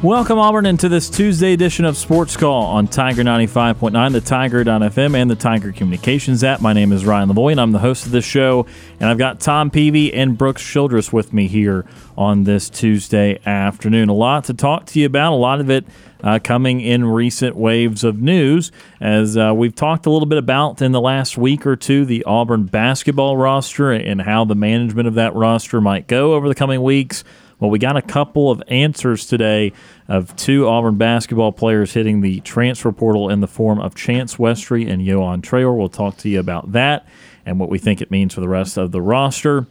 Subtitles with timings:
[0.00, 5.28] Welcome, Auburn, into this Tuesday edition of Sports Call on Tiger 95.9, the Tiger.fm, and
[5.28, 6.60] the Tiger Communications app.
[6.60, 8.64] My name is Ryan Lavoie, and I'm the host of this show.
[9.00, 11.84] And I've got Tom Peavy and Brooks Childress with me here
[12.16, 14.08] on this Tuesday afternoon.
[14.08, 15.84] A lot to talk to you about, a lot of it
[16.22, 18.70] uh, coming in recent waves of news.
[19.00, 22.22] As uh, we've talked a little bit about in the last week or two, the
[22.22, 26.82] Auburn basketball roster and how the management of that roster might go over the coming
[26.84, 27.24] weeks.
[27.60, 29.72] Well, we got a couple of answers today
[30.06, 34.88] of two Auburn basketball players hitting the transfer portal in the form of Chance Westry
[34.88, 35.76] and Yohan Traore.
[35.76, 37.04] We'll talk to you about that
[37.44, 39.66] and what we think it means for the rest of the roster.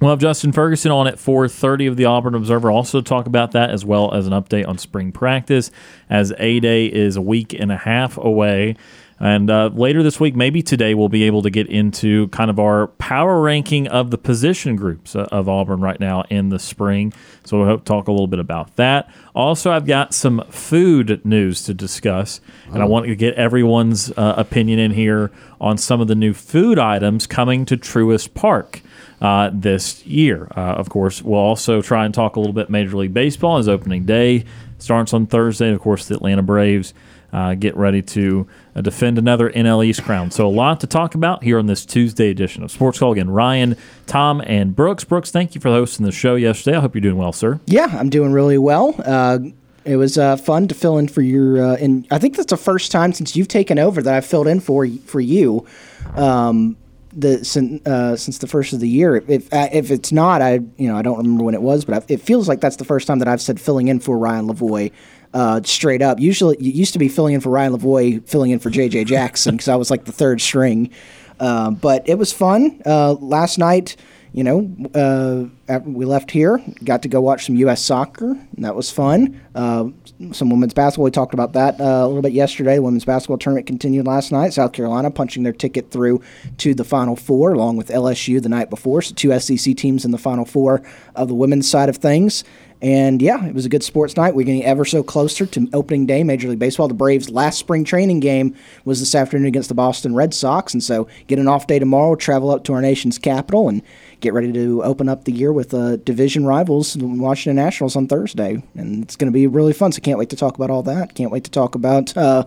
[0.00, 2.70] We'll have Justin Ferguson on at 4:30 of the Auburn Observer.
[2.70, 5.70] Also talk about that as well as an update on spring practice,
[6.08, 8.76] as A Day is a week and a half away.
[9.20, 12.58] And uh, later this week, maybe today, we'll be able to get into kind of
[12.58, 17.12] our power ranking of the position groups uh, of Auburn right now in the spring.
[17.44, 19.10] So we'll hope talk a little bit about that.
[19.34, 22.40] Also, I've got some food news to discuss,
[22.72, 26.32] and I want to get everyone's uh, opinion in here on some of the new
[26.32, 28.82] food items coming to Truist Park.
[29.20, 30.46] Uh, this year.
[30.56, 33.66] Uh, of course, we'll also try and talk a little bit Major League Baseball as
[33.66, 34.44] opening day
[34.78, 35.72] starts on Thursday.
[35.72, 36.94] Of course, the Atlanta Braves
[37.32, 40.30] uh, get ready to uh, defend another NL East crown.
[40.30, 43.12] So, a lot to talk about here on this Tuesday edition of Sports Call.
[43.12, 43.76] Again, Ryan,
[44.06, 45.04] Tom, and Brooks.
[45.04, 46.76] Brooks, thank you for hosting the show yesterday.
[46.76, 47.60] I hope you're doing well, sir.
[47.66, 48.94] Yeah, I'm doing really well.
[49.04, 49.38] Uh,
[49.84, 52.56] it was uh, fun to fill in for your, uh, and I think that's the
[52.56, 55.66] first time since you've taken over that I've filled in for for you.
[56.14, 56.76] Um,
[57.12, 59.16] the since, uh, since the first of the year.
[59.16, 62.02] If uh, if it's not, I you know I don't remember when it was, but
[62.02, 64.46] I, it feels like that's the first time that I've said filling in for Ryan
[64.46, 64.92] Lavoie.
[65.34, 66.18] Uh, straight up.
[66.18, 69.04] Usually, it used to be filling in for Ryan Lavoie, filling in for J.J.
[69.04, 70.90] Jackson because I was like the third string.
[71.38, 72.80] Uh, but it was fun.
[72.84, 73.96] Uh, last night,
[74.32, 77.82] you know, uh, we left here, got to go watch some U.S.
[77.82, 79.40] soccer, and that was fun.
[79.54, 79.88] Uh,
[80.32, 81.06] some women's basketball.
[81.06, 82.76] We talked about that uh, a little bit yesterday.
[82.76, 84.52] The women's basketball tournament continued last night.
[84.52, 86.22] South Carolina punching their ticket through
[86.58, 89.00] to the Final Four, along with LSU the night before.
[89.00, 90.82] So two SEC teams in the Final Four
[91.14, 92.44] of the women's side of things.
[92.80, 94.34] And yeah, it was a good sports night.
[94.34, 96.86] We're getting ever so closer to opening day, Major League Baseball.
[96.86, 100.72] The Braves' last spring training game was this afternoon against the Boston Red Sox.
[100.72, 103.82] And so get an off day tomorrow, travel up to our nation's capital, and
[104.20, 108.08] get ready to open up the year with uh, division rivals, the Washington Nationals, on
[108.08, 108.62] Thursday.
[108.74, 109.92] And it's going to be really fun.
[109.92, 111.14] So can't wait to talk about all that.
[111.14, 112.44] Can't wait to talk about uh,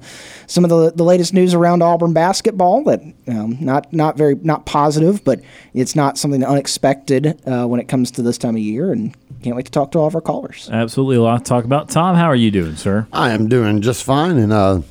[0.47, 4.65] some of the, the latest news around Auburn basketball that um, not not very not
[4.65, 5.41] positive, but
[5.73, 8.91] it's not something unexpected uh, when it comes to this time of year.
[8.91, 10.69] And can't wait to talk to all of our callers.
[10.71, 11.89] Absolutely, a lot to talk about.
[11.89, 13.07] Tom, how are you doing, sir?
[13.11, 14.81] I am doing just fine, and uh,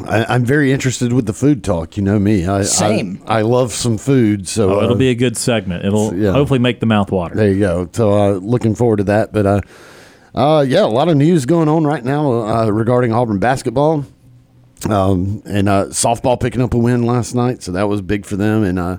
[0.00, 1.96] I, am very interested with the food talk.
[1.96, 2.46] You know me.
[2.46, 3.22] I, Same.
[3.26, 5.84] I, I love some food, so oh, it'll uh, be a good segment.
[5.84, 6.32] It'll yeah.
[6.32, 7.34] hopefully make the mouth water.
[7.34, 7.88] There you go.
[7.92, 9.32] So uh, looking forward to that.
[9.32, 9.60] But uh,
[10.34, 14.06] uh, yeah, a lot of news going on right now uh, regarding Auburn basketball.
[14.88, 18.36] Um, and uh, softball picking up a win last night, so that was big for
[18.36, 18.64] them.
[18.64, 18.96] And uh,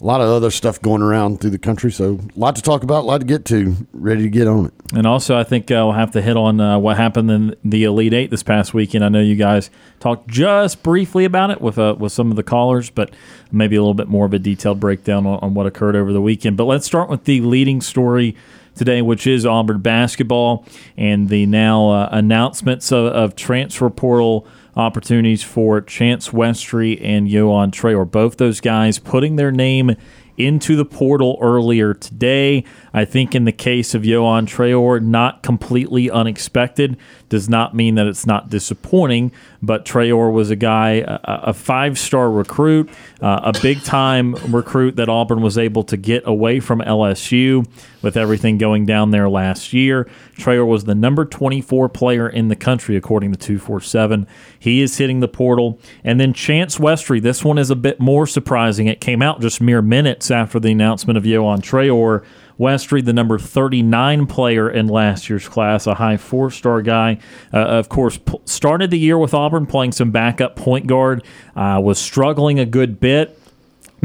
[0.00, 1.90] a lot of other stuff going around through the country.
[1.90, 3.76] So a lot to talk about, a lot to get to.
[3.92, 4.74] Ready to get on it.
[4.92, 7.84] And also, I think uh, we'll have to hit on uh, what happened in the
[7.84, 9.04] Elite Eight this past weekend.
[9.04, 12.42] I know you guys talked just briefly about it with uh, with some of the
[12.42, 13.14] callers, but
[13.50, 16.20] maybe a little bit more of a detailed breakdown on, on what occurred over the
[16.22, 16.56] weekend.
[16.56, 18.36] But let's start with the leading story
[18.74, 20.64] today, which is Auburn basketball
[20.96, 27.70] and the now uh, announcements of, of transfer portal opportunities for Chance Westry and Yohan
[27.70, 28.10] Traore.
[28.10, 29.96] Both those guys putting their name
[30.36, 32.64] into the portal earlier today.
[32.92, 36.96] I think in the case of Yohan Traore, not completely unexpected
[37.34, 39.32] does not mean that it's not disappointing.
[39.60, 42.88] But Traore was a guy, a, a five star recruit,
[43.20, 47.66] uh, a big time recruit that Auburn was able to get away from LSU
[48.02, 50.08] with everything going down there last year.
[50.36, 54.28] Traore was the number 24 player in the country, according to 247.
[54.56, 55.80] He is hitting the portal.
[56.04, 58.86] And then Chance Westry, this one is a bit more surprising.
[58.86, 62.24] It came out just mere minutes after the announcement of Yohan Traore
[62.58, 67.18] Westry, the number 39 player in last year's class, a high four star guy.
[67.52, 71.24] Uh, of course, p- started the year with Auburn playing some backup point guard,
[71.56, 73.38] uh, was struggling a good bit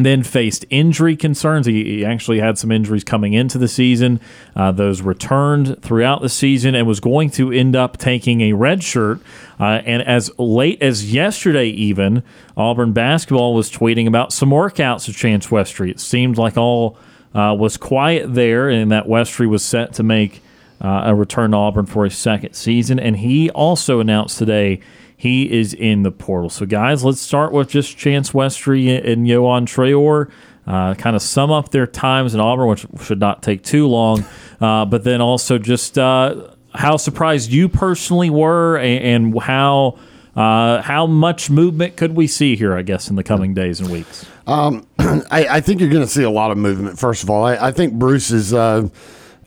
[0.06, 1.66] then faced injury concerns.
[1.66, 4.20] He, he, actually had some injuries coming into the season.
[4.56, 8.84] Uh, those returned throughout the season and was going to end up taking a red
[8.84, 9.20] shirt.
[9.60, 12.24] Uh, and as late as yesterday, even,
[12.58, 15.90] Auburn basketball was tweeting about some workouts of Chance Westry.
[15.90, 16.98] It seemed like all
[17.34, 20.42] uh, was quiet there and that Westry was set to make
[20.82, 23.00] uh, a return to Auburn for a second season.
[23.00, 24.82] And he also announced today
[25.16, 26.50] he is in the portal.
[26.50, 30.32] So, guys, let's start with just Chance Westry and Yohan Traore.
[30.66, 34.26] Uh, kind of sum up their times in Auburn, which should not take too long.
[34.60, 36.36] Uh, but then also just uh,
[36.76, 39.98] how surprised you personally were and, and how
[40.36, 43.90] uh, how much movement could we see here, I guess, in the coming days and
[43.90, 44.26] weeks?
[44.48, 44.86] Um,
[45.32, 47.44] I, I, think you're going to see a lot of movement, first of all.
[47.44, 48.54] I, I think Bruce is.
[48.54, 48.90] Uh,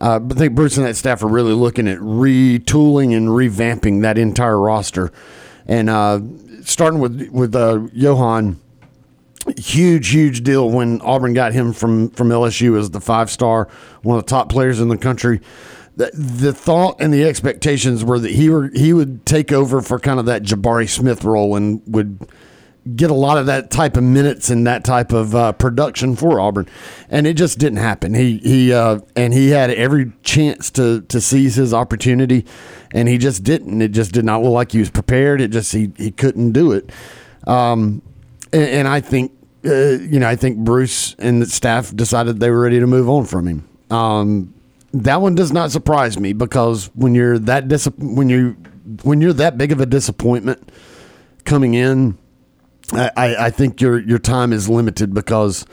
[0.00, 4.18] uh, I think Bruce and that staff are really looking at retooling and revamping that
[4.18, 5.12] entire roster.
[5.66, 6.20] And uh,
[6.64, 8.56] starting with with uh, Yohan,
[9.56, 13.68] huge huge deal when Auburn got him from from LSU as the five star,
[14.02, 15.40] one of the top players in the country.
[15.94, 20.00] The, the thought and the expectations were that he were he would take over for
[20.00, 22.26] kind of that Jabari Smith role and would
[22.96, 26.40] get a lot of that type of minutes and that type of uh, production for
[26.40, 26.68] Auburn,
[27.08, 28.14] and it just didn't happen.
[28.14, 32.44] He he uh, and he had every chance to to seize his opportunity,
[32.92, 33.80] and he just didn't.
[33.82, 35.40] It just did not look like he was prepared.
[35.40, 36.90] It just he he couldn't do it.
[37.46, 38.02] Um,
[38.52, 39.32] and, and I think
[39.64, 43.08] uh, you know I think Bruce and the staff decided they were ready to move
[43.08, 43.68] on from him.
[43.90, 44.54] Um,
[44.92, 48.56] that one does not surprise me because when you're that dis- when you
[49.04, 50.70] when you're that big of a disappointment
[51.44, 52.18] coming in
[52.92, 55.66] I, I think your your time is limited because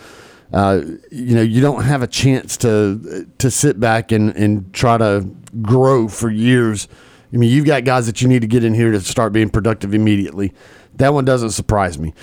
[0.54, 4.98] uh, you know you don't have a chance to to sit back and, and try
[4.98, 5.28] to
[5.62, 6.88] grow for years.
[7.34, 9.50] I mean, you've got guys that you need to get in here to start being
[9.50, 10.54] productive immediately.
[10.96, 12.14] That one doesn't surprise me.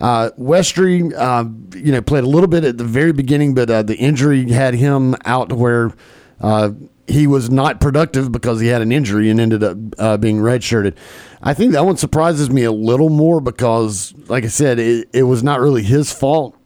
[0.00, 1.44] Uh, Westry, uh,
[1.78, 4.74] you know, played a little bit at the very beginning, but uh, the injury had
[4.74, 5.92] him out to where
[6.40, 6.70] uh,
[7.08, 10.96] he was not productive because he had an injury and ended up uh, being redshirted.
[11.42, 15.22] I think that one surprises me a little more because, like I said, it, it
[15.22, 16.56] was not really his fault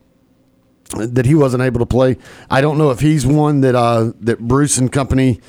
[0.97, 2.17] that he wasn't able to play.
[2.51, 5.41] I don't know if he's one that uh, that Bruce and company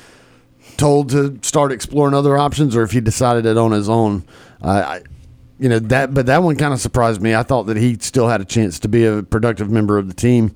[0.76, 4.24] told to start exploring other options, or if he decided it on his own.
[4.62, 5.02] Uh, I,
[5.58, 7.34] you know that, but that one kind of surprised me.
[7.34, 10.14] I thought that he still had a chance to be a productive member of the
[10.14, 10.54] team.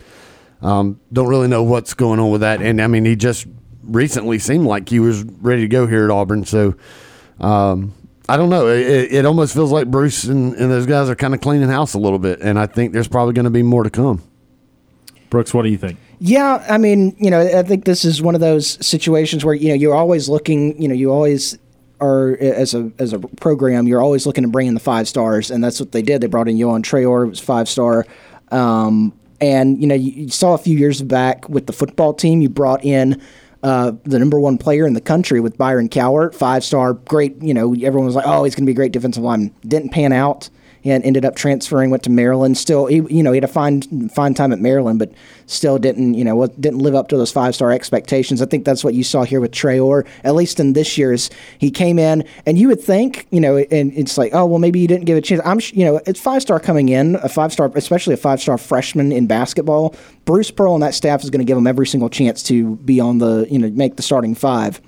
[0.63, 3.47] Um, don't really know what's going on with that, and I mean, he just
[3.87, 6.45] recently seemed like he was ready to go here at Auburn.
[6.45, 6.75] So
[7.41, 7.95] um,
[8.29, 8.69] I don't know.
[8.69, 11.95] It, it, almost feels like Bruce and, and those guys are kind of cleaning house
[11.95, 14.23] a little bit, and I think there's probably going to be more to come.
[15.31, 15.99] Brooks, what do you think?
[16.19, 19.69] Yeah, I mean, you know, I think this is one of those situations where you
[19.69, 21.59] know you're always looking, you know, you always
[22.01, 25.51] are as a as a program, you're always looking to bring in the five stars,
[25.51, 26.21] and that's what they did.
[26.21, 28.07] They brought in Yohan Traore, it was five star.
[28.51, 32.41] Um, and you know, you, you, saw a few years back with the football team,
[32.41, 33.21] you brought in
[33.67, 37.43] uh, the number one player in the country with Byron Cowart, five star, great.
[37.43, 39.53] You know, everyone was like, oh, he's going to be a great defensive lineman.
[39.67, 40.49] Didn't pan out
[40.87, 42.57] and ended up transferring, went to Maryland.
[42.57, 45.13] Still, he, you know, he had a fine fine time at Maryland, but
[45.47, 48.41] still didn't, you know, didn't live up to those five star expectations.
[48.41, 51.31] I think that's what you saw here with Traore, at least in this year's.
[51.59, 54.79] He came in, and you would think, you know, and it's like, oh, well, maybe
[54.79, 55.43] you didn't give a chance.
[55.45, 58.59] I'm, you know, it's five star coming in, a five star, especially a five star
[58.59, 59.95] freshman in basketball.
[60.25, 63.01] Bruce Pearl and that staff is going to give him every single chance to be
[63.01, 64.81] on the, you know, make the starting five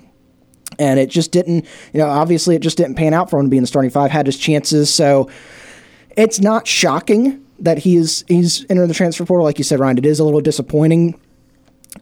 [0.77, 3.49] and it just didn't you know obviously it just didn't pan out for him to
[3.49, 5.29] be in the starting five had his chances so
[6.19, 9.45] it's not shocking that he's he's entered the transfer portal.
[9.45, 11.19] Like you said, Ryan, it is a little disappointing,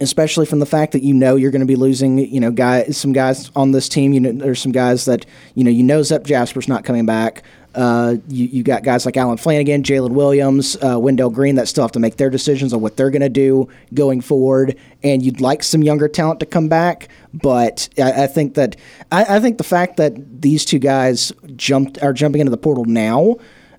[0.01, 2.17] especially from the fact that you know you're going to be losing.
[2.17, 4.13] You know, guys, some guys on this team.
[4.13, 7.43] You know, there's some guys that you know you know Zep Jasper's not coming back.
[7.75, 11.83] Uh, you, you got guys like Allen Flanigan, Jaylin Williams, uh, Wendell Green that still
[11.83, 14.75] have to make their decisions on what they're going to do going forward.
[15.03, 18.77] And you'd like some younger talent to come back, but I, I think that
[19.11, 22.85] I, I, think the fact that these two guys jumped are jumping into the portal
[22.85, 23.35] now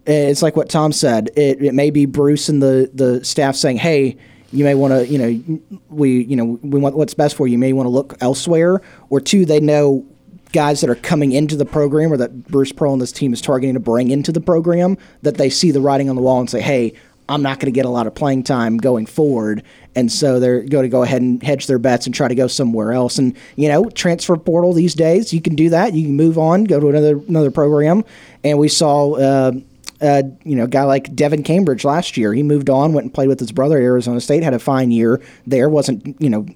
[0.09, 1.31] it's like what Tom said.
[1.37, 4.17] It, it may be Bruce and the, the staff saying, hey,
[4.53, 7.53] you may want to, you know, we, you know, we want what's best for you.
[7.53, 8.81] You may want to look elsewhere.
[9.11, 10.07] Or two, they know
[10.53, 13.43] guys that are coming into the program or that Bruce Pearl and this team is
[13.43, 16.49] targeting to bring into the program that they see the writing on the wall and
[16.49, 16.95] say, hey,
[17.29, 19.63] I'm not going to get a lot of playing time going forward.
[19.95, 22.47] And so they're going to go ahead and hedge their bets and try to go
[22.47, 23.19] somewhere else.
[23.19, 25.93] And, you know, transfer portal these days, you can do that.
[25.93, 28.03] You can move on, go to another another program.
[28.43, 29.53] And we saw, uh,
[30.01, 32.33] uh, you know, guy like Devin Cambridge last year.
[32.33, 34.91] He moved on, went and played with his brother at Arizona State, had a fine
[34.91, 35.69] year there.
[35.69, 36.47] wasn't you know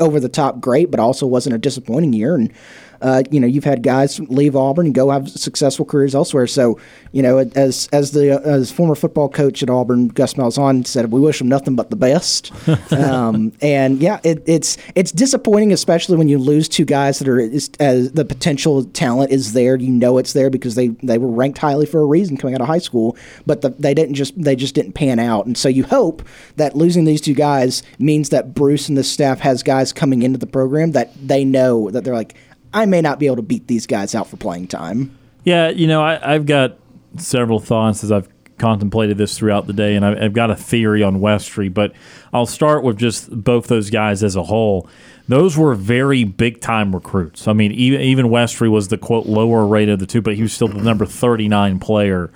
[0.00, 2.34] over the top great, but also wasn't a disappointing year.
[2.34, 2.52] And
[3.00, 6.46] uh, you know, you've had guys leave Auburn and go have successful careers elsewhere.
[6.46, 6.78] So,
[7.12, 11.20] you know, as as the as former football coach at Auburn, Gus Malzahn said, we
[11.20, 12.52] wish them nothing but the best.
[12.92, 17.40] um, and yeah, it, it's it's disappointing, especially when you lose two guys that are
[17.40, 19.76] as the potential talent is there.
[19.76, 22.60] You know, it's there because they they were ranked highly for a reason coming out
[22.60, 25.46] of high school, but the, they didn't just they just didn't pan out.
[25.46, 26.22] And so you hope
[26.56, 30.38] that losing these two guys means that Bruce and the staff has guys coming into
[30.38, 32.34] the program that they know that they're like
[32.72, 35.16] I may not be able to beat these guys out for playing time.
[35.44, 36.76] Yeah, you know, I, have got
[37.16, 41.02] several thoughts as I've contemplated this throughout the day, and I've, I've got a theory
[41.02, 41.92] on Westry, but
[42.32, 44.88] I'll start with just both those guys as a whole.
[45.28, 47.48] Those were very big time recruits.
[47.48, 50.42] I mean, even even Westry was the quote lower rate of the two, but he
[50.42, 52.30] was still the number thirty nine player.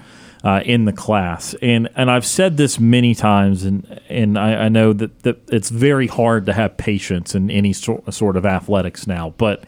[0.45, 1.55] Uh, in the class.
[1.63, 5.69] And and I've said this many times, and and I, I, know that, that it's
[5.71, 9.35] very hard to have patience in any sort, sort of athletics now.
[9.39, 9.63] But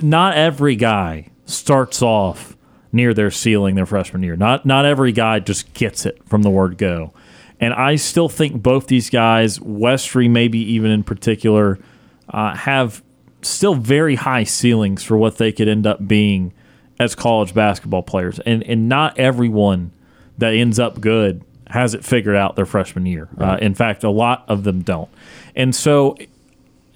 [0.00, 2.56] not every guy starts off
[2.92, 4.36] near their ceiling their freshman year.
[4.36, 7.12] Not not every guy just gets it from the word go.
[7.60, 11.78] And I still think both these guys, Westry maybe even in particular,
[12.28, 13.02] uh, have
[13.40, 16.52] still very high ceilings for what they could end up being
[16.98, 18.38] as college basketball players.
[18.40, 19.92] And and not everyone
[20.38, 23.28] that ends up good has it figured out their freshman year.
[23.34, 23.54] Right.
[23.54, 25.08] Uh, in fact, a lot of them don't.
[25.54, 26.16] And so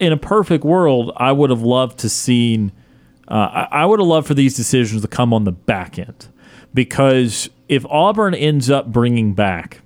[0.00, 2.72] in a perfect world, I would have loved to seen.
[3.28, 6.26] Uh, I would have loved for these decisions to come on the back end,
[6.74, 9.82] because if Auburn ends up bringing back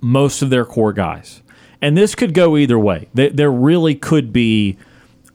[0.00, 1.42] most of their core guys,
[1.80, 4.76] and this could go either way, there really could be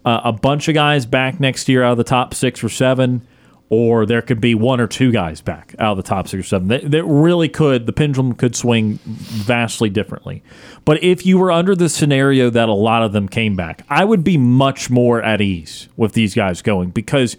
[0.04, 3.26] a bunch of guys back next year out of the top six or seven
[3.70, 6.48] or there could be one or two guys back out of the top six or
[6.48, 6.68] seven.
[6.68, 10.44] That, that really could, the pendulum could swing vastly differently.
[10.86, 14.06] But if you were under the scenario that a lot of them came back, I
[14.06, 17.38] would be much more at ease with these guys going because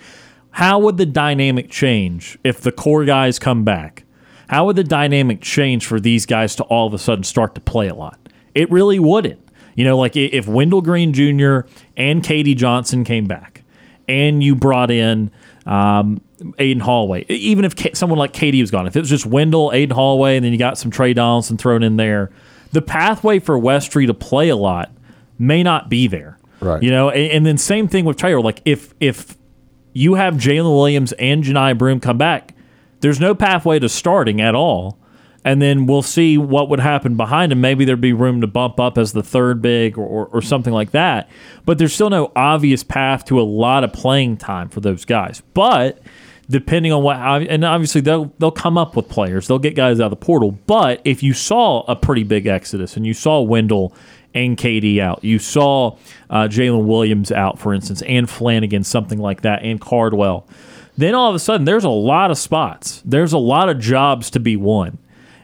[0.50, 4.04] how would the dynamic change if the core guys come back?
[4.48, 7.60] How would the dynamic change for these guys to all of a sudden start to
[7.60, 8.18] play a lot?
[8.54, 9.40] It really wouldn't.
[9.74, 11.68] You know, like if Wendell Green Jr.
[11.96, 13.62] and KD Johnson came back
[14.08, 15.30] and you brought in
[15.66, 16.20] um,
[16.58, 17.24] Aden Holloway.
[17.28, 20.44] Even if someone like KD was gone, if it was just Wendell, Aden Holloway, and
[20.44, 22.30] then you got some Tre Donaldson thrown in there,
[22.72, 24.90] the pathway for Westry to play a lot
[25.38, 26.38] may not be there.
[26.60, 26.82] Right.
[26.82, 28.40] You know, and, and then same thing with Traylor.
[28.40, 29.36] Like if if
[29.92, 32.54] you have Jaylin Williams and Johnni Broome come back,
[33.00, 34.98] there's no pathway to starting at all
[35.46, 37.60] and then we'll see what would happen behind him.
[37.60, 40.72] Maybe there'd be room to bump up as the third big or, or, or, something
[40.72, 41.30] like that.
[41.64, 45.44] But there's still no obvious path to a lot of playing time for those guys.
[45.54, 46.00] But
[46.50, 49.46] depending on what, and obviously they'll they'll come up with players.
[49.46, 50.50] They'll get guys out of the portal.
[50.50, 53.94] But if you saw a pretty big exodus and you saw Wendell
[54.34, 55.96] and KD out, you saw
[56.28, 60.44] uh, Jaylin Williams out, for instance, and Flanigan, something like that, and Cardwell.
[60.96, 63.00] Then all of a sudden, there's a lot of spots.
[63.04, 64.98] There's a lot of jobs to be won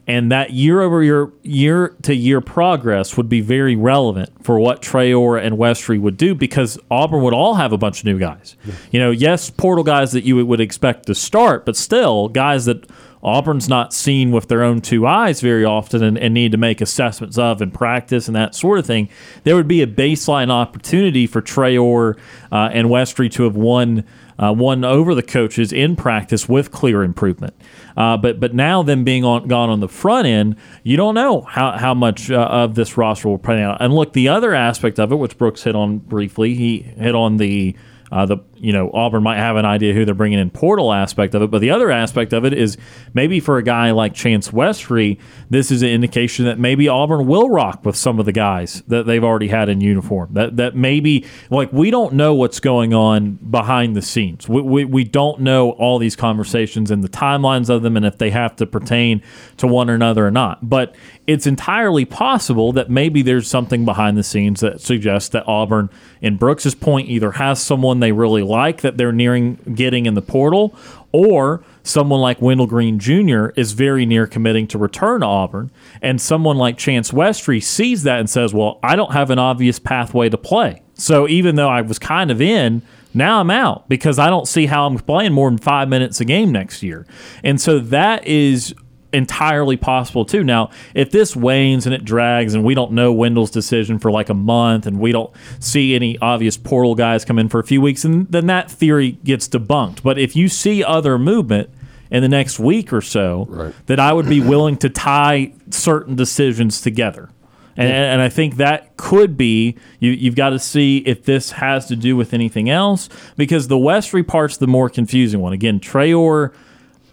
[0.07, 4.83] and that year over year, year to year progress would be very relevant for what
[4.83, 8.57] Traore and Westry would do because Auburn would all have a bunch of new guys.
[8.65, 8.75] Yeah.
[8.91, 12.91] You know, yes, portal guys that you would expect to start, but still guys that
[13.23, 16.81] Auburn's not seen with their own two eyes very often and, and, need to make
[16.81, 19.09] assessments of and practice and that sort of thing.
[19.45, 22.19] There would be a baseline opportunity for Traore
[22.51, 24.05] uh, and Westry to have won
[24.43, 27.55] uh, won over the coaches in practice with clear improvement.
[27.97, 31.43] Uh, but but now them being on gone on the front end, you don't know
[31.43, 33.81] how how much uh, of this roster will play out.
[33.81, 37.37] And look, the other aspect of it, which Brooks hit on briefly, he hit on
[37.37, 37.77] the
[38.11, 41.35] uh, the you know Auburn might have an idea who they're bringing in portal aspect
[41.35, 42.79] of it, but the other aspect of it is
[43.13, 45.19] maybe for a guy like Chance Westry,
[45.51, 49.05] this is an indication that maybe Auburn will rock with some of the guys that
[49.07, 50.31] they've already had in uniform.
[50.33, 54.49] That that maybe like we don't know what's going on behind the scenes.
[54.49, 58.19] We, we, we don't know all these conversations and the timelines of them, and if
[58.19, 59.23] they have to pertain
[59.57, 60.69] to one another or not.
[60.69, 60.95] But
[61.27, 65.91] it's entirely possible that maybe there's something behind the scenes that suggests that Auburn,
[66.21, 70.23] in Brooks's point, either has someone they really like that they're nearing getting in the
[70.23, 70.77] portal,
[71.11, 73.47] or someone like Wendell Green Jr.
[73.57, 78.21] is very near committing to return to Auburn, and someone like Chance Westry sees that
[78.21, 81.81] and says, "Well, I don't have an obvious pathway to play." So even though I
[81.81, 82.83] was kind of in,
[83.15, 86.25] now I'm out because I don't see how I'm playing more than five minutes a
[86.25, 87.07] game next year.
[87.43, 88.75] And so that is
[89.13, 90.43] entirely possible too.
[90.45, 94.29] Now, if this wanes and it drags and we don't know Wendell's decision for like
[94.29, 97.81] a month and we don't see any obvious portal guys come in for a few
[97.81, 100.03] weeks, and then that theory gets debunked.
[100.03, 101.71] But if you see other movement
[102.11, 103.75] in the next week or so, right.
[103.87, 107.31] that I would be willing to tie certain decisions together.
[107.75, 110.11] And, and I think that could be you.
[110.11, 114.27] You've got to see if this has to do with anything else because the Westry
[114.27, 115.53] part's the more confusing one.
[115.53, 116.53] Again, Traore.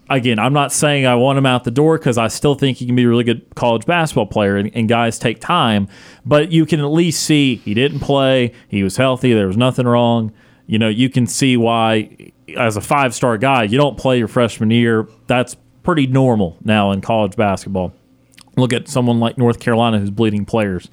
[0.10, 2.86] Again, I'm not saying I want him out the door because I still think he
[2.86, 5.88] can be a really good college basketball player, and, and guys take time.
[6.26, 8.54] But you can at least see he didn't play.
[8.68, 9.34] He was healthy.
[9.34, 10.32] There was nothing wrong.
[10.66, 14.28] You know, you can see why, as a five star guy, you don't play your
[14.28, 15.08] freshman year.
[15.28, 17.94] That's pretty normal now in college basketball.
[18.56, 20.90] Look at someone like North Carolina who's bleeding players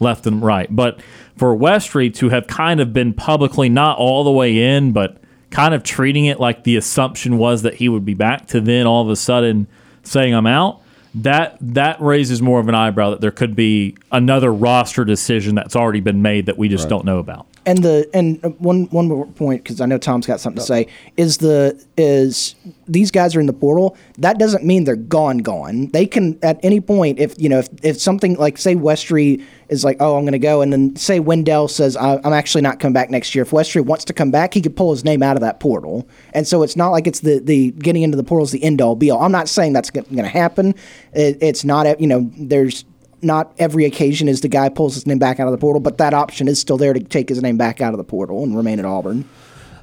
[0.00, 0.74] left and right.
[0.74, 1.00] But
[1.36, 5.18] for Westry to have kind of been publicly not all the way in, but
[5.50, 8.86] kind of treating it like the assumption was that he would be back to then
[8.86, 9.66] all of a sudden
[10.02, 10.80] saying I'm out,
[11.14, 15.74] that that raises more of an eyebrow that there could be another roster decision that's
[15.74, 17.46] already been made that we just don't know about.
[17.66, 20.66] And the and uh, one one more point because I know Tom's got something to
[20.66, 20.86] say
[21.16, 22.54] is the is
[22.88, 23.96] these guys are in the portal.
[24.18, 25.38] That doesn't mean they're gone.
[25.38, 25.88] Gone.
[25.88, 29.84] They can at any point if you know if, if something like say Westry is
[29.84, 32.94] like oh I'm going to go and then say Wendell says I'm actually not coming
[32.94, 33.42] back next year.
[33.42, 36.08] If Westry wants to come back, he could pull his name out of that portal.
[36.32, 38.80] And so it's not like it's the the getting into the portal is the end
[38.80, 39.22] all be all.
[39.22, 40.74] I'm not saying that's going to happen.
[41.12, 42.84] It, it's not you know there's
[43.22, 45.98] not every occasion is the guy pulls his name back out of the portal, but
[45.98, 48.56] that option is still there to take his name back out of the portal and
[48.56, 49.28] remain at Auburn.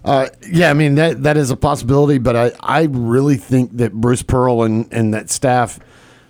[0.04, 3.94] Uh, yeah, I mean that that is a possibility, but I, I really think that
[3.94, 5.80] Bruce Pearl and, and that staff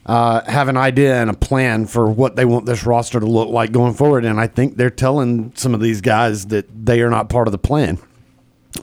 [0.08, 3.50] uh, have an idea and a plan for what they want this roster to look
[3.50, 7.10] like going forward, and I think they're telling some of these guys that they are
[7.10, 8.00] not part of the plan,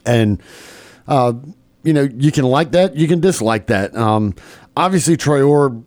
[0.05, 0.41] and
[1.07, 1.33] uh,
[1.83, 3.95] you know you can like that, you can dislike that.
[3.97, 4.33] Um,
[4.77, 5.83] obviously, Traore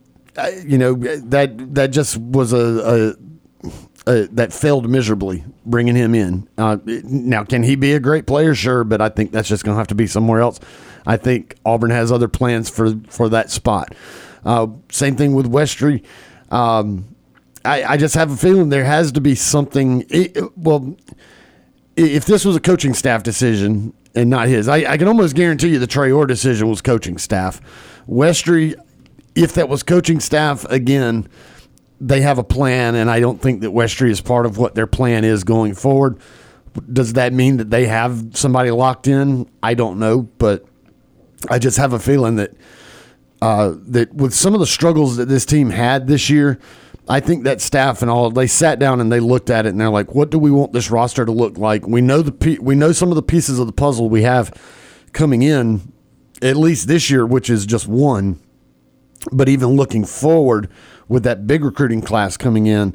[0.65, 3.17] you know that that just was a,
[4.07, 6.49] a, a, that failed miserably bringing him in.
[6.57, 8.55] Uh, now, can he be a great player?
[8.55, 10.61] Sure, but I think that's just going to have to be somewhere else.
[11.07, 13.95] I think Auburn has other plans for for that spot.
[14.45, 16.05] Uh, same thing with Westry.
[16.51, 17.15] Um,
[17.65, 20.05] I, I, just have a feeling there has to be something.
[20.09, 20.97] It, well,
[21.97, 25.69] if this was a coaching staff decision and not his, I, I can almost guarantee
[25.69, 27.61] you the Traore decision was coaching staff.
[28.09, 28.75] Westry,
[29.39, 31.29] if that was coaching staff again,
[32.01, 34.87] they have a plan, and I don't think that Westry is part of what their
[34.87, 36.19] plan is going forward.
[36.93, 39.49] Does that mean that they have somebody locked in?
[39.63, 40.65] I don't know, but
[41.49, 42.53] I just have a feeling that
[43.41, 46.59] uh, that with some of the struggles that this team had this year,
[47.09, 49.81] I think that staff and all they sat down and they looked at it and
[49.81, 52.75] they're like, "What do we want this roster to look like?" We know the we
[52.75, 54.53] know some of the pieces of the puzzle we have
[55.13, 55.93] coming in,
[56.43, 58.41] at least this year, which is just one.
[59.33, 60.69] But even looking forward
[61.09, 62.95] with that big recruiting class coming in,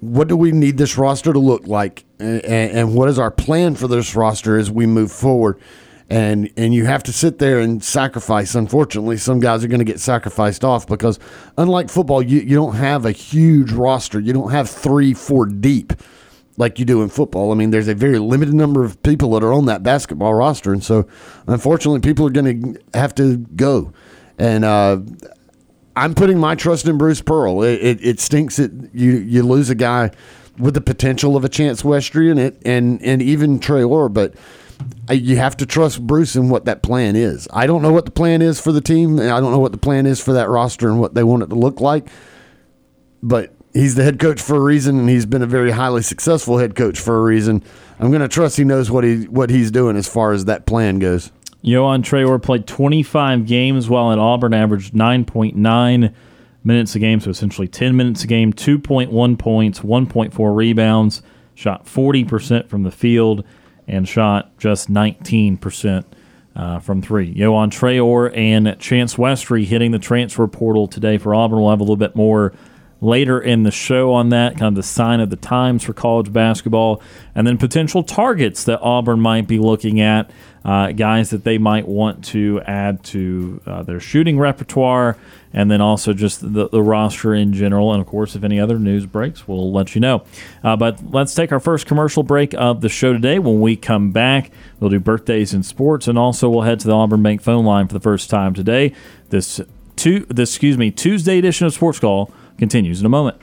[0.00, 2.04] what do we need this roster to look like?
[2.18, 5.60] And, and what is our plan for this roster as we move forward?
[6.10, 8.54] and and you have to sit there and sacrifice.
[8.54, 11.18] Unfortunately, some guys are going to get sacrificed off because
[11.56, 14.18] unlike football, you, you don't have a huge roster.
[14.18, 15.92] You don't have three, four deep
[16.56, 17.52] like you do in football.
[17.52, 20.72] I mean, there's a very limited number of people that are on that basketball roster,
[20.72, 21.06] and so
[21.46, 23.92] unfortunately, people are going to have to go.
[24.36, 25.00] And uh,
[26.00, 27.62] I'm putting my trust in Bruce Pearl.
[27.62, 30.10] It, it, it, stinks that you you lose a guy
[30.58, 34.34] with the potential of a chance Westry in it, and and even Traore, but
[35.10, 37.46] uh, you have to trust Bruce and what that plan is.
[37.52, 39.72] I don't know what the plan is for the team, and I don't know what
[39.72, 42.08] the plan is for that roster and what they want it to look like.
[43.22, 46.56] But he's the head coach for a reason, and he's been a very highly successful
[46.56, 47.62] head coach for a reason.
[47.98, 50.64] I'm going to trust he knows what he what he's doing as far as that
[50.64, 51.30] plan goes.
[51.64, 56.14] Yohan Traore played 25 games while at Auburn, averaged 9.9
[56.64, 61.22] minutes a game, so essentially 10 minutes a game, 2.1 points, 1.4 rebounds,
[61.54, 63.44] shot 40% from the field,
[63.86, 66.04] and shot just 19%
[66.56, 67.34] uh, from three.
[67.34, 71.60] Yohan Traore and Chance Westry hitting the transfer portal today for Auburn.
[71.60, 72.52] We'll have a little bit more
[73.00, 76.32] later in the show on that, kind of the sign of the times for college
[76.32, 77.02] basketball,
[77.34, 80.30] and then potential targets that Auburn might be looking at,
[80.64, 85.16] uh, guys that they might want to add to uh, their shooting repertoire,
[85.52, 87.92] and then also just the, the, roster in general.
[87.92, 90.22] And of course, if any other news breaks, we'll let you know.
[90.62, 93.38] Uh, but let's take our first commercial break of the show today.
[93.38, 96.94] When we come back, we'll do birthdays in sports, and also we'll head to the
[96.94, 98.92] Auburn Bank phone line for the first time today.
[99.30, 99.60] This,
[99.96, 102.30] two, this excuse me, Tuesday edition of Sports Call
[102.60, 103.40] continues in a moment.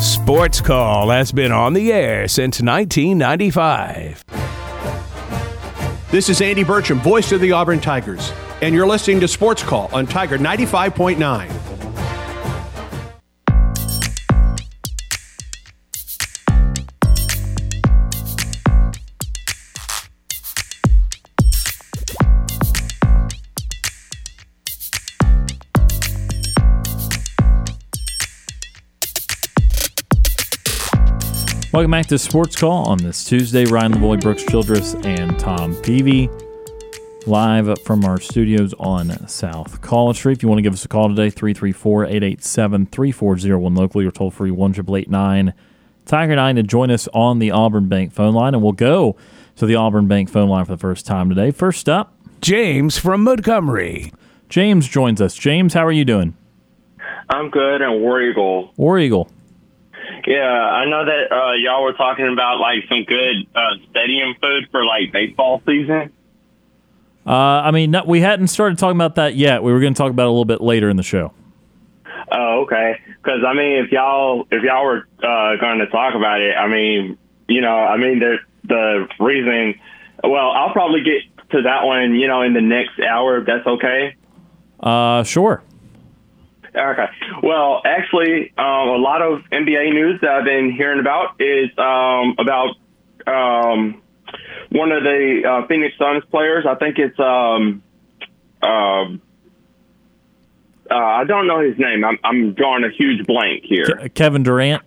[0.00, 4.24] Sports Call has been on the air since 1995.
[6.12, 8.32] This is Andy Burcham, voice of the Auburn Tigers.
[8.62, 11.70] And you're listening to Sports Call on Tiger 95.9.
[31.72, 33.64] Welcome back to Sports Call on this Tuesday.
[33.64, 36.28] Ryan Lavoie, Brooks Childress, and Tom Peavy
[37.30, 40.32] live from our studios on South College Street.
[40.32, 44.32] If you want to give us a call today, 334 887 3401 locally or toll
[44.32, 44.72] free 1
[46.06, 48.52] Tiger 9 to join us on the Auburn Bank phone line.
[48.54, 49.16] And we'll go
[49.54, 51.52] to the Auburn Bank phone line for the first time today.
[51.52, 54.12] First up, James from Montgomery.
[54.48, 55.36] James joins us.
[55.36, 56.36] James, how are you doing?
[57.28, 58.72] I'm good, and War Eagle.
[58.76, 59.30] War Eagle.
[60.26, 64.68] Yeah, I know that uh, y'all were talking about like some good uh, stadium food
[64.72, 66.12] for like baseball season.
[67.26, 69.62] Uh, I mean, we hadn't started talking about that yet.
[69.62, 71.32] We were going to talk about it a little bit later in the show.
[72.32, 73.00] Oh, okay.
[73.22, 76.68] Because I mean, if y'all if y'all were uh, going to talk about it, I
[76.68, 79.80] mean, you know, I mean the the reason.
[80.22, 83.66] Well, I'll probably get to that one, you know, in the next hour if that's
[83.66, 84.16] okay.
[84.78, 85.62] Uh, sure.
[86.74, 87.06] Okay.
[87.42, 92.36] Well, actually, um, a lot of NBA news that I've been hearing about is um,
[92.38, 92.76] about
[93.26, 94.02] um,
[94.70, 96.64] one of the uh, Phoenix Suns players.
[96.66, 97.82] I think it's um,
[98.62, 99.20] um,
[100.90, 102.04] uh, I don't know his name.
[102.04, 104.08] I'm, I'm drawing a huge blank here.
[104.14, 104.82] Kevin Durant.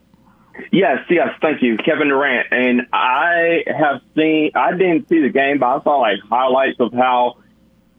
[0.72, 2.48] Yes, yes, thank you, Kevin Durant.
[2.52, 4.52] And I have seen.
[4.54, 7.38] I didn't see the game, but I saw like highlights of how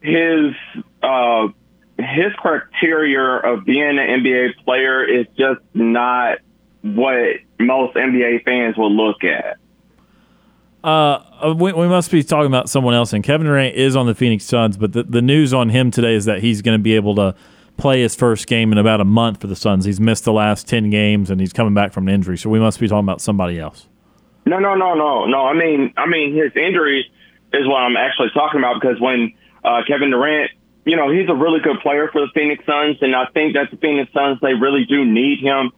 [0.01, 0.53] his
[1.03, 1.47] uh,
[1.97, 6.39] his criteria of being an NBA player is just not
[6.81, 9.57] what most NBA fans will look at.
[10.85, 13.11] Uh, we, we, must be talking about someone else.
[13.11, 16.13] And Kevin Durant is on the Phoenix Suns, but the, the news on him today
[16.13, 17.33] is that he's going to be able to
[17.75, 19.85] play his first game in about a month for the Suns.
[19.85, 22.37] He's missed the last 10 games and he's coming back from an injury.
[22.37, 23.87] So we must be talking about somebody else.
[24.45, 25.47] No, no, no, no, no.
[25.47, 27.11] I mean, I mean, his injury
[27.51, 30.51] is what I'm actually talking about because when uh, Kevin Durant,
[30.85, 33.71] you know, he's a really good player for the Phoenix Suns, and I think that
[33.71, 35.71] the Phoenix Suns they really do need him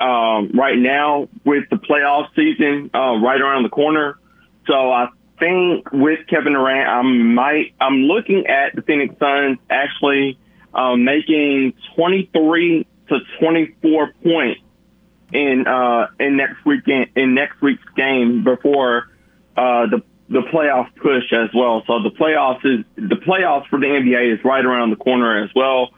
[0.00, 4.20] um, right now with the playoff season uh, right around the corner.
[4.66, 10.38] So I think with Kevin Durant, I might I'm looking at the Phoenix Suns actually
[10.74, 14.60] um, making 23 to 24 points
[15.32, 19.08] in uh, in next weekend in next week's game before
[19.56, 21.82] uh, the the playoff push as well.
[21.86, 25.50] So the playoffs is the playoffs for the NBA is right around the corner as
[25.54, 25.90] well,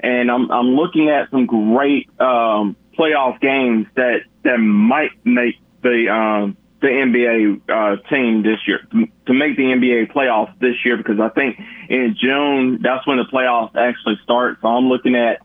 [0.00, 6.08] and I'm I'm looking at some great um, playoff games that that might make the
[6.08, 8.80] um, the NBA uh, team this year
[9.26, 13.24] to make the NBA playoffs this year because I think in June that's when the
[13.24, 14.58] playoffs actually start.
[14.60, 15.40] So I'm looking at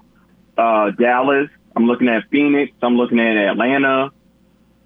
[0.58, 4.12] uh, Dallas, I'm looking at Phoenix, I'm looking at Atlanta,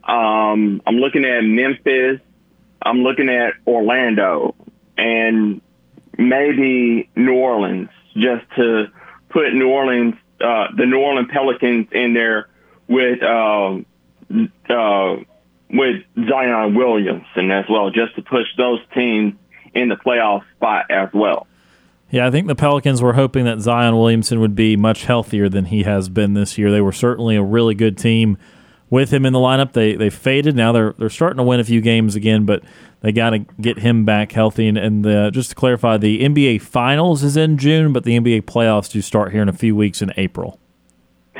[0.04, 2.20] um, I'm looking at Memphis,
[2.82, 4.54] I'm looking at Orlando,
[4.98, 5.62] and
[6.18, 8.88] maybe New Orleans just to
[9.30, 12.50] put New Orleans, uh, the New Orleans Pelicans in there
[12.88, 13.24] with.
[13.24, 13.78] Uh,
[14.70, 15.18] uh,
[15.74, 19.34] with Zion Williamson as well, just to push those teams
[19.74, 21.48] in the playoff spot as well.
[22.10, 25.66] Yeah, I think the Pelicans were hoping that Zion Williamson would be much healthier than
[25.66, 26.70] he has been this year.
[26.70, 28.38] They were certainly a really good team
[28.90, 29.72] with him in the lineup.
[29.72, 30.56] They they faded.
[30.56, 32.64] Now they're they're starting to win a few games again, but
[33.00, 34.68] they got to get him back healthy.
[34.68, 38.44] And, and the, just to clarify, the NBA Finals is in June, but the NBA
[38.44, 40.60] playoffs do start here in a few weeks in April.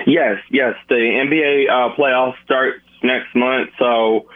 [0.08, 3.72] Yes, yes, the NBA uh, playoffs start next month.
[3.80, 4.30] So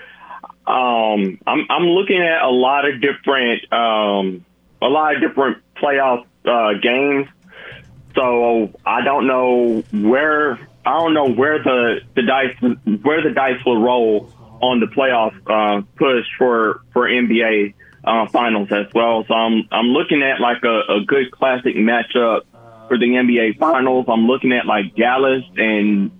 [0.67, 4.45] um, I'm I'm looking at a lot of different um,
[4.81, 7.27] a lot of different playoff uh, games.
[8.15, 10.53] So I don't know where
[10.85, 12.55] I don't know where the the dice
[13.03, 17.73] where the dice will roll on the playoff uh, push for for NBA
[18.03, 19.25] uh, finals as well.
[19.27, 22.41] So I'm I'm looking at like a, a good classic matchup
[22.87, 24.05] for the NBA finals.
[24.07, 26.11] I'm looking at like Dallas and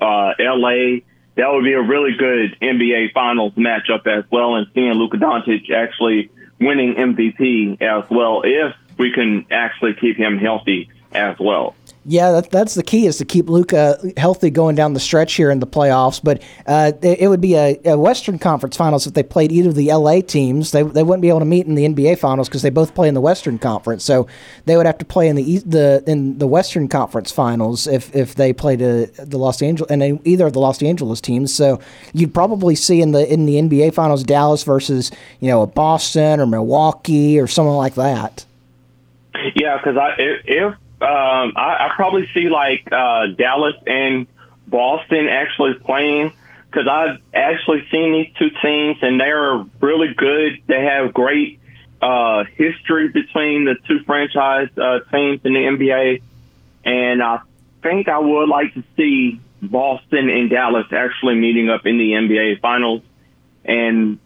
[0.00, 1.00] uh, LA
[1.36, 5.70] that would be a really good NBA Finals matchup as well, and seeing Luka Doncic
[5.70, 11.74] actually winning MVP as well, if we can actually keep him healthy as well.
[12.06, 15.50] Yeah, that, that's the key is to keep Luka healthy going down the stretch here
[15.50, 16.20] in the playoffs.
[16.22, 19.70] But uh, it, it, would be a, a, Western Conference Finals if they played either
[19.70, 20.72] of the LA teams.
[20.72, 23.08] They, they wouldn't be able to meet in the NBA Finals because they both play
[23.08, 24.04] in the Western Conference.
[24.04, 24.26] So
[24.66, 28.34] they would have to play in the the in the Western Conference Finals if, if
[28.34, 31.54] they played a, the Los Angeles and either of the Los Angeles teams.
[31.54, 31.80] So
[32.12, 36.38] you'd probably see in the in the NBA Finals Dallas versus you know a Boston
[36.38, 38.44] or Milwaukee or someone like that.
[39.54, 44.26] Yeah, because if um, I, I probably see like uh, Dallas and
[44.66, 46.32] Boston actually playing
[46.66, 50.62] because I've actually seen these two teams and they're really good.
[50.66, 51.60] They have great
[52.00, 56.22] uh, history between the two franchise uh, teams in the NBA,
[56.84, 57.40] and I
[57.82, 62.60] think I would like to see Boston and Dallas actually meeting up in the NBA
[62.60, 63.02] Finals
[63.64, 64.18] and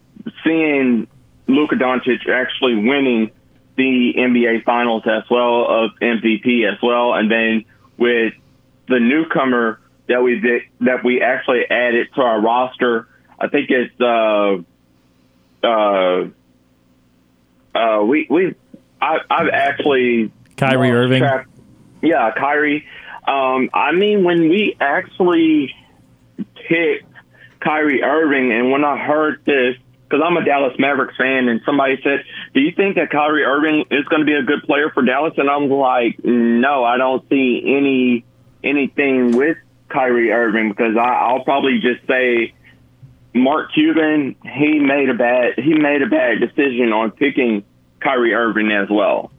[0.44, 1.06] seeing
[1.46, 3.30] Luka Doncic actually winning
[3.78, 7.64] the NBA Finals as well of MVP as well, and then
[7.96, 8.34] with
[8.88, 13.98] the newcomer that we did, that we actually added to our roster, I think it's
[14.00, 14.58] uh
[15.66, 16.28] uh
[17.74, 18.54] uh we we
[19.00, 21.22] I, I've actually Kyrie Irving.
[22.02, 22.86] Yeah, Kyrie.
[23.26, 25.74] Um, I mean, when we actually
[26.68, 27.12] picked
[27.60, 29.76] Kyrie Irving, and when I heard this,
[30.08, 33.84] because I'm a Dallas Mavericks fan, and somebody said, "Do you think that Kyrie Irving
[33.90, 37.28] is going to be a good player for Dallas?" And I'm like, "No, I don't
[37.28, 38.24] see any
[38.64, 42.54] anything with Kyrie Irving because I, I'll probably just say."
[43.34, 47.62] Mark Cuban, he made a bad he made a bad decision on picking
[48.00, 49.30] Kyrie Irving as well.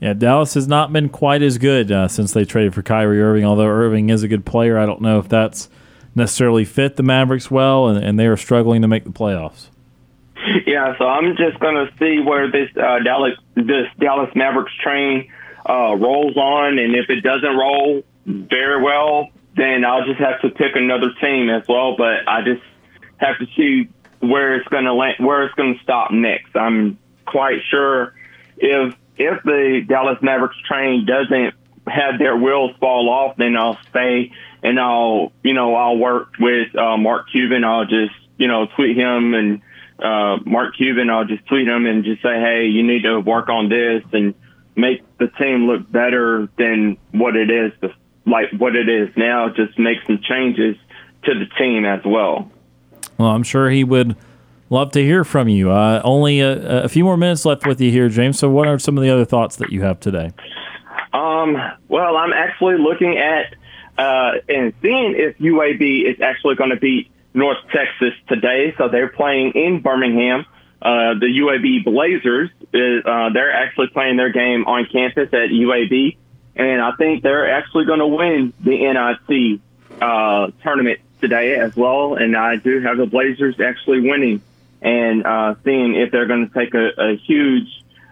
[0.00, 3.44] Yeah, Dallas has not been quite as good uh, since they traded for Kyrie Irving.
[3.44, 5.70] Although Irving is a good player, I don't know if that's
[6.14, 9.68] necessarily fit the Mavericks well, and, and they are struggling to make the playoffs.
[10.66, 15.30] Yeah, so I'm just to see where this uh, Dallas this Dallas Mavericks train
[15.68, 20.50] uh, rolls on, and if it doesn't roll very well, then I'll just have to
[20.50, 21.96] pick another team as well.
[21.96, 22.62] But I just
[23.18, 23.88] have to see
[24.20, 26.54] where it's to land, where it's to stop next.
[26.56, 28.14] I'm quite sure
[28.56, 31.54] if if the Dallas Mavericks train doesn't
[31.86, 34.32] have their wheels fall off, then I'll stay
[34.62, 37.64] and I'll you know I'll work with uh, Mark Cuban.
[37.64, 39.62] I'll just you know tweet him and
[39.98, 41.10] uh, Mark Cuban.
[41.10, 44.34] I'll just tweet him and just say, hey, you need to work on this and
[44.74, 47.72] make the team look better than what it is,
[48.26, 49.48] like what it is now.
[49.48, 50.76] Just make some changes
[51.24, 52.50] to the team as well.
[53.18, 54.16] Well, I'm sure he would
[54.68, 55.70] love to hear from you.
[55.70, 58.38] Uh, only a, a, few more minutes left with you here, James.
[58.38, 60.32] So, what are some of the other thoughts that you have today?
[61.14, 61.56] Um,
[61.88, 63.54] well, I'm actually looking at
[63.98, 68.74] uh, and seeing if UAB is actually going to beat North Texas today.
[68.78, 70.46] So they're playing in Birmingham.
[70.80, 76.16] Uh, the UAB Blazers, is, uh, they're actually playing their game on campus at UAB.
[76.56, 79.60] And I think they're actually going to win the NIT
[80.00, 82.14] uh, tournament today as well.
[82.14, 84.40] And I do have the Blazers actually winning
[84.80, 87.68] and uh, seeing if they're going to take a, a huge,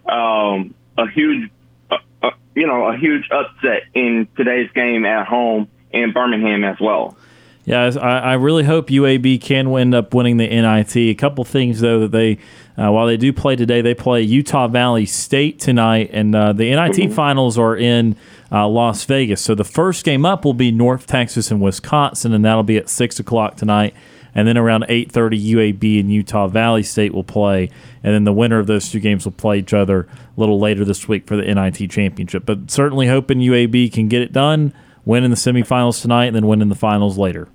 [0.07, 1.49] um, a huge,
[1.89, 6.79] uh, uh, you know, a huge upset in today's game at home in Birmingham as
[6.79, 7.17] well.
[7.65, 10.95] Yeah, I, I really hope UAB can end up winning the NIT.
[10.95, 12.37] A couple things though that they,
[12.77, 16.69] uh, while they do play today, they play Utah Valley State tonight, and uh, the
[16.69, 17.13] NIT mm-hmm.
[17.13, 18.15] finals are in
[18.51, 19.41] uh, Las Vegas.
[19.41, 22.87] So the first game up will be North Texas and Wisconsin, and that'll be at
[22.87, 23.95] six o'clock tonight.
[24.35, 27.71] And then around eight thirty, UAB and Utah Valley State will play,
[28.03, 30.85] and then the winner of those two games will play each other a little later
[30.85, 32.45] this week for the NIT championship.
[32.45, 34.73] But certainly hoping UAB can get it done,
[35.03, 37.47] win in the semifinals tonight, and then win in the finals later.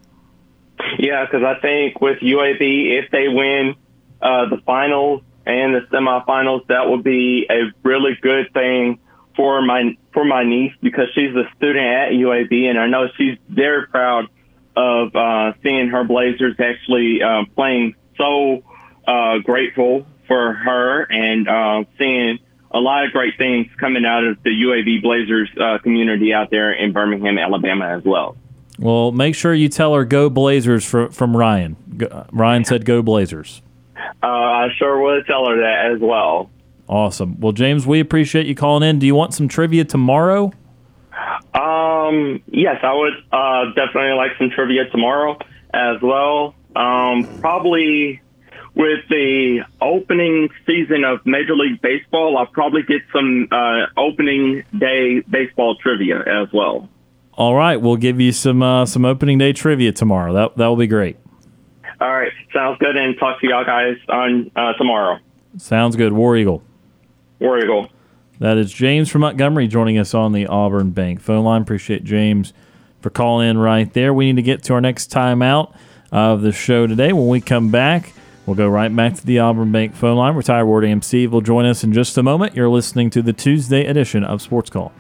[0.98, 2.60] Yeah, because I think with UAB,
[3.02, 3.74] if they win
[4.20, 8.98] uh, the finals and the semifinals, that would be a really good thing
[9.36, 13.38] for my for my niece because she's a student at UAB, and I know she's
[13.48, 14.26] very proud
[14.76, 17.94] of uh, seeing her Blazers actually uh, playing.
[18.16, 18.62] So
[19.06, 22.38] uh, grateful for her and uh, seeing
[22.70, 26.72] a lot of great things coming out of the UAB Blazers uh, community out there
[26.72, 28.36] in Birmingham, Alabama, as well.
[28.80, 31.76] Well, make sure you tell her "Go Blazers" from, from Ryan.
[31.98, 33.60] Go, Ryan said "Go Blazers."
[34.22, 36.50] Uh, I sure would tell her that as well.
[36.88, 37.38] Awesome.
[37.38, 38.98] Well, James, we appreciate you calling in.
[38.98, 40.52] Do you want some trivia tomorrow?
[41.54, 45.38] Um, yes, I would uh, definitely like some trivia tomorrow
[45.72, 46.54] as well.
[46.74, 48.22] Um, probably
[48.74, 55.20] with the opening season of Major League Baseball, I'll probably get some uh, opening day
[55.20, 56.88] baseball trivia as well.
[57.40, 60.34] All right, we'll give you some uh, some opening day trivia tomorrow.
[60.34, 61.16] That that will be great.
[61.98, 62.96] All right, sounds good.
[62.96, 65.18] And talk to y'all guys on uh, tomorrow.
[65.56, 66.12] Sounds good.
[66.12, 66.62] War Eagle.
[67.38, 67.88] War Eagle.
[68.40, 71.62] That is James from Montgomery joining us on the Auburn Bank phone line.
[71.62, 72.52] Appreciate James
[73.00, 74.12] for calling in right there.
[74.12, 75.74] We need to get to our next timeout
[76.12, 77.14] of the show today.
[77.14, 78.12] When we come back,
[78.44, 80.34] we'll go right back to the Auburn Bank phone line.
[80.34, 82.54] Retired Ward AMC will join us in just a moment.
[82.54, 84.92] You're listening to the Tuesday edition of Sports Call.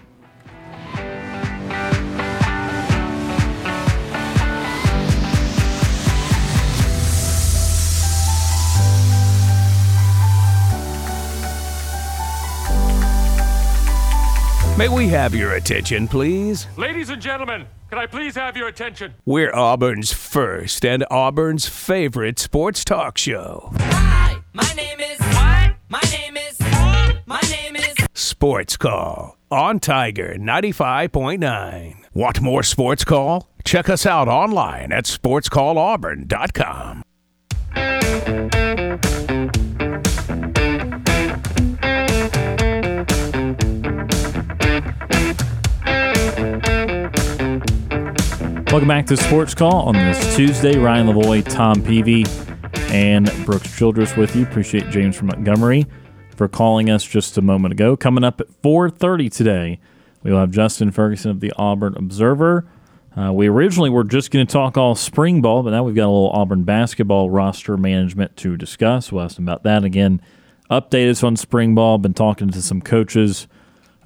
[14.80, 16.66] May we have your attention, please?
[16.78, 19.12] Ladies and gentlemen, can I please have your attention?
[19.26, 23.72] We're Auburn's first and Auburn's favorite sports talk show.
[23.76, 25.18] Hi, my name is.
[25.18, 25.74] What?
[25.90, 26.56] My name is.
[26.62, 27.94] Hi, my name is.
[28.14, 31.96] Sports Call on Tiger 95.9.
[32.14, 33.50] Want more Sports Call?
[33.66, 37.02] Check us out online at sportscallauburn.com.
[48.70, 50.78] Welcome back to Sports Call on this Tuesday.
[50.78, 52.24] Ryan Lavoie, Tom Peavy,
[52.94, 54.44] and Brooks Childress with you.
[54.44, 55.86] Appreciate James from Montgomery
[56.36, 57.96] for calling us just a moment ago.
[57.96, 59.80] Coming up at 4:30 today,
[60.22, 62.64] we will have Justin Ferguson of the Auburn Observer.
[63.16, 66.06] Uh, we originally were just going to talk all spring ball, but now we've got
[66.06, 69.10] a little Auburn basketball roster management to discuss.
[69.10, 70.22] We'll ask them about that again.
[70.70, 71.98] Update us on spring ball.
[71.98, 73.48] Been talking to some coaches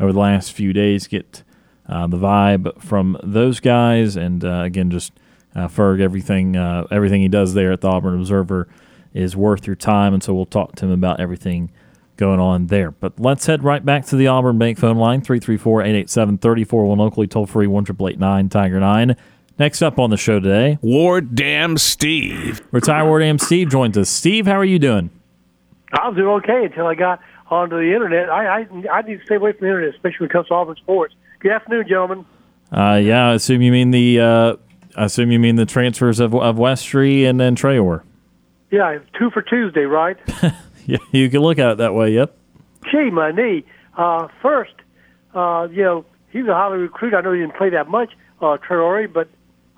[0.01, 1.07] over the last few days.
[1.07, 1.43] Get
[1.89, 5.13] uh, the vibe from those guys, and uh, again, just
[5.55, 8.69] uh, Ferg, everything uh, everything he does there at the Auburn Observer
[9.13, 11.71] is worth your time, and so we'll talk to him about everything
[12.17, 12.91] going on there.
[12.91, 17.67] But let's head right back to the Auburn Bank phone line 334-887-34 locally toll free
[17.67, 19.17] one triple eight nine Tiger nine.
[19.59, 22.61] Next up on the show today, Ward Dam Steve.
[22.73, 24.11] Retire Ward Dam Steve joins us.
[24.11, 25.11] Steve, how are you doing?
[25.93, 27.21] I was doing okay until I got
[27.51, 28.29] onto the internet.
[28.31, 30.55] I I, I need to stay away from the internet, especially when it comes to
[30.55, 31.15] Auburn sports.
[31.45, 32.27] Good afternoon, gentlemen.
[32.73, 34.57] Uh, yeah, I assume you mean the uh,
[34.97, 38.01] I assume you mean the transfers of of Westry and then Traore.
[38.71, 40.17] Yeah, two for Tuesday, right?
[40.87, 42.11] Yeah, you can look at it that way.
[42.11, 42.37] Yep.
[42.91, 43.65] Gee, my knee.
[43.97, 44.75] Uh, first,
[45.35, 47.15] uh, you know, he's a highly recruit.
[47.15, 49.29] I know he didn't play that much, uh, Traore, but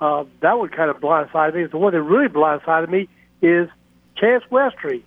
[0.01, 1.65] uh, that would kind of blindside me.
[1.65, 3.09] The one that really blindsided me
[3.41, 3.69] is
[4.17, 5.03] Chance Westry.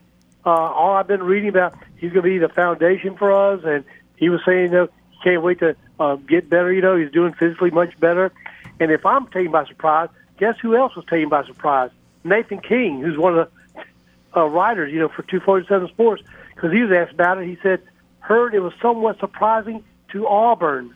[0.45, 3.84] Uh, all I've been reading about, he's going to be the foundation for us, and
[4.15, 6.71] he was saying, you know, he can't wait to uh, get better.
[6.71, 8.31] You know, he's doing physically much better.
[8.79, 11.91] And if I'm taken by surprise, guess who else was taken by surprise?
[12.23, 16.23] Nathan King, who's one of the uh, writers, you know, for 247 Sports,
[16.55, 17.47] because he was asked about it.
[17.47, 17.81] He said,
[18.19, 20.95] heard it was somewhat surprising to Auburn.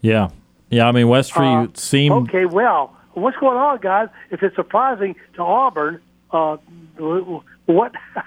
[0.00, 0.30] Yeah.
[0.70, 4.08] Yeah, I mean Westry Uh, seemed Okay, well, what's going on, guys?
[4.30, 6.56] If it's surprising to Auburn, uh,
[7.66, 8.22] what uh,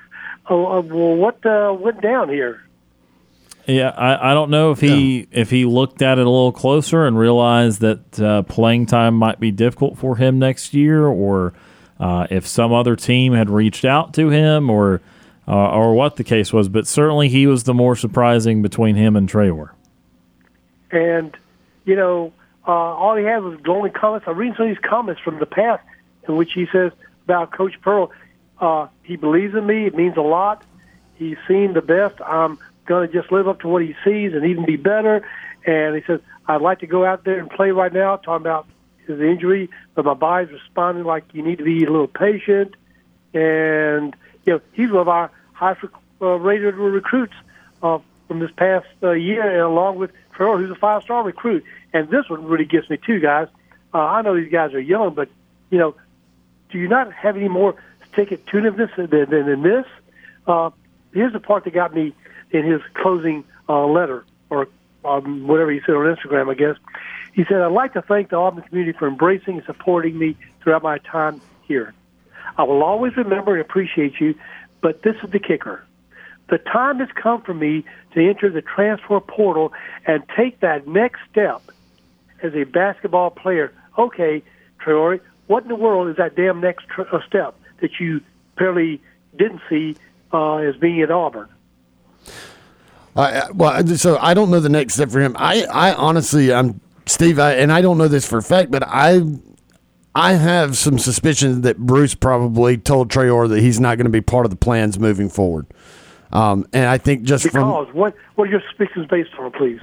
[0.47, 0.81] well,
[1.15, 2.64] what uh, went down here?
[3.67, 7.05] Yeah, I, I don't know if he if he looked at it a little closer
[7.05, 11.53] and realized that uh, playing time might be difficult for him next year, or
[11.99, 15.01] uh, if some other team had reached out to him, or
[15.47, 16.69] uh, or what the case was.
[16.69, 19.71] But certainly, he was the more surprising between him and Traore.
[20.91, 21.35] And
[21.85, 22.33] you know,
[22.67, 24.27] uh, all he had was glowing comments.
[24.27, 25.83] I'm reading some of these comments from the past
[26.27, 26.91] in which he says
[27.23, 28.11] about Coach Pearl.
[28.59, 29.87] Uh, he believes in me.
[29.87, 30.63] It means a lot.
[31.15, 32.21] He's seen the best.
[32.21, 35.27] I'm going to just live up to what he sees and even be better.
[35.65, 38.67] And he says, I'd like to go out there and play right now, talking about
[39.07, 42.75] his injury, but my body's responding like you need to be a little patient.
[43.33, 45.85] And, you know, he's one of our highest
[46.21, 47.33] uh, rated recruits
[47.83, 51.63] uh, from this past uh, year, and along with Farrell, who's a five star recruit.
[51.93, 53.47] And this one really gets me, too, guys.
[53.93, 55.29] Uh, I know these guys are young, but,
[55.69, 55.95] you know,
[56.69, 57.75] do you not have any more
[58.11, 59.85] stick it tunedness than, than, than this?
[60.47, 60.71] Uh,
[61.13, 62.13] here's the part that got me
[62.55, 64.67] in his closing uh, letter, or
[65.03, 66.77] um, whatever he said on Instagram, I guess.
[67.33, 70.83] He said, I'd like to thank the Auburn community for embracing and supporting me throughout
[70.83, 71.93] my time here.
[72.57, 74.35] I will always remember and appreciate you,
[74.81, 75.83] but this is the kicker.
[76.49, 79.73] The time has come for me to enter the transfer portal
[80.05, 81.61] and take that next step
[82.41, 83.73] as a basketball player.
[83.97, 84.43] Okay,
[84.79, 88.21] Traore, what in the world is that damn next tr- uh, step that you
[88.55, 89.01] apparently
[89.35, 89.97] didn't see
[90.31, 91.49] uh, as being at Auburn?
[93.15, 95.35] Uh, well, so I don't know the next step for him.
[95.39, 98.83] I, I honestly, I'm Steve, I, and I don't know this for a fact, but
[98.85, 99.21] I,
[100.13, 104.21] I have some suspicions that Bruce probably told Traore that he's not going to be
[104.21, 105.65] part of the plans moving forward.
[106.33, 109.79] Um, and I think just from Because what what are your suspicions based on, please?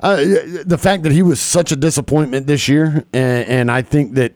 [0.00, 0.16] uh,
[0.64, 4.34] the fact that he was such a disappointment this year, and, and I think that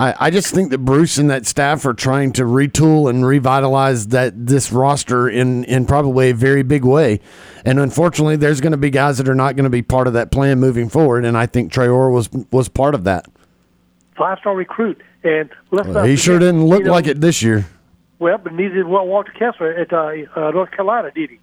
[0.00, 4.08] I, I just think that Bruce and that staff are trying to retool and revitalize
[4.08, 7.20] that this roster in in probably a very big way.
[7.66, 10.14] And unfortunately, there's going to be guys that are not going to be part of
[10.14, 13.26] that plan moving forward, and I think Traore was was part of that.
[14.16, 17.42] Five star recruit, and let's not he sure didn't look you know, like it this
[17.42, 17.66] year.
[18.18, 21.40] Well, but neither did Walter Kessler at uh, uh, North Carolina, did he?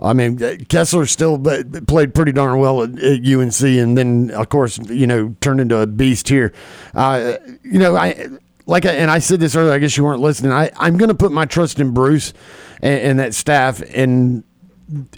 [0.00, 1.38] I mean, Kessler still
[1.86, 5.86] played pretty darn well at, UNC, and then of course, you know, turned into a
[5.86, 6.52] beast here.
[6.94, 8.28] Uh, you know, I
[8.66, 9.72] like, I, and I said this earlier.
[9.72, 10.52] I guess you weren't listening.
[10.52, 12.34] I I'm going to put my trust in Bruce
[12.82, 14.44] and, and that staff, and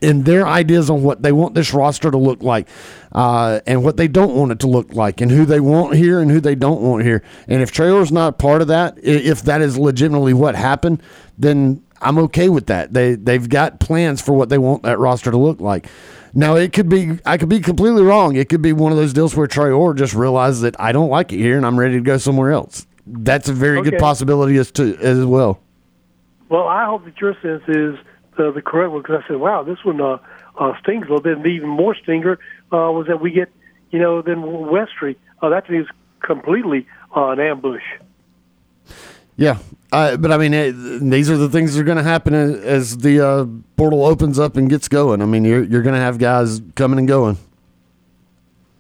[0.01, 2.69] and their ideas on what they want this roster to look like,
[3.13, 6.21] uh, and what they don't want it to look like, and who they want here
[6.21, 7.23] and who they don't want here.
[7.49, 11.03] And if Traore's not part of that, if that is legitimately what happened,
[11.37, 12.93] then I'm okay with that.
[12.93, 15.89] They they've got plans for what they want that roster to look like.
[16.35, 18.37] Now it could be I could be completely wrong.
[18.37, 21.09] It could be one of those deals where Trey Traore just realizes that I don't
[21.09, 22.87] like it here and I'm ready to go somewhere else.
[23.07, 23.91] That's a very okay.
[23.91, 25.61] good possibility as to as well.
[26.49, 27.99] Well, I hope that your sense is
[28.39, 30.19] uh, the correct one because I said, "Wow, this one uh,
[30.59, 32.39] uh, stings a little bit." And even more stinger
[32.73, 33.51] uh, was that we get,
[33.91, 35.17] you know, then Westry.
[35.43, 35.87] Uh, that to me is
[36.21, 36.87] completely
[37.17, 37.83] uh, an ambush.
[39.37, 39.59] Yeah,
[39.91, 42.99] uh, but I mean, it, these are the things that are going to happen as
[42.99, 45.23] the uh, portal opens up and gets going.
[45.23, 47.39] I mean, you're you're going to have guys coming and going.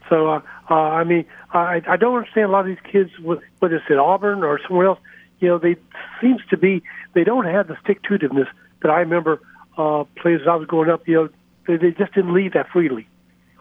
[0.08, 0.40] So, uh,
[0.70, 3.98] uh, I mean, I I don't understand a lot of these kids, whether it's at
[3.98, 4.98] Auburn or somewhere else.
[5.40, 5.76] You know, they
[6.20, 6.82] seems to be
[7.14, 8.48] they don't have the stick to itiveness
[8.82, 9.40] that I remember
[9.78, 11.08] uh, players I was growing up.
[11.08, 11.28] You know,
[11.66, 13.08] they, they just didn't leave that freely,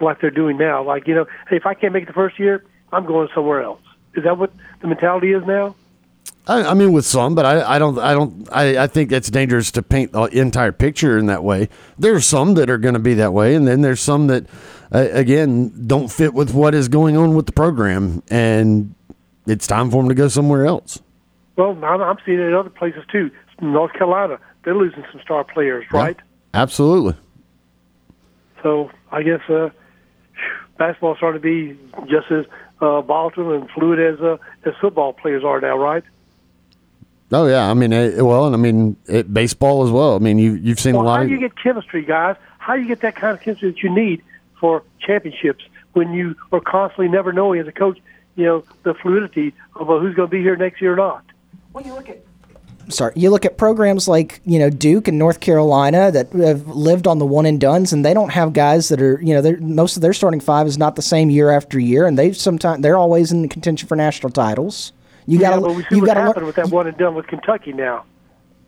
[0.01, 0.83] like they're doing now.
[0.83, 3.61] Like you know, hey, if I can't make it the first year, I'm going somewhere
[3.61, 3.81] else.
[4.15, 5.75] Is that what the mentality is now?
[6.47, 9.29] I, I, mean, with some, but I, I don't, I don't, I, I think it's
[9.29, 11.67] dangerous to paint the entire picture in that way.
[11.99, 14.45] There's some that are going to be that way, and then there's some that,
[14.93, 18.95] uh, again, don't fit with what is going on with the program, and
[19.45, 21.01] it's time for them to go somewhere else.
[21.57, 23.29] Well, I'm seeing it in other places too.
[23.59, 26.15] North Carolina, they're losing some star players, right?
[26.17, 27.15] Yeah, absolutely.
[28.63, 29.69] So I guess uh,
[30.77, 32.45] basketball starting to be just as
[32.79, 36.03] uh, volatile and fluid as uh, as football players are now, right?
[37.31, 40.15] Oh yeah, I mean, it, well, and I mean it, baseball as well.
[40.15, 41.17] I mean, you you've seen well, a lot.
[41.17, 42.37] How do you get chemistry, guys?
[42.59, 44.23] How do you get that kind of chemistry that you need
[44.59, 47.99] for championships when you are constantly never knowing as a coach,
[48.35, 51.23] you know, the fluidity of who's going to be here next year or not?
[51.73, 52.23] When you look at
[52.89, 57.07] sorry, you look at programs like you know Duke and North Carolina that have lived
[57.07, 59.95] on the one and duns, and they don't have guys that are you know most
[59.95, 62.97] of their starting five is not the same year after year, and they sometimes they're
[62.97, 64.93] always in the contention for national titles.
[65.27, 65.85] You got to.
[65.91, 68.05] you got to happen with that one and done with Kentucky now.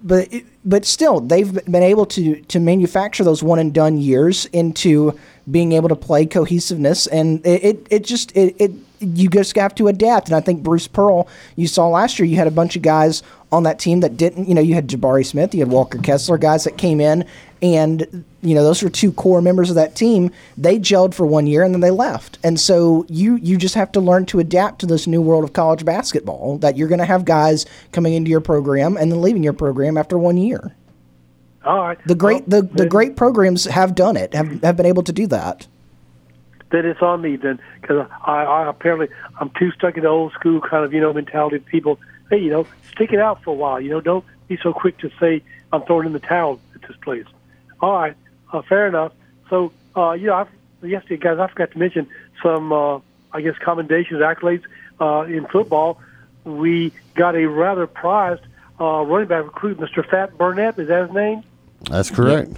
[0.04, 0.30] But
[0.64, 5.18] but still, they've been able to to manufacture those one and done years into
[5.50, 9.76] being able to play cohesiveness, and it it, it just it, it you just have
[9.76, 10.28] to adapt.
[10.28, 13.24] And I think Bruce Pearl, you saw last year, you had a bunch of guys
[13.52, 16.38] on that team that didn't, you know, you had Jabari Smith, you had Walker Kessler,
[16.38, 17.26] guys that came in,
[17.62, 20.32] and, you know, those were two core members of that team.
[20.58, 22.38] They gelled for one year and then they left.
[22.44, 25.54] And so you, you just have to learn to adapt to this new world of
[25.54, 29.44] college basketball that you're going to have guys coming into your program and then leaving
[29.44, 30.76] your program after one year.
[31.66, 31.98] All right.
[32.06, 35.12] The great, well, the, the great programs have done it, have, have been able to
[35.12, 35.68] do that
[36.72, 39.10] then it's on me then because I, I apparently
[39.40, 42.00] I'm too stuck in the old school kind of you know mentality of people.
[42.30, 43.82] Hey, you know, stick it out for a while.
[43.82, 45.42] You know, don't be so quick to say
[45.72, 47.26] I'm throwing in the towel at this place.
[47.82, 48.16] All right,
[48.52, 49.14] uh, fair enough.
[49.50, 50.50] So, uh, you know, I've,
[50.88, 52.08] yesterday, guys, I forgot to mention
[52.44, 53.00] some, uh,
[53.32, 54.64] I guess, commendations, accolades
[55.00, 56.00] uh, in football.
[56.44, 58.44] We got a rather prized
[58.80, 60.08] uh, running back recruit, Mr.
[60.08, 60.78] Fat Burnett.
[60.80, 61.44] Is that his name?
[61.90, 62.52] That's correct.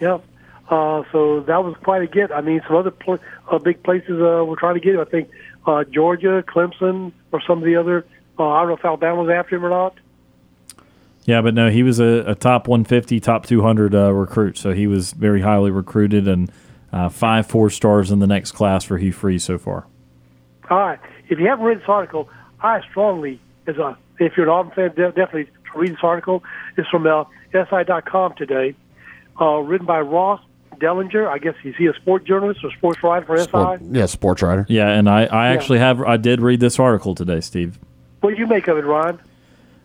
[0.00, 0.24] Yep.
[0.72, 2.32] Uh, so that was quite a get.
[2.32, 3.18] I mean, some other pl-
[3.50, 5.00] uh, big places uh, were trying to get him.
[5.00, 5.28] I think
[5.66, 8.06] uh, Georgia, Clemson, or some of the other.
[8.38, 9.94] Uh, I don't know if Alabama was after him or not.
[11.26, 14.56] Yeah, but no, he was a, a top 150, top 200 uh, recruit.
[14.56, 16.50] So he was very highly recruited and
[16.90, 19.86] uh, five four stars in the next class for Hugh Freeze so far.
[20.70, 20.98] All right.
[21.28, 22.30] If you haven't read this article,
[22.62, 26.42] I strongly, as a if you're an Auburn fan, definitely read this article.
[26.78, 28.74] It's from uh, SI.com today,
[29.38, 30.40] uh, written by Ross
[30.82, 31.28] Dellenger.
[31.28, 33.86] I guess is he a sport journalist or sports writer for Sport, SI?
[33.92, 34.66] Yeah, sports writer.
[34.68, 35.54] Yeah, and I, I yeah.
[35.54, 37.78] actually have I did read this article today, Steve.
[38.20, 39.20] What do you make of it, Ron?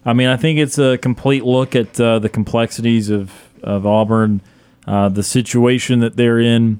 [0.06, 3.32] I mean, I think it's a complete look at uh, the complexities of
[3.64, 4.42] of Auburn,
[4.88, 6.80] uh, the situation that they're in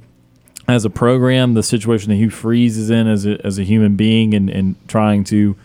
[0.68, 3.96] as a program, the situation that Hugh Freeze is in as a, as a human
[3.96, 5.56] being, and, and trying to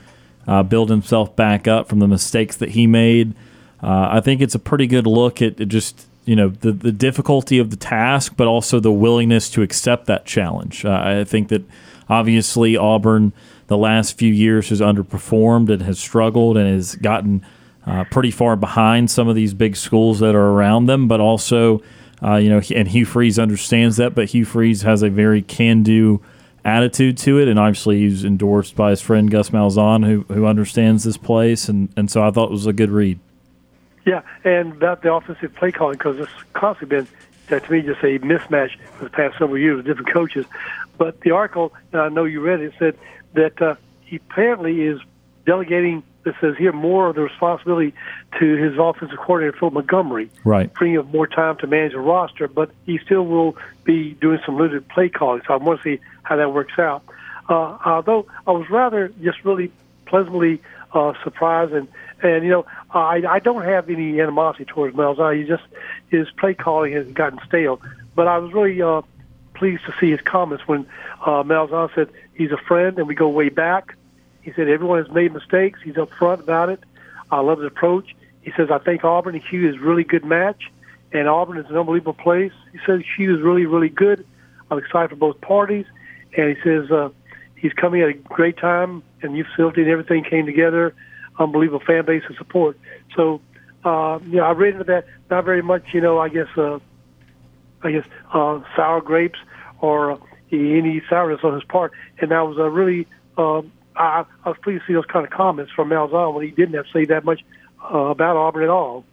[0.46, 3.34] uh, build himself back up from the mistakes that he made.
[3.82, 7.58] Uh, I think it's a pretty good look at just you know the the difficulty
[7.58, 10.84] of the task, but also the willingness to accept that challenge.
[10.84, 11.62] Uh, I think that
[12.08, 13.32] obviously Auburn
[13.66, 17.44] the last few years has underperformed and has struggled and has gotten
[17.86, 21.82] uh, pretty far behind some of these big schools that are around them, but also.
[22.24, 26.22] Uh, you know, and Hugh Freeze understands that, but Hugh Freeze has a very can-do
[26.64, 31.04] attitude to it, and obviously he's endorsed by his friend Gus Malzahn, who who understands
[31.04, 33.18] this place, and and so I thought it was a good read.
[34.04, 37.08] Yeah, and about the offensive play calling because it's constantly been,
[37.48, 40.46] that to me, just a mismatch for the past several years with different coaches.
[40.98, 42.98] But the article, and I know you read it, said
[43.34, 45.00] that uh, he apparently is
[45.46, 47.92] delegating it says here more of the responsibility
[48.38, 50.70] to his offensive coordinator Phil Montgomery, Right.
[50.76, 52.46] freeing up more time to manage the roster.
[52.48, 55.42] But he still will be doing some limited play calling.
[55.46, 57.02] So I want to see how that works out.
[57.48, 59.72] Uh, although I was rather just really
[60.06, 60.60] pleasantly
[60.92, 61.88] uh, surprised, and
[62.22, 65.38] and you know I I don't have any animosity towards Malzahn.
[65.38, 65.64] He just
[66.08, 67.80] his play calling has gotten stale.
[68.14, 69.02] But I was really uh,
[69.54, 70.86] pleased to see his comments when
[71.24, 73.96] uh, Malzahn said he's a friend and we go way back.
[74.42, 75.80] He said everyone has made mistakes.
[75.82, 76.80] He's upfront about it.
[77.30, 78.14] I love his approach.
[78.42, 80.70] He says I think Auburn and Hugh is a really good match,
[81.12, 82.52] and Auburn is an unbelievable place.
[82.72, 84.26] He says Hugh is really really good.
[84.70, 85.86] I'm excited for both parties,
[86.36, 87.10] and he says uh,
[87.56, 90.94] he's coming at a great time, and new facility and everything came together.
[91.38, 92.78] Unbelievable fan base and support.
[93.16, 93.40] So,
[93.84, 95.84] uh, you know, I read into that not very much.
[95.92, 96.48] You know, I guess.
[96.56, 96.78] Uh,
[97.84, 99.38] I guess uh, sour grapes
[99.80, 100.16] or uh,
[100.52, 101.92] any sourness on his part.
[102.20, 103.06] And I was uh, really
[103.36, 106.50] um, I, I was pleased to see those kind of comments from Malzahn when he
[106.50, 107.40] didn't have to say that much
[107.82, 109.04] uh, about Auburn at all.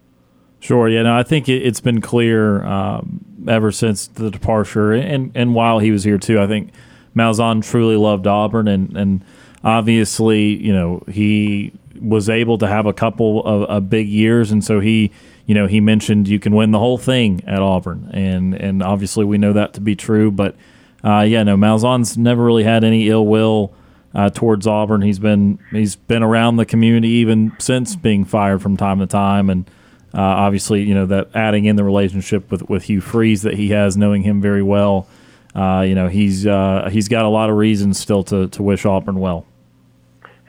[0.59, 0.89] Sure.
[0.89, 1.03] Yeah.
[1.03, 5.79] No, I think it, it's been clear um, ever since the departure, and and while
[5.79, 6.39] he was here too.
[6.39, 6.71] I think
[7.15, 9.23] Malzahn truly loved Auburn, and and
[9.63, 14.63] obviously, you know, he was able to have a couple of, of big years, and
[14.63, 15.11] so he,
[15.45, 19.25] you know, he mentioned you can win the whole thing at Auburn, and and obviously
[19.25, 20.31] we know that to be true.
[20.31, 20.55] But
[21.03, 23.73] uh, yeah, no, Malzahn's never really had any ill will.
[24.11, 28.75] Uh, towards Auburn, he's been he's been around the community even since being fired from
[28.75, 29.69] time to time, and
[30.13, 33.69] uh, obviously, you know that adding in the relationship with, with Hugh Freeze that he
[33.69, 35.07] has, knowing him very well,
[35.53, 38.85] uh, you know he's uh, he's got a lot of reasons still to, to wish
[38.85, 39.45] Auburn well.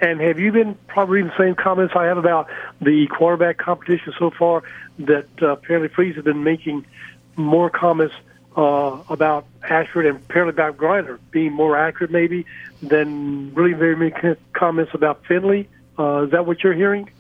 [0.00, 2.48] And have you been probably reading the same comments I have about
[2.80, 4.62] the quarterback competition so far?
[4.98, 6.86] That uh, apparently Freeze has been making
[7.36, 8.14] more comments
[8.56, 12.46] uh, about Ashford and apparently about Geriner being more accurate, maybe
[12.82, 15.68] than really very many comments about Finley.
[15.98, 17.10] Uh, is that what you're hearing?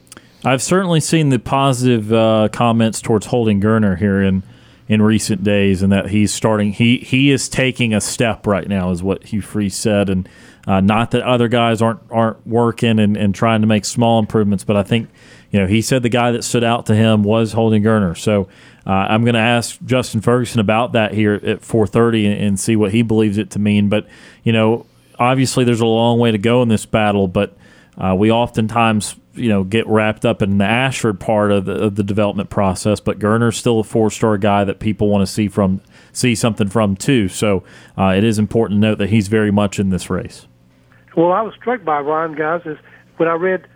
[0.42, 4.42] I've certainly seen the positive uh, comments towards Holden Geriner here in
[4.88, 6.72] in recent days, and that he's starting.
[6.72, 10.28] He he is taking a step right now, is what Hugh Freeze said, and
[10.66, 14.64] uh, not that other guys aren't aren't working and, and trying to make small improvements,
[14.64, 15.08] but I think
[15.50, 18.16] you know he said the guy that stood out to him was Holden Geriner.
[18.16, 18.48] So
[18.86, 22.76] uh, I'm going to ask Justin Ferguson about that here at 4:30 and, and see
[22.76, 23.88] what he believes it to mean.
[23.88, 24.06] But
[24.42, 24.86] you know,
[25.18, 27.56] obviously there's a long way to go in this battle, but
[27.96, 31.94] uh, we oftentimes you know get wrapped up in the Ashford part of the, of
[31.94, 35.48] the development process, but Geriner's still a four star guy that people want to see
[35.48, 35.80] from
[36.12, 37.28] see something from too.
[37.28, 37.64] So
[37.96, 40.46] uh, it is important to note that he's very much in this race.
[41.16, 42.78] Well, I was struck by Ryan, guys, is
[43.16, 43.66] when I read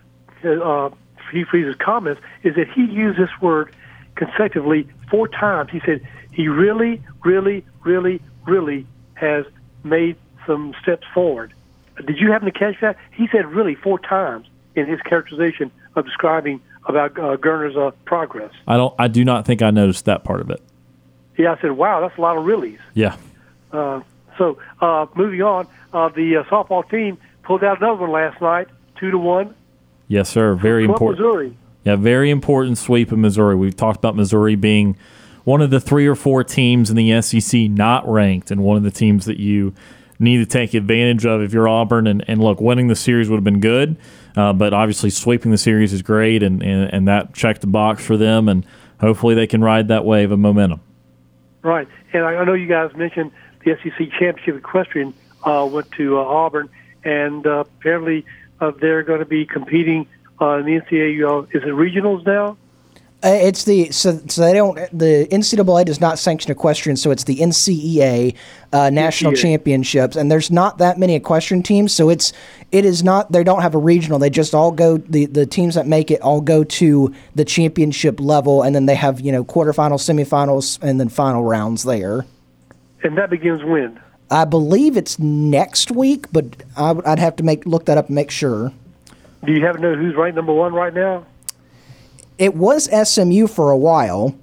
[0.45, 0.91] uh,
[1.31, 3.75] Hugh Freeze's comments, is that he used this word
[4.15, 5.71] consecutively four times.
[5.71, 9.45] He said he really, really, really, really has
[9.83, 10.17] made
[10.47, 11.53] some steps forward.
[12.07, 12.97] Did you happen to catch that?
[13.13, 18.53] He said really four times in his characterization of describing about uh, Geriner's uh, progress.
[18.67, 18.95] I don't.
[18.99, 20.61] I do not think I noticed that part of it.
[21.37, 22.79] Yeah, I said, wow, that's a lot of reallys.
[22.95, 23.17] Yeah.
[23.73, 24.03] Uh,
[24.39, 28.69] so uh, moving on, uh, the uh, softball team pulled out another one last night,
[28.99, 29.55] two to one.
[30.09, 30.55] Yes, sir.
[30.55, 31.21] Very important.
[31.21, 31.57] Missouri.
[31.85, 33.55] Yeah, very important sweep in Missouri.
[33.57, 34.97] We've talked about Missouri being
[35.45, 38.83] one of the three or four teams in the SEC not ranked, and one of
[38.83, 39.75] the teams that you
[40.19, 42.07] need to take advantage of if you're Auburn.
[42.07, 43.97] And, and look, winning the series would have been good,
[44.37, 48.05] uh, but obviously sweeping the series is great, and, and, and that checked the box
[48.05, 48.67] for them, and
[49.01, 50.81] hopefully they can ride that wave of momentum.
[51.63, 53.31] Right, and I I know you guys mentioned
[53.65, 55.15] the SEC championship equestrian
[55.45, 56.69] uh, went to uh, Auburn,
[57.05, 58.25] and uh, apparently
[58.61, 60.07] uh, they're going to be competing
[60.41, 61.29] uh, in the NCAA.
[61.29, 62.57] Uh, is it regionals now?
[63.25, 67.25] Uh, It's the so, so they don't the NCAA does not sanction equestrian, so it's
[67.25, 68.35] the NCEA
[68.73, 69.41] uh, national NCEA.
[69.41, 72.35] championships, and there's not that many equestrian teams, so it's
[72.71, 74.19] it is not they don't have a regional.
[74.19, 78.21] They just all go the the teams that make it all go to the championship
[78.21, 82.27] level, and then they have you know quarterfinals, semifinals, and then final rounds there.
[83.03, 84.01] And that begins when?
[84.31, 86.45] I believe it's next week, but
[86.77, 88.73] I, would- I'd have to make look that up and make sure.
[89.45, 91.27] Do you happen to know who's ranked number one right now?
[92.39, 94.35] It was SMU for a while,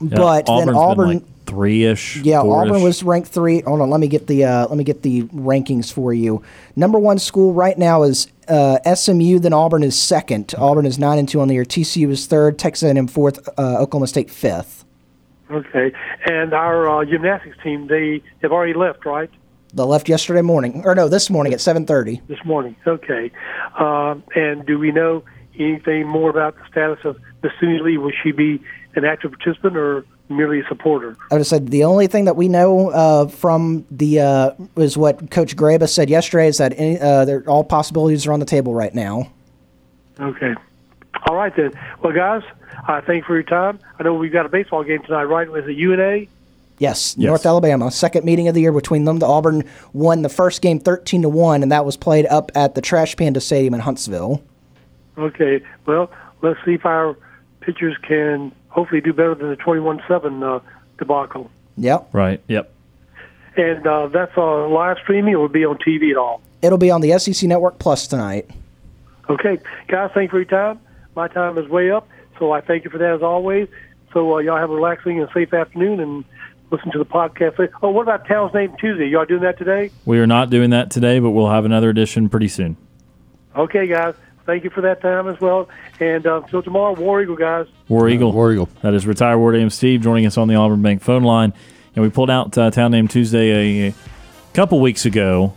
[0.00, 1.08] Yeah, but Auburn's then been, Auburn.
[1.08, 2.16] like three-ish.
[2.18, 2.82] Yeah, Auburn four-ish.
[2.84, 3.62] was ranked three.
[3.62, 6.42] Hold on, let me get the uh, let me get the rankings for you.
[6.76, 9.38] Number one school right now is uh, SMU.
[9.40, 10.54] Then Auburn is second.
[10.58, 11.64] Auburn is nine and two on the year.
[11.64, 12.58] TCU is third.
[12.58, 13.48] Texas A&M fourth.
[13.58, 14.75] Uh, Oklahoma State fifth.
[15.50, 15.92] Okay,
[16.24, 19.30] and our uh, gymnastics team they have already left, right?
[19.72, 22.20] They left yesterday morning, or no, this morning at seven thirty.
[22.26, 22.76] This morning.
[22.86, 23.30] Okay,
[23.78, 25.22] um, and do we know
[25.58, 27.96] anything more about the status of Miss Lee?
[27.96, 28.60] Will she be
[28.94, 31.16] an active participant or merely a supporter?
[31.30, 34.96] I would have said the only thing that we know uh, from the uh, is
[34.96, 38.74] what Coach Graba said yesterday is that any, uh, all possibilities are on the table
[38.74, 39.30] right now.
[40.18, 40.54] Okay.
[41.24, 41.72] All right then.
[42.02, 42.42] Well, guys,
[42.86, 43.78] I thank you for your time.
[43.98, 45.50] I know we've got a baseball game tonight, right?
[45.50, 46.26] Was it UNA?
[46.78, 49.18] Yes, North Alabama, second meeting of the year between them.
[49.18, 49.64] The Auburn
[49.94, 53.16] won the first game 13 to 1, and that was played up at the Trash
[53.16, 54.42] Panda Stadium in Huntsville.
[55.16, 55.62] Okay.
[55.86, 56.10] Well,
[56.42, 57.16] let's see if our
[57.60, 60.60] pitchers can hopefully do better than the 21-7 uh,
[60.98, 61.50] debacle.
[61.78, 62.10] Yep.
[62.12, 62.42] Right.
[62.48, 62.70] Yep.
[63.56, 65.32] And uh, that's uh, live streaming.
[65.32, 66.42] It will be on TV at all.
[66.60, 68.50] It'll be on the SEC Network Plus tonight.
[69.28, 69.58] Okay,
[69.88, 70.80] guys, thank you for your time.
[71.16, 72.06] My time is way up,
[72.38, 73.68] so I thank you for that as always.
[74.12, 76.24] So uh, y'all have a relaxing and safe afternoon and
[76.70, 77.68] listen to the podcast.
[77.82, 79.08] Oh, what about Town's Name Tuesday?
[79.08, 79.90] Y'all doing that today?
[80.04, 82.76] We are not doing that today, but we'll have another edition pretty soon.
[83.56, 84.14] Okay, guys.
[84.44, 85.70] Thank you for that time as well.
[86.00, 87.66] And uh, until tomorrow, War Eagle, guys.
[87.88, 88.32] War Eagle.
[88.32, 88.68] War Eagle.
[88.82, 91.54] That is retired War Dame Steve joining us on the Auburn Bank phone line.
[91.94, 93.94] And we pulled out uh, Town Name Tuesday a, a
[94.52, 95.54] couple weeks ago,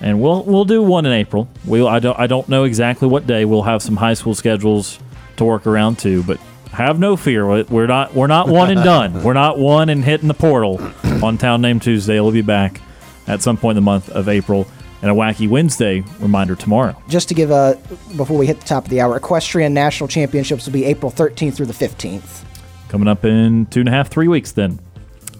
[0.00, 1.48] and we'll we'll do one in April.
[1.66, 3.44] We I don't I don't know exactly what day.
[3.44, 4.98] We'll have some high school schedules
[5.36, 6.38] to work around too, but
[6.72, 7.46] have no fear.
[7.48, 9.22] We- We're not we're not one and done.
[9.24, 10.80] We're not one and hitting the portal
[11.22, 12.18] on Town Name Tuesday.
[12.20, 12.80] We'll be back
[13.26, 14.66] at some point in the month of April.
[15.02, 16.96] And a wacky Wednesday reminder tomorrow.
[17.08, 17.76] Just to give a,
[18.16, 21.54] before we hit the top of the hour, Equestrian National Championships will be April 13th
[21.54, 22.44] through the 15th.
[22.88, 24.52] coming up in two and a half, three weeks.
[24.52, 24.78] Then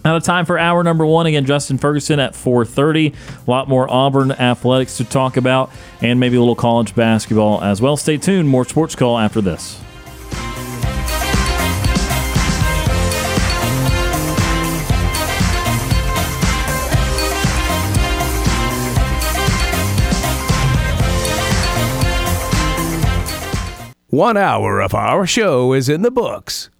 [0.05, 1.25] out of time for hour number one.
[1.25, 3.13] Again, Justin Ferguson at 4:30.
[3.47, 7.81] A lot more Auburn athletics to talk about, and maybe a little college basketball as
[7.81, 7.97] well.
[7.97, 8.49] Stay tuned.
[8.49, 9.79] More sports call after this.
[24.09, 26.69] One hour of our show is in the books.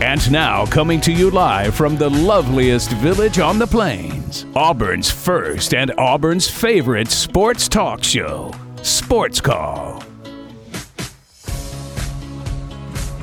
[0.00, 5.74] And now, coming to you live from the loveliest village on the plains, Auburn's first
[5.74, 10.00] and Auburn's favorite sports talk show, Sports Call.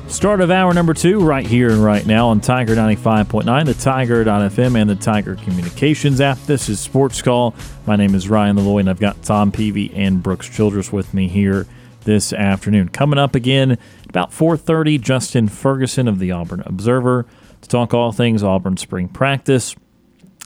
[0.09, 4.78] Start of hour number two, right here and right now on Tiger 95.9, the Tiger.fm,
[4.78, 6.38] and the Tiger Communications app.
[6.39, 7.55] This is Sports Call.
[7.86, 11.30] My name is Ryan Lavoie, and I've got Tom Peavy and Brooks Childress with me
[11.30, 11.67] here
[12.03, 12.89] this afternoon.
[12.89, 13.78] Coming up again
[14.16, 17.26] about 4.30, Justin Ferguson of the Auburn Observer
[17.59, 19.76] to talk all things Auburn spring practice,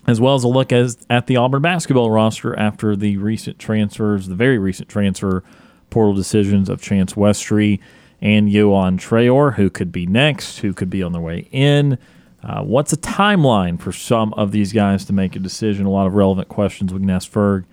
[0.08, 4.28] as well as a look as, at the Auburn basketball roster after the recent transfers,
[4.28, 5.44] the very recent transfer
[5.92, 7.80] portal decisions of Chance Westry
[8.20, 12.00] and Yohan Traore, who could be next, who could be on their way in.
[12.42, 15.86] Uh, what's a timeline for some of these guys to make a decision?
[15.86, 17.66] A lot of relevant questions we can ask Ferg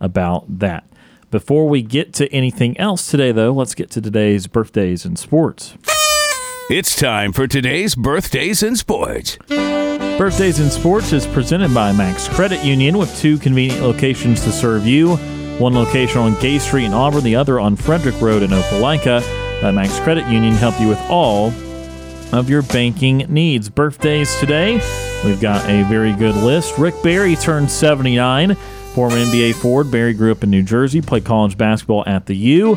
[0.00, 0.84] about that.
[1.32, 5.74] Before we get to anything else today, though, let's get to today's birthdays and sports.
[6.68, 9.38] It's time for today's birthdays and sports.
[9.48, 14.86] Birthdays in Sports is presented by Max Credit Union with two convenient locations to serve
[14.86, 15.16] you.
[15.56, 19.22] One location on Gay Street in Auburn, the other on Frederick Road in Opelika.
[19.62, 21.46] Let Max Credit Union help you with all
[22.34, 23.70] of your banking needs.
[23.70, 24.74] Birthdays today,
[25.24, 26.76] we've got a very good list.
[26.76, 28.54] Rick Barry turned 79.
[28.94, 32.76] Former NBA forward, Barry grew up in New Jersey, played college basketball at the U.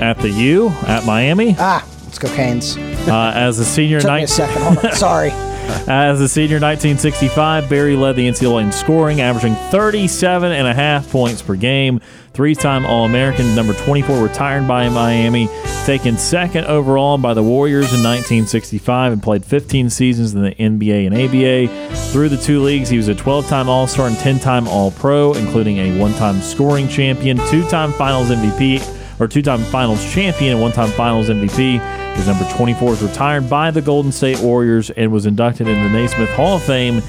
[0.00, 1.54] At the U, at Miami.
[1.58, 2.76] Ah, let's go Canes.
[2.76, 4.92] Uh, as a senior, Took me a second.
[4.94, 5.30] Sorry.
[5.86, 11.08] as a senior 1965, Barry led the NCAA in scoring, averaging 37 and a half
[11.10, 12.00] points per game.
[12.34, 15.48] Three-time All-American, number 24, retired by Miami,
[15.84, 21.06] taken second overall by the Warriors in 1965, and played 15 seasons in the NBA
[21.06, 21.94] and ABA.
[22.10, 26.40] Through the two leagues, he was a 12-time All-Star and 10-time All-Pro, including a one-time
[26.40, 32.16] scoring champion, two-time Finals MVP, or two-time Finals champion and one-time Finals MVP.
[32.16, 35.88] His number 24 is retired by the Golden State Warriors and was inducted into the
[35.88, 37.00] Naismith Hall of Fame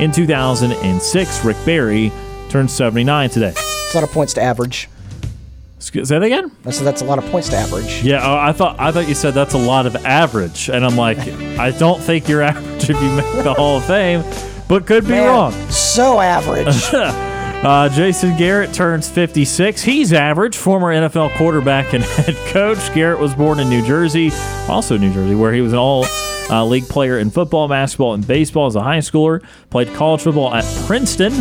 [0.00, 1.44] in 2006.
[1.44, 2.12] Rick Barry
[2.48, 3.54] turned 79 today.
[3.88, 4.86] It's a lot of points to average.
[5.78, 6.52] Say that again?
[6.66, 8.02] I said that's a lot of points to average.
[8.02, 10.94] Yeah, oh, I thought I thought you said that's a lot of average, and I'm
[10.94, 11.16] like,
[11.58, 14.22] I don't think you're average if you make the Hall of Fame,
[14.68, 15.52] but could be Man, wrong.
[15.70, 16.76] So average.
[17.58, 19.82] Uh, Jason Garrett turns 56.
[19.82, 22.94] He's average, former NFL quarterback and head coach.
[22.94, 24.30] Garrett was born in New Jersey,
[24.68, 26.04] also New Jersey, where he was an all
[26.50, 29.44] uh, league player in football, basketball, and baseball as a high schooler.
[29.70, 31.32] Played college football at Princeton,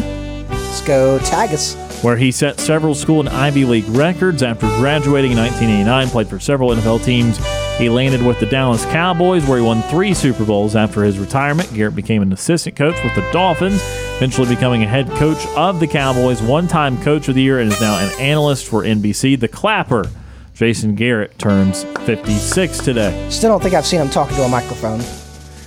[0.49, 1.86] Let's go Tagus.
[2.01, 6.09] Where he set several school and Ivy League records after graduating in 1989.
[6.09, 7.37] Played for several NFL teams.
[7.77, 11.71] He landed with the Dallas Cowboys, where he won three Super Bowls after his retirement.
[11.73, 13.81] Garrett became an assistant coach with the Dolphins,
[14.17, 17.71] eventually becoming a head coach of the Cowboys, one time coach of the year, and
[17.71, 19.39] is now an analyst for NBC.
[19.39, 20.09] The Clapper,
[20.53, 23.27] Jason Garrett, turns 56 today.
[23.29, 24.99] Still don't think I've seen him talking to a microphone.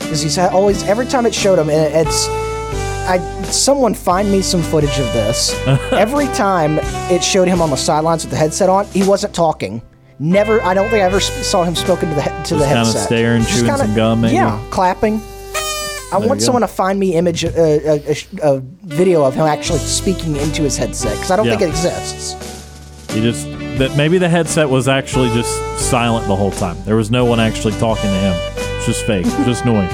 [0.00, 2.49] Because he's always every time it showed him, it's.
[3.10, 5.52] I someone find me some footage of this.
[5.92, 6.78] every time
[7.10, 9.82] it showed him on the sidelines with the headset on, he wasn't talking.
[10.18, 10.62] Never.
[10.62, 12.76] I don't think I ever saw him spoken to the he- to Just the kinda
[12.76, 13.06] headset.
[13.06, 14.34] staring, Just chewing some gum, maybe?
[14.34, 15.14] Yeah, clapping.
[16.12, 18.16] I There want you someone to find me image uh, a, a,
[18.56, 21.56] a video of him actually speaking into his headset because I don't Yeah.
[21.56, 22.34] think it exists.
[23.14, 23.44] He just
[23.78, 26.76] that maybe the headset was actually just silent the whole time.
[26.84, 28.34] There was no one actually talking to him.
[28.76, 29.90] It's just fake, just noise.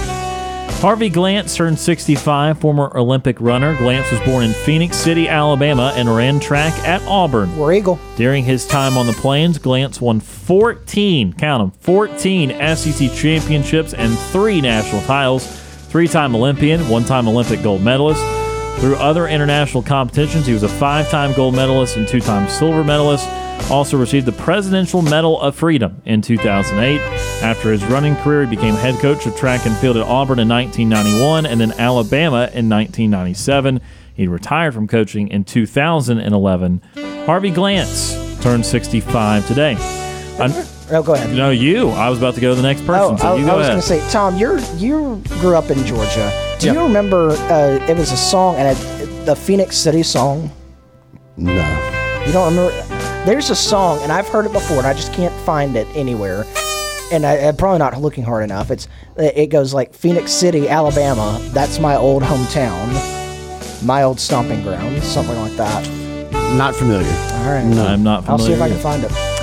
[0.86, 3.76] Harvey Glance turned 65, former Olympic runner.
[3.76, 7.56] Glance was born in Phenix City, Alabama, and ran track at Auburn.
[7.56, 7.98] War Eagle.
[8.14, 14.16] During his time on the Plains, Glance won 14, count them, 14 SEC championships and
[14.16, 15.44] three national titles.
[15.88, 18.22] Three time Olympian, one time Olympic gold medalist.
[18.78, 22.84] Through other international competitions, he was a five time gold medalist and two time silver
[22.84, 23.28] medalist.
[23.70, 27.00] Also received the Presidential Medal of Freedom in 2008.
[27.42, 30.48] After his running career, he became head coach of track and field at Auburn in
[30.48, 33.80] 1991 and then Alabama in 1997.
[34.14, 36.82] He retired from coaching in 2011.
[37.24, 39.74] Harvey Glance turned 65 today.
[40.90, 41.34] Oh, go ahead.
[41.36, 41.88] no, you.
[41.90, 43.56] I was about to go to the next person, Oh, so I, you I go
[43.58, 46.30] was going to say, Tom, you're you grew up in Georgia.
[46.60, 47.30] Do you remember?
[47.30, 50.50] Uh, it was a song and it, the Phenix City song.
[51.36, 51.52] No.
[52.26, 52.72] You don't remember?
[53.26, 56.44] There's a song, and I've heard it before, and I just can't find it anywhere.
[57.12, 58.70] And I, I'm probably not looking hard enough.
[58.70, 61.38] It's it goes like Phenix City, Alabama.
[61.52, 65.88] That's my old hometown, my old stomping ground, something like that.
[66.56, 67.06] Not familiar.
[67.08, 68.30] All right, No, I'm not familiar.
[68.42, 69.35] I'll see if I can find it.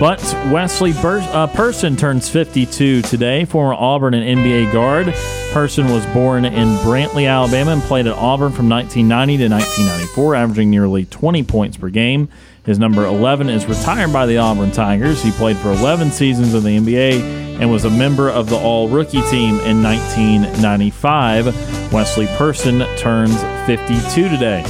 [0.00, 5.12] But Wesley Bur- uh, Person turns 52 today, former Auburn and NBA guard.
[5.52, 10.70] Person was born in Brantley, Alabama, and played at Auburn from 1990 to 1994, averaging
[10.70, 12.30] nearly 20 points per game.
[12.64, 15.22] His number 11 is retired by the Auburn Tigers.
[15.22, 18.88] He played for 11 seasons in the NBA and was a member of the All
[18.88, 21.92] Rookie team in 1995.
[21.92, 24.64] Wesley Person turns 52 today.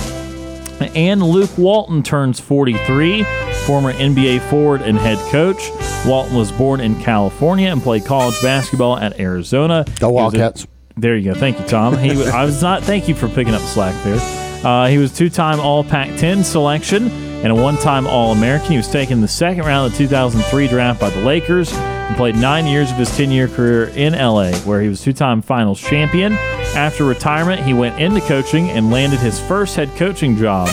[0.97, 3.23] And Luke Walton turns 43,
[3.67, 5.71] former NBA forward and head coach.
[6.07, 9.85] Walton was born in California and played college basketball at Arizona.
[9.99, 10.67] Go Wildcats.
[10.97, 11.39] there you go.
[11.39, 11.97] Thank you, Tom.
[11.99, 12.83] He, I was not.
[12.83, 14.19] Thank you for picking up slack there.
[14.65, 17.09] Uh, he was two-time All Pac-10 selection
[17.43, 18.71] and a one-time All-American.
[18.73, 22.15] He was taken in the second round of the 2003 draft by the Lakers and
[22.17, 26.35] played nine years of his 10-year career in LA, where he was two-time Finals champion.
[26.75, 30.69] After retirement, he went into coaching and landed his first head coaching job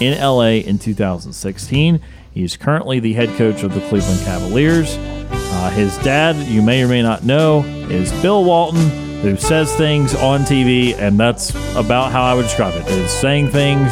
[0.00, 2.00] in LA in 2016.
[2.36, 4.98] He is currently the head coach of the Cleveland Cavaliers.
[4.98, 8.90] Uh, his dad, you may or may not know, is Bill Walton,
[9.22, 12.86] who says things on TV, and that's about how I would describe it.
[12.88, 13.90] Is saying things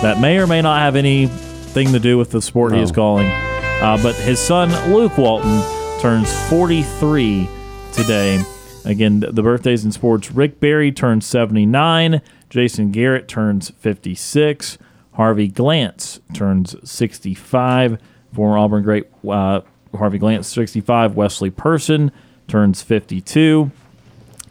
[0.00, 3.26] that may or may not have anything to do with the sport he is calling.
[3.26, 5.60] Uh, but his son, Luke Walton,
[6.00, 7.48] turns 43
[7.92, 8.44] today.
[8.84, 14.78] Again, the birthdays in sports Rick Barry turns 79, Jason Garrett turns 56,
[15.14, 17.98] Harvey Glance turns 65,
[18.34, 19.60] former Auburn great uh,
[19.96, 22.10] Harvey Glance 65, Wesley Person
[22.48, 23.70] turns 52,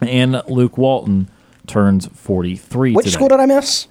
[0.00, 1.28] and Luke Walton
[1.66, 3.14] turns 43 Which today.
[3.14, 3.88] school did I miss?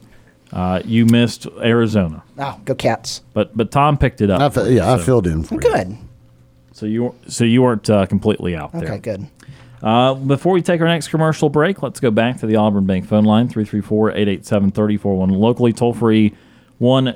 [0.53, 3.21] uh, you missed Arizona, Oh, go Cats.
[3.33, 4.41] but but Tom picked it up.
[4.41, 5.59] I for fi- you, yeah, I filled in for you.
[5.61, 5.97] Good.
[6.73, 8.83] So you so you weren't uh, completely out there.
[8.83, 9.27] Okay, good.
[9.83, 13.05] Uh, before we take our next commercial break, let's go back to the Auburn Bank
[13.07, 16.33] phone line 334-887-3041 locally toll free
[16.81, 17.15] 1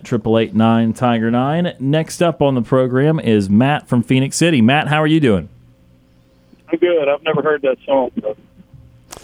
[0.93, 1.75] Tiger 9.
[1.79, 4.61] Next up on the program is Matt from Phenix City.
[4.61, 5.49] Matt, how are you doing?
[6.71, 7.09] I'm good.
[7.09, 8.37] I've never heard that song, but,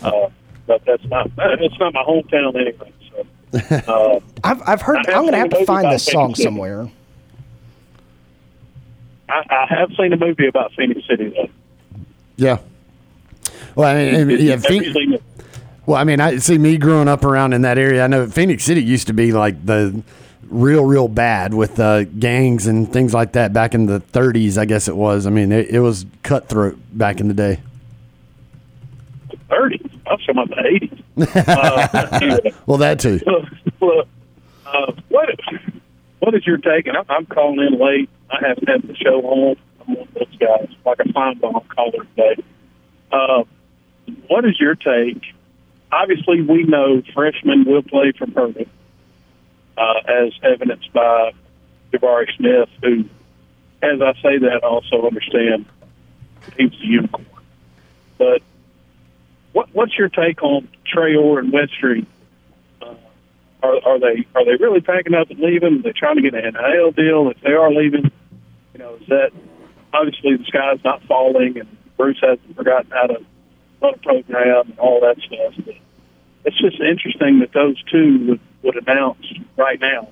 [0.02, 0.30] uh,
[0.66, 2.92] but that's not it's not my hometown anyway.
[3.12, 4.98] So uh, I've I've heard.
[5.06, 6.48] I have I'm gonna have to find about this song Phenix City.
[6.48, 6.92] somewhere.
[9.30, 11.50] I, I have seen a movie about Phenix City though.
[12.38, 12.58] Yeah.
[13.76, 15.24] Well, I mean, I mean, yeah, Phoenix,
[15.86, 18.04] well, I mean, I see me growing up around in that area.
[18.04, 20.04] I know Phenix City used to be like the
[20.52, 24.58] real, real bad with uh, gangs and things like that back in the 30s.
[24.58, 25.26] I guess it was.
[25.26, 27.60] I mean, it, it was cutthroat back in the day.
[29.50, 29.90] 30s.
[30.08, 31.48] I was talking about the 80s.
[31.48, 33.20] Uh, anyway, Well, that too.
[33.82, 34.08] look,
[34.66, 36.88] uh, what is your take?
[36.88, 38.10] And I'm, I'm calling in late.
[38.30, 39.56] I haven't had the show on.
[39.82, 42.44] I'm one of those guys, like a fine bomb caller today.
[43.12, 43.44] Uh,
[44.28, 45.22] what is your take?
[45.92, 48.66] Obviously, we know freshmen will play for Purdue,
[49.82, 51.32] uh, as evidenced by
[51.92, 53.06] Jabari Smith, who,
[53.82, 55.66] as I say that, also understand
[56.58, 57.26] he's a unicorn.
[58.18, 58.42] But
[59.54, 62.06] what, what's your take on Traore and Westry?
[62.82, 62.94] Uh,
[63.64, 65.80] are, are they are they really packing up and leaving?
[65.80, 67.30] Are they trying to get an NIL deal?
[67.30, 68.12] If they are leaving,
[68.74, 69.32] you know, is that
[69.94, 73.26] obviously the sky's not falling, and Bruce hasn't forgotten how to
[73.82, 75.54] run a program and all that stuff.
[75.66, 75.76] But
[76.46, 79.26] it's just interesting that those two would, would announce
[79.58, 80.10] right now,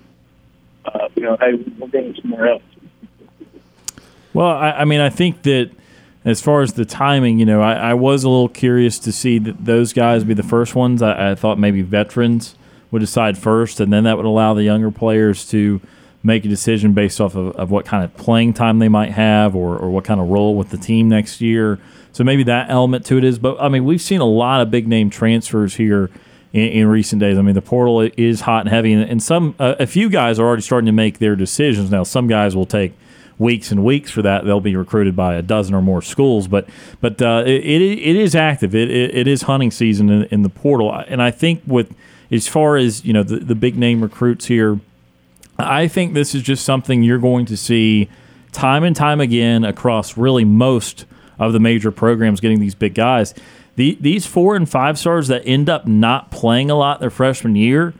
[0.85, 2.63] uh, you know, hey, we're going somewhere else.
[4.33, 5.71] Well, I, I mean, I think that
[6.25, 9.39] as far as the timing, you know, I, I, was a little curious to see
[9.39, 11.01] that those guys be the first ones.
[11.01, 12.55] I, I, thought maybe veterans
[12.91, 15.81] would decide first, and then that would allow the younger players to
[16.21, 19.55] make a decision based off of, of what kind of playing time they might have
[19.55, 21.79] or, or what kind of role with the team next year.
[22.11, 23.39] So maybe that element to it is.
[23.39, 26.09] But I mean, we've seen a lot of big name transfers here
[26.53, 27.37] in, in recent days.
[27.37, 30.47] I mean, the portal is hot and heavy, and, some uh, a few guys are
[30.47, 32.03] already starting to make their decisions now.
[32.03, 32.93] Some guys will take
[33.37, 34.45] weeks and weeks for that.
[34.45, 36.67] They'll be recruited by a dozen or more schools, but
[37.01, 38.75] but uh, it, it is active.
[38.75, 41.95] It, it, it is hunting season in, in, the portal, and I think with
[42.31, 44.79] as far as you know the, the big name recruits here,
[45.57, 48.09] I think this is just something you're going to see
[48.51, 51.05] time and time again across really most
[51.39, 53.33] of the major programs getting these big guys.
[53.75, 57.55] The, these four and five stars that end up not playing a lot their freshman
[57.55, 57.93] year,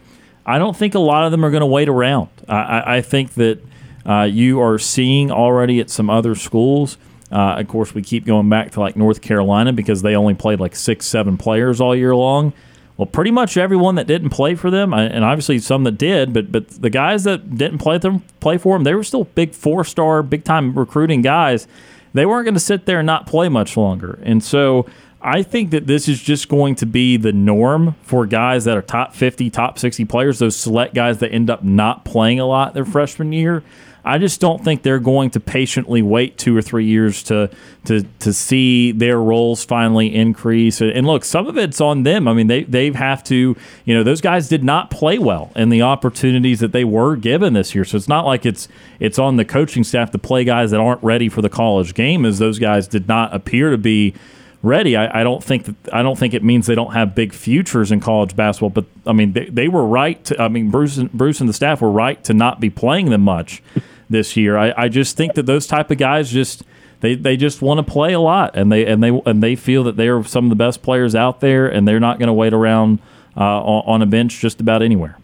[0.46, 2.30] I don't think a lot of them are going to wait around.
[2.48, 3.60] I, I think that
[4.06, 6.98] uh, you are seeing already at some other schools.
[7.32, 10.60] Uh, of course, we keep going back to like North Carolina because they only played
[10.60, 12.54] like six, seven players all year long.
[12.98, 16.52] Well, pretty much everyone that didn't play for them, and obviously some that did, but
[16.52, 19.86] but the guys that didn't play them play for them, they were still big four
[19.86, 21.66] star, big time recruiting guys.
[22.14, 24.86] They weren't going to sit there and not play much longer, and so
[25.22, 28.82] I think that this is just going to be the norm for guys that are
[28.82, 32.74] top 50, top 60 players, those select guys that end up not playing a lot
[32.74, 33.64] their freshman year.
[34.04, 37.50] I just don't think they're going to patiently wait two or three years to
[37.86, 40.82] to to see their roles finally increase.
[40.82, 42.28] And look, some of it's on them.
[42.28, 43.56] I mean, they they have to.
[43.86, 47.54] You know, those guys did not play well in the opportunities that they were given
[47.54, 47.86] this year.
[47.86, 48.68] So it's not like it's
[49.00, 52.26] it's on the coaching staff to play guys that aren't ready for the college game,
[52.26, 54.14] as those guys did not appear to be
[54.62, 54.96] ready.
[54.96, 57.92] I, I, don't think that I don't think it means they don't have big futures
[57.92, 58.70] in college basketball.
[58.70, 60.24] But I mean, they, they were right.
[60.26, 63.10] To, I mean, Bruce and Bruce and the staff were right to not be playing
[63.10, 63.64] them much
[64.10, 64.58] this year.
[64.58, 66.64] I, I just think that those type of guys just
[67.02, 69.84] they, they just want to play a lot, and they and they and they feel
[69.86, 72.34] that they are some of the best players out there, and they're not going to
[72.34, 73.00] wait around
[73.38, 75.18] uh, on, on, a bench just about anywhere.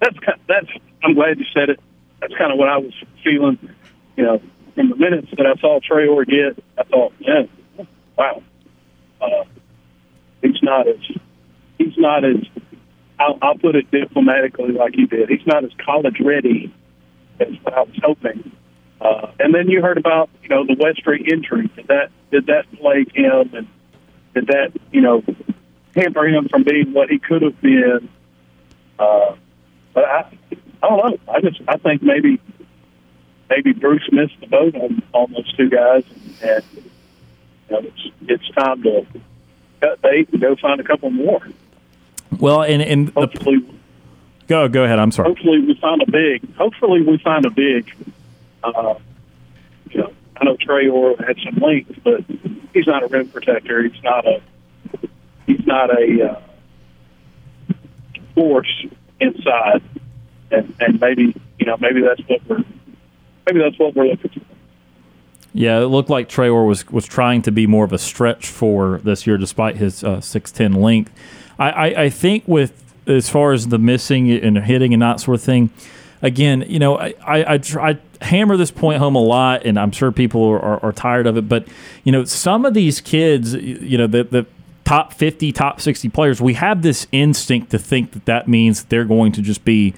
[0.00, 0.68] That's that's.
[1.02, 1.80] I'm glad you said it.
[2.20, 2.92] That's kind of what I was
[3.24, 3.58] feeling.
[4.16, 4.42] You know,
[4.74, 7.42] from the minutes that I saw Traore get, I thought, yeah,
[8.16, 8.42] wow,
[9.20, 9.44] uh,
[10.42, 10.96] he's not as
[11.78, 12.36] he's not as
[13.18, 15.28] I'll, I'll put it diplomatically like he did.
[15.28, 16.72] He's not as college ready
[17.40, 18.52] as I was hoping.
[19.00, 21.70] Uh, and then you heard about you know the Westry injury.
[21.76, 23.68] Did that did that plague him, and
[24.34, 25.22] did that you know
[25.94, 28.08] hamper him from being what he could have been?
[28.98, 29.36] Uh,
[29.92, 30.38] but I,
[30.82, 31.18] I don't know.
[31.32, 32.40] I just I think maybe
[33.50, 36.04] maybe Bruce missed the boat on, on those two guys,
[36.42, 36.85] and know,
[37.68, 39.06] it's it's time to
[39.80, 41.40] cut bait and go find a couple more.
[42.38, 43.58] Well, and and hopefully.
[43.58, 43.76] The,
[44.46, 44.98] Go go ahead.
[44.98, 45.28] I'm sorry.
[45.28, 46.54] Hopefully we find a big.
[46.54, 47.92] Hopefully we find a big.
[48.62, 48.94] Uh,
[49.90, 52.24] you know, I know Traore had some length, but
[52.72, 53.82] he's not a rim protector.
[53.82, 54.40] He's not a.
[55.46, 57.74] He's not a uh,
[58.34, 58.86] force
[59.20, 59.82] inside,
[60.50, 62.64] and and maybe you know maybe that's what we're
[63.46, 64.55] maybe that's what we're looking for.
[65.56, 69.00] Yeah, it looked like Traore was was trying to be more of a stretch for
[69.04, 71.10] this year, despite his uh, six ten length.
[71.58, 75.36] I, I, I think with as far as the missing and hitting and that sort
[75.36, 75.70] of thing.
[76.22, 79.92] Again, you know, I, I, I, I hammer this point home a lot, and I'm
[79.92, 81.48] sure people are, are, are, tired of it.
[81.48, 81.68] But
[82.04, 84.46] you know, some of these kids, you know, the the
[84.84, 89.04] top 50, top 60 players, we have this instinct to think that that means they're
[89.04, 89.94] going to just be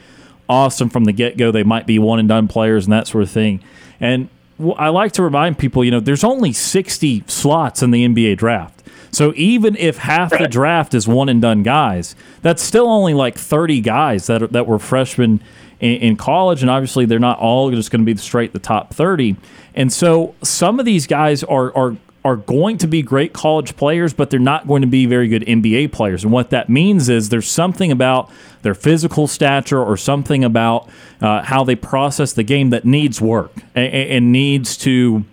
[0.48, 1.50] awesome from the get go.
[1.50, 3.60] They might be one and done players and that sort of thing.
[4.00, 4.28] And
[4.76, 8.82] I like to remind people, you know, there's only 60 slots in the NBA draft.
[9.10, 13.36] So even if half the draft is one and done guys, that's still only like
[13.36, 15.40] 30 guys that, that were freshmen
[15.80, 16.62] in, in college.
[16.62, 19.36] And obviously, they're not all just going to be straight the top 30.
[19.74, 21.96] And so some of these guys are, are,
[22.28, 25.42] are going to be great college players, but they're not going to be very good
[25.46, 26.24] NBA players.
[26.24, 30.90] And what that means is there's something about their physical stature or something about
[31.22, 35.24] uh, how they process the game that needs work and, and needs to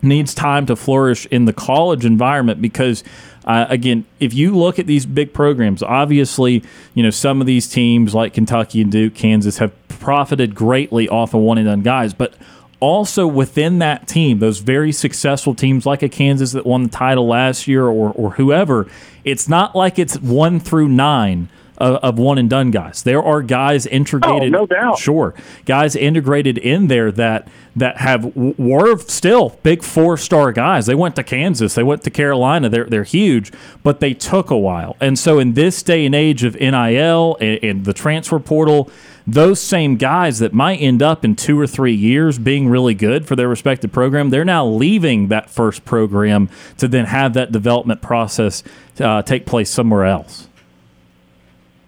[0.00, 3.02] needs time to flourish in the college environment because
[3.46, 6.62] uh, again if you look at these big programs obviously
[6.94, 11.34] you know some of these teams like kentucky and duke kansas have profited greatly off
[11.34, 12.32] of one and done guys but
[12.80, 17.26] also within that team those very successful teams like a kansas that won the title
[17.26, 18.86] last year or, or whoever
[19.24, 21.48] it's not like it's one through nine
[21.78, 23.02] of, of one and done guys.
[23.02, 24.54] There are guys integrated.
[24.54, 24.98] Oh, no doubt.
[24.98, 30.86] Sure, guys integrated in there that that have were still big four star guys.
[30.86, 32.68] They went to Kansas, they went to Carolina.
[32.68, 33.52] They're they're huge,
[33.82, 34.96] but they took a while.
[35.00, 38.90] And so in this day and age of NIL and, and the transfer portal.
[39.30, 43.26] Those same guys that might end up in two or three years being really good
[43.26, 46.48] for their respective program, they're now leaving that first program
[46.78, 48.62] to then have that development process
[48.98, 50.48] uh, take place somewhere else.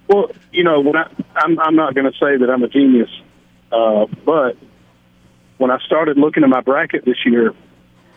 [0.06, 3.08] Well, you know, when I, I'm, I'm not going to say that I'm a genius,
[3.72, 4.58] uh, but
[5.56, 7.54] when I started looking at my bracket this year,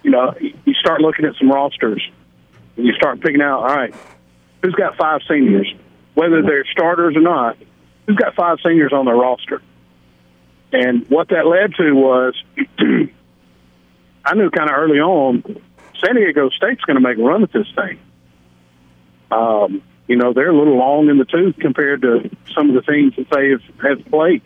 [0.03, 2.05] you know, you start looking at some rosters
[2.75, 3.95] and you start picking out, all right,
[4.61, 5.73] who's got five seniors,
[6.13, 7.55] whether they're starters or not,
[8.05, 9.61] who's got five seniors on their roster.
[10.71, 12.35] And what that led to was,
[14.25, 15.43] I knew kind of early on,
[16.03, 17.99] San Diego State's going to make a run at this thing.
[19.31, 22.91] Um, you know, they're a little long in the tooth compared to some of the
[22.91, 24.41] teams that they have, have played.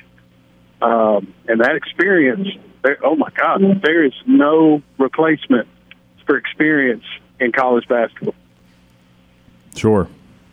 [0.82, 2.48] Um, and that experience,
[3.04, 5.68] oh my God, there is no replacement
[6.26, 7.06] for experience
[7.40, 8.36] in college basketball.
[9.76, 10.08] Sure,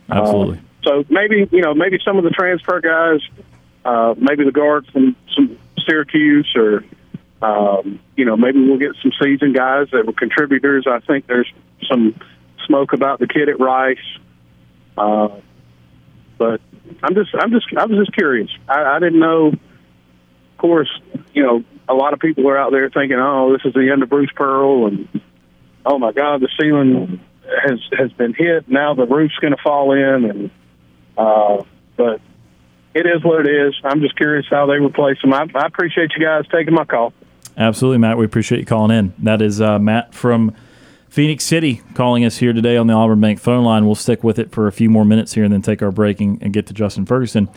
[0.09, 0.57] absolutely.
[0.57, 3.19] Uh, so maybe you know, maybe some of the transfer guys,
[3.83, 6.83] uh, maybe the guards from some Syracuse, or
[7.41, 10.85] um, you know, maybe we'll get some seasoned guys that were contributors.
[10.87, 11.51] I think there's
[11.89, 12.15] some
[12.65, 13.97] smoke about the kid at Rice.
[14.97, 15.39] Uh,
[16.37, 16.61] but
[17.03, 18.49] I'm just, I'm just, I was just curious.
[18.67, 19.47] I, I didn't know.
[19.47, 20.89] Of course,
[21.33, 24.03] you know, a lot of people are out there thinking, "Oh, this is the end
[24.03, 25.21] of Bruce Pearl," and
[25.85, 28.69] "Oh my God, the ceiling has has been hit.
[28.69, 30.51] Now the roof's going to fall in." And
[31.17, 31.63] uh,
[31.97, 32.21] but
[32.93, 33.75] it is what it is.
[33.83, 35.33] I'm just curious how they replace them.
[35.33, 37.13] I, I appreciate you guys taking my call.
[37.57, 38.17] Absolutely, Matt.
[38.17, 39.13] We appreciate you calling in.
[39.19, 40.53] That is uh, Matt from
[41.09, 43.85] Phenix City calling us here today on the Auburn Bank phone line.
[43.85, 46.19] We'll stick with it for a few more minutes here and then take our break
[46.19, 47.49] and, and get to Justin Ferguson.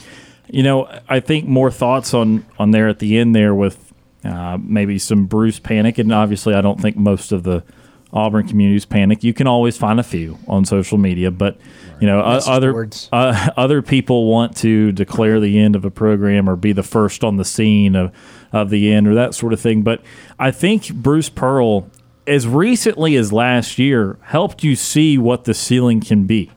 [0.48, 3.92] You know, I think more thoughts on on there at the end there with
[4.24, 7.64] uh, maybe some Bruce panic, and obviously I don't think most of the
[8.12, 9.22] Auburn communities panic.
[9.22, 11.59] You can always find a few on social media, but
[12.00, 16.48] you know, uh, other uh, other people want to declare the end of a program
[16.48, 18.12] or be the first on the scene of
[18.52, 19.82] of the end or that sort of thing.
[19.82, 20.02] But
[20.38, 21.90] I think Bruce Pearl
[22.26, 26.50] as recently as last year helped you see what the ceiling can be.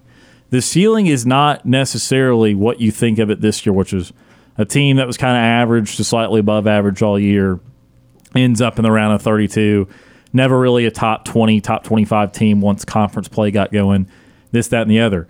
[0.50, 4.12] The ceiling is not necessarily what you think of it this year, which is
[4.58, 7.62] a team that was kind of average to slightly above average all year,
[8.36, 9.88] ends up in the round of 32.
[10.34, 14.08] Never really a top 20, top 25 team once conference play got going,
[14.52, 15.28] this, that, and the other.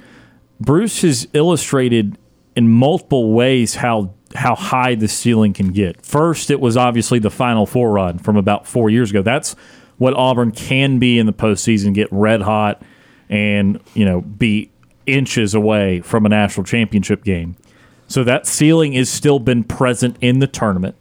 [0.59, 2.17] Bruce has illustrated
[2.55, 6.05] in multiple ways how how high the ceiling can get.
[6.05, 9.21] First, it was obviously the Final Four run from about four years ago.
[9.21, 9.55] That's
[9.97, 12.81] what Auburn can be in the postseason, get red hot,
[13.29, 14.71] and you know be
[15.05, 17.55] inches away from a national championship game.
[18.07, 20.95] So that ceiling has still been present in the tournament.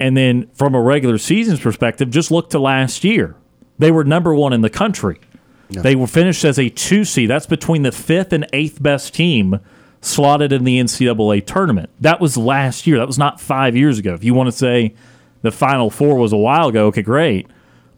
[0.00, 3.36] And then from a regular season's perspective, just look to last year.
[3.78, 5.20] They were number one in the country.
[5.68, 5.82] Yeah.
[5.82, 7.30] They were finished as a two seed.
[7.30, 9.60] That's between the fifth and eighth best team
[10.00, 11.90] slotted in the NCAA tournament.
[12.00, 12.98] That was last year.
[12.98, 14.14] That was not five years ago.
[14.14, 14.94] If you want to say
[15.42, 17.46] the Final Four was a while ago, okay, great.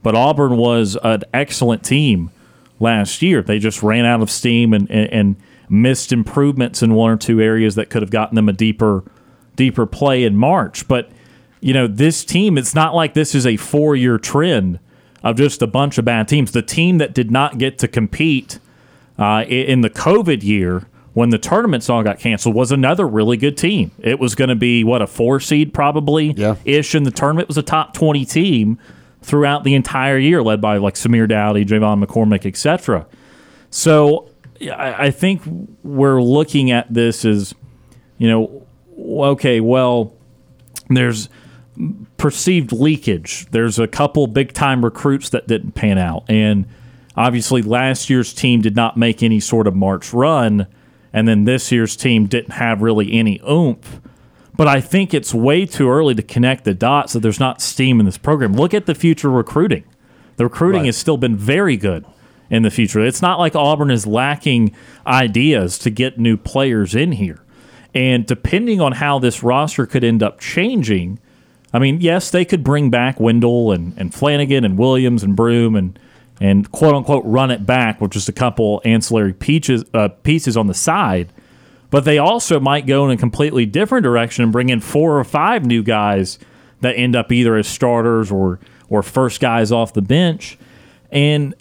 [0.02, 2.30] But Auburn was an excellent team
[2.80, 3.42] last year.
[3.42, 5.36] They just ran out of steam and, and, and
[5.68, 9.04] missed improvements in one or two areas that could have gotten them a deeper
[9.54, 10.88] deeper play in March.
[10.88, 11.10] But
[11.62, 14.80] you know, this team, it's not like this is a four year trend
[15.22, 16.50] of just a bunch of bad teams.
[16.50, 18.58] The team that did not get to compete
[19.16, 23.56] uh, in the COVID year when the tournaments all got canceled was another really good
[23.56, 23.92] team.
[24.00, 26.56] It was going to be what a four seed probably yeah.
[26.64, 27.44] ish in the tournament.
[27.44, 28.78] It was a top twenty team
[29.20, 33.06] throughout the entire year, led by like Samir Doughty, J'Von McCormick, etc.
[33.70, 35.42] So I, I think
[35.84, 37.54] we're looking at this as,
[38.18, 38.66] you know,
[38.98, 40.12] okay, well,
[40.88, 41.28] there's
[42.16, 43.46] perceived leakage.
[43.50, 46.24] There's a couple big time recruits that didn't pan out.
[46.28, 46.66] And
[47.16, 50.66] obviously, last year's team did not make any sort of March run.
[51.12, 54.00] And then this year's team didn't have really any oomph.
[54.54, 58.00] But I think it's way too early to connect the dots that there's not steam
[58.00, 58.52] in this program.
[58.52, 59.84] Look at the future recruiting.
[60.36, 60.86] The recruiting right.
[60.86, 62.04] has still been very good
[62.50, 63.00] in the future.
[63.00, 64.74] It's not like Auburn is lacking
[65.06, 67.42] ideas to get new players in here.
[67.94, 71.18] And depending on how this roster could end up changing,
[71.72, 75.74] I mean, yes, they could bring back Wendell and, and Flanigan and Williams and Broome
[75.76, 75.98] and
[76.40, 80.66] and quote unquote run it back with just a couple ancillary peaches, uh, pieces on
[80.66, 81.32] the side.
[81.90, 85.24] But they also might go in a completely different direction and bring in four or
[85.24, 86.38] five new guys
[86.80, 88.58] that end up either as starters or
[88.88, 90.58] or first guys off the bench.
[91.10, 91.54] And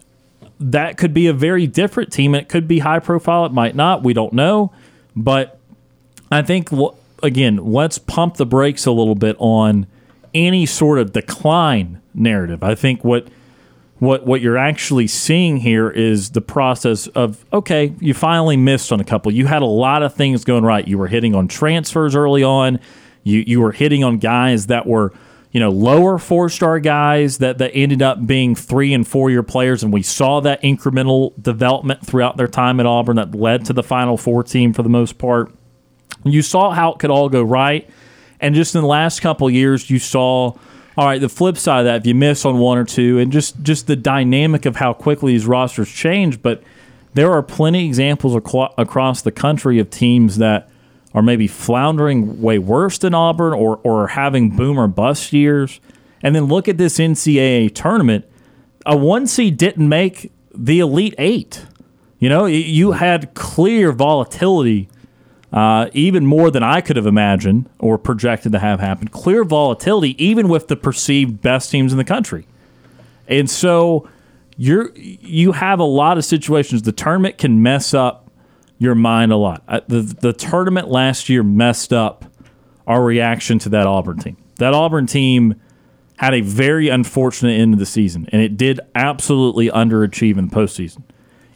[0.59, 2.35] that could be a very different team.
[2.35, 3.45] It could be high profile.
[3.45, 4.03] It might not.
[4.03, 4.71] We don't know.
[5.15, 5.59] But
[6.31, 6.69] I think,
[7.23, 9.87] again, let's pump the brakes a little bit on
[10.33, 12.63] any sort of decline narrative.
[12.63, 13.27] I think what
[14.01, 18.99] what what you're actually seeing here is the process of okay, you finally missed on
[18.99, 19.31] a couple.
[19.31, 20.87] You had a lot of things going right.
[20.87, 22.79] You were hitting on transfers early on.
[23.23, 25.13] You you were hitting on guys that were
[25.51, 29.43] you know lower four star guys that that ended up being three and four year
[29.43, 33.73] players, and we saw that incremental development throughout their time at Auburn that led to
[33.73, 35.51] the Final Four team for the most part.
[36.23, 37.87] You saw how it could all go right,
[38.41, 40.55] and just in the last couple years, you saw
[40.97, 43.31] all right, the flip side of that, if you miss on one or two, and
[43.31, 46.61] just just the dynamic of how quickly these rosters change, but
[47.13, 50.69] there are plenty of examples across the country of teams that
[51.13, 55.79] are maybe floundering way worse than Auburn or or having boom or bust years.
[56.23, 58.25] And then look at this NCAA tournament.
[58.85, 61.65] A one seed didn't make the Elite Eight.
[62.19, 64.87] You know, you had clear volatility
[65.51, 69.11] uh, even more than I could have imagined or projected to have happened.
[69.11, 72.47] Clear volatility, even with the perceived best teams in the country.
[73.27, 74.09] And so
[74.57, 76.83] you're you have a lot of situations.
[76.83, 78.29] The tournament can mess up
[78.77, 79.63] your mind a lot.
[79.67, 82.25] Uh, the the tournament last year messed up
[82.87, 84.37] our reaction to that Auburn team.
[84.57, 85.55] That Auburn team
[86.17, 90.55] had a very unfortunate end of the season, and it did absolutely underachieve in the
[90.55, 91.03] postseason.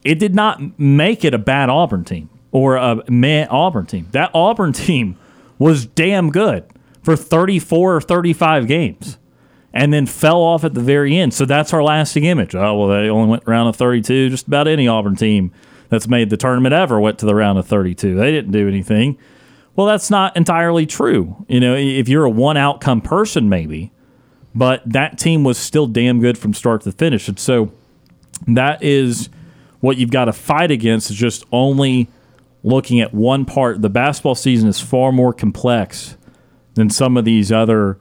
[0.04, 4.08] It did not make it a bad Auburn team or a man Auburn team.
[4.12, 5.18] That Auburn team
[5.60, 6.64] was damn good
[7.04, 9.18] for 34 or 35 games
[9.74, 11.34] and then fell off at the very end.
[11.34, 12.56] So that's our lasting image.
[12.56, 14.30] Oh, well, they only went round of 32.
[14.30, 15.52] Just about any Auburn team
[15.90, 18.16] that's made the tournament ever went to the round of 32.
[18.16, 19.18] They didn't do anything.
[19.76, 21.46] Well, that's not entirely true.
[21.50, 23.92] You know, if you're a one outcome person, maybe,
[24.56, 27.28] but that team was still damn good from start to finish.
[27.28, 27.74] And so
[28.48, 29.28] that is
[29.82, 32.08] what you've got to fight against is just only
[32.66, 33.82] looking at one part.
[33.82, 36.18] The basketball season is far more complex
[36.74, 37.98] than some of these other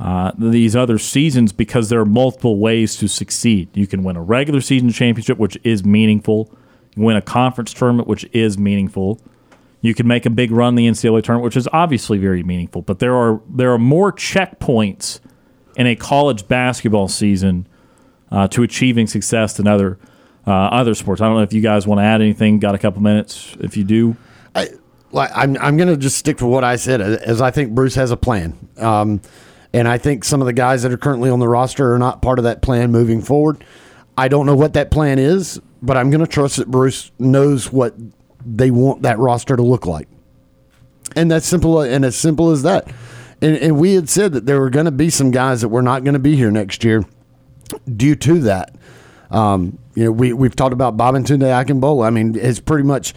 [0.00, 3.68] uh, these other seasons because there are multiple ways to succeed.
[3.74, 6.52] You can win a regular season championship, which is meaningful.
[6.94, 9.20] You win a conference tournament, which is meaningful.
[9.80, 12.82] You can make a big run the NCAA tournament, which is obviously very meaningful.
[12.82, 15.20] But there are there are more checkpoints
[15.76, 17.66] in a college basketball season
[18.30, 19.98] uh, to achieving success than other
[20.48, 21.20] uh, other sports.
[21.20, 22.58] I don't know if you guys want to add anything.
[22.58, 23.54] Got a couple minutes.
[23.60, 24.16] If you do,
[24.54, 24.70] I,
[25.12, 27.94] like, I'm I'm going to just stick to what I said, as I think Bruce
[27.96, 29.20] has a plan, um,
[29.72, 32.22] and I think some of the guys that are currently on the roster are not
[32.22, 33.62] part of that plan moving forward.
[34.16, 37.70] I don't know what that plan is, but I'm going to trust that Bruce knows
[37.70, 37.94] what
[38.44, 40.08] they want that roster to look like,
[41.14, 42.90] and that's simple and as simple as that.
[43.40, 45.82] And, and we had said that there were going to be some guys that were
[45.82, 47.04] not going to be here next year
[47.96, 48.74] due to that.
[49.30, 52.06] Um, you know, we we've talked about Babatunde Akingbola.
[52.06, 53.14] I mean, it's pretty much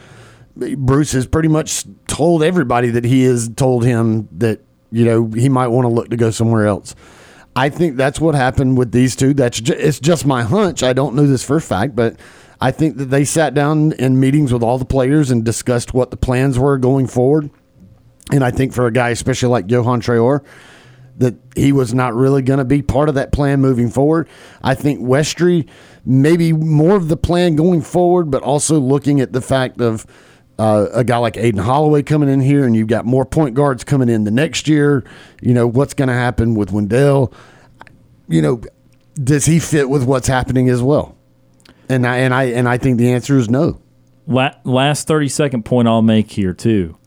[0.56, 4.60] Bruce has pretty much told everybody that he has told him that
[4.92, 6.96] you know he might want to look to go somewhere else.
[7.56, 9.34] I think that's what happened with these two.
[9.34, 10.84] That's ju- it's just my hunch.
[10.84, 12.18] I don't know this for a fact, but
[12.62, 16.12] I think that they sat down in meetings with all the players and discussed what
[16.12, 17.50] the plans were going forward.
[18.32, 20.46] And I think for a guy, especially like Yohan Traore,
[21.18, 24.30] that he was not really going to be part of that plan moving forward.
[24.64, 25.68] I think Westry
[26.06, 30.06] maybe more of the plan going forward, but also looking at the fact of
[30.60, 33.84] uh, a guy like Aden Holloway coming in here, and you've got more point guards
[33.84, 35.04] coming in the next year.
[35.42, 37.34] You know what's going to happen with Wendell.
[38.28, 38.62] You know,
[39.16, 41.18] does he fit with what's happening as well?
[41.90, 43.82] And I and I and I think the answer is no.
[44.28, 46.98] Last thirty second point I'll make here too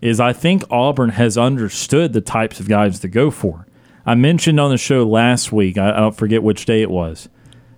[0.00, 3.66] is I think Auburn has understood the types of guys to go for.
[4.06, 7.28] I mentioned on the show last week, I, I don't forget which day it was,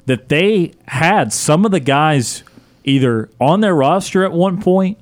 [0.07, 2.43] that they had some of the guys
[2.85, 4.99] either on their roster at one point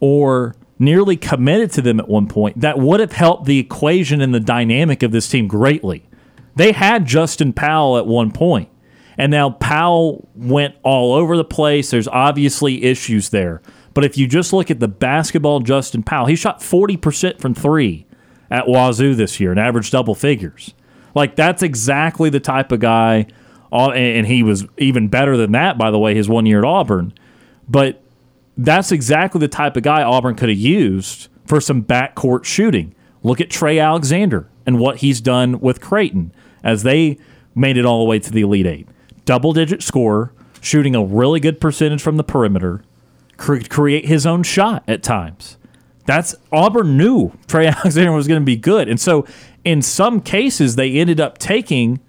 [0.00, 4.34] or nearly committed to them at one point that would have helped the equation and
[4.34, 6.02] the dynamic of this team greatly.
[6.56, 8.68] They had Justin Powell at one point,
[9.16, 11.90] and now Powell went all over the place.
[11.90, 13.62] There's obviously issues there.
[13.92, 18.06] But if you just look at the basketball Justin Powell, he shot 40% from three
[18.50, 20.74] at Wazoo this year and averaged double figures.
[21.14, 23.26] Like, that's exactly the type of guy
[23.72, 27.12] And he was even better than that, by the way, his one year at Auburn.
[27.68, 28.02] But
[28.56, 32.94] that's exactly the type of guy Auburn could have used for some backcourt shooting.
[33.22, 36.32] Look at Trey Alexander and what he's done with Creighton
[36.62, 37.18] as they
[37.54, 38.88] made it all the way to the Elite Eight.
[39.24, 42.82] Double digit scorer, shooting a really good percentage from the perimeter,
[43.36, 45.56] cre- create his own shot at times.
[46.06, 48.88] That's Auburn knew Trey Alexander was going to be good.
[48.88, 49.26] And so
[49.64, 52.00] in some cases, they ended up taking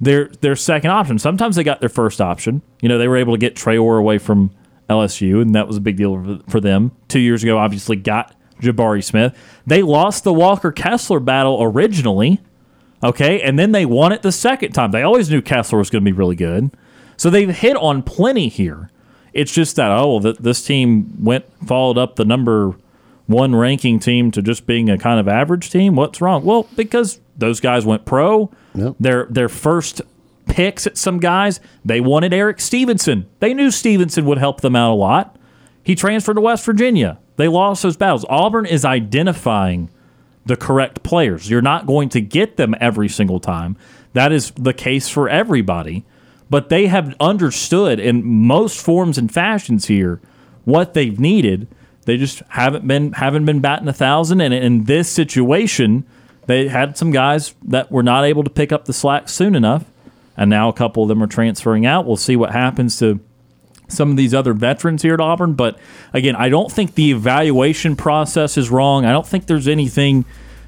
[0.00, 1.18] their their second option.
[1.18, 2.62] Sometimes they got their first option.
[2.80, 4.50] You know, they were able to get Traore away from
[4.88, 6.92] LSU, and that was a big deal for, them.
[7.08, 9.36] Two years ago, obviously got Jabari Smith.
[9.66, 12.40] They lost the Walker Kessler battle originally,
[13.02, 14.92] okay, and then they won it the second time.
[14.92, 16.70] They always knew Kessler was going to be really good,
[17.16, 18.90] so they've hit on plenty here.
[19.34, 22.74] It's just that oh, well, this team went followed up the number
[23.26, 25.94] one ranking team to just being a kind of average team.
[25.96, 26.44] What's wrong?
[26.44, 28.50] Well, because those guys went pro.
[28.78, 28.96] Yep.
[29.00, 30.00] Their their first
[30.46, 33.28] picks at some guys, they wanted Erik Stevenson.
[33.40, 35.36] They knew Stevenson would help them out a lot.
[35.82, 37.18] He transferred to West Virginia.
[37.36, 38.24] They lost those battles.
[38.28, 39.90] Auburn is identifying
[40.44, 41.48] the correct players.
[41.48, 43.76] You're not going to get them every single time.
[44.14, 46.04] That is the case for everybody.
[46.50, 50.20] But they have understood in most forms and fashions here
[50.64, 51.68] what they've needed.
[52.06, 54.40] They just haven't been haven't been batting a thousand.
[54.40, 56.06] And in this situation,
[56.48, 59.84] they had some guys that were not able to pick up the slack soon enough,
[60.34, 62.06] and now a couple of them are transferring out.
[62.06, 63.20] We'll see what happens to
[63.86, 65.52] some of these other veterans here at Auburn.
[65.52, 65.78] But
[66.14, 69.04] again, I don't think the evaluation process is wrong.
[69.04, 70.24] I don't think there's anything.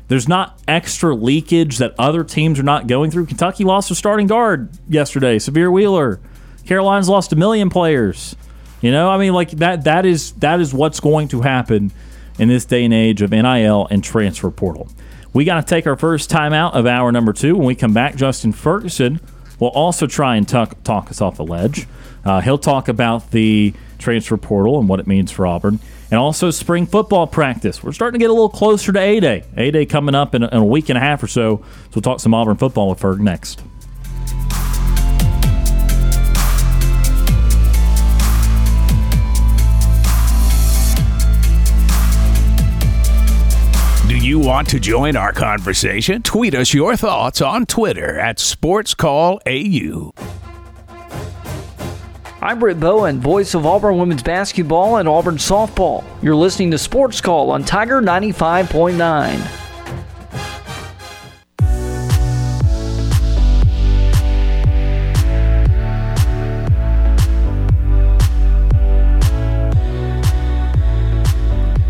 [0.09, 3.27] There's not extra leakage that other teams are not going through.
[3.27, 6.20] Kentucky lost a starting guard yesterday, Sahvir Wheeler.
[6.66, 8.36] Carolina's lost a million players.
[8.82, 9.85] You know, I mean, like that.
[9.85, 11.90] That is that is what's going to happen
[12.39, 14.86] in this day and age of NIL and transfer portal.
[15.32, 17.57] We got to take our first time out of hour number two.
[17.57, 19.20] When we come back, Justin Ferguson
[19.61, 21.86] will also try and talk, us off the ledge.
[22.24, 25.78] Uh, he'll talk about the transfer portal and what it means for Auburn,
[26.11, 27.82] and also spring football practice.
[27.82, 29.44] We're starting to get a little closer to A Day.
[29.57, 31.59] A Day coming up in in a week and a half or so.
[31.59, 33.62] So we'll talk some Auburn football with Ferg next.
[44.21, 46.23] You want to join our conversation?
[46.23, 50.13] Tweet us your thoughts on Twitter at SportsCallAU.
[52.43, 56.05] I'm Britt Bowen, voice of Auburn women's basketball and Auburn softball.
[56.23, 59.70] You're listening to Sports Call on Tiger 95.9.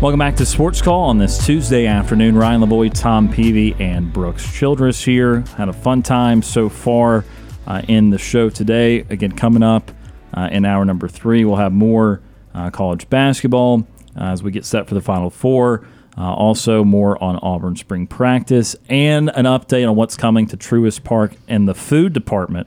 [0.01, 2.35] Welcome back to Sports Call on this Tuesday afternoon.
[2.35, 5.41] Ryan Lavoie, Tom Peavy, and Brooks Childress here.
[5.57, 7.23] Had a fun time so far
[7.67, 9.01] uh, in the show today.
[9.11, 9.91] Again, coming up
[10.33, 12.19] uh, in hour number three, we'll have more
[12.55, 13.85] uh, college basketball
[14.17, 15.85] uh, as we get set for the Final Four.
[16.17, 21.03] Uh, also, more on Auburn spring practice and an update on what's coming to Truist
[21.03, 22.65] Park and the food department,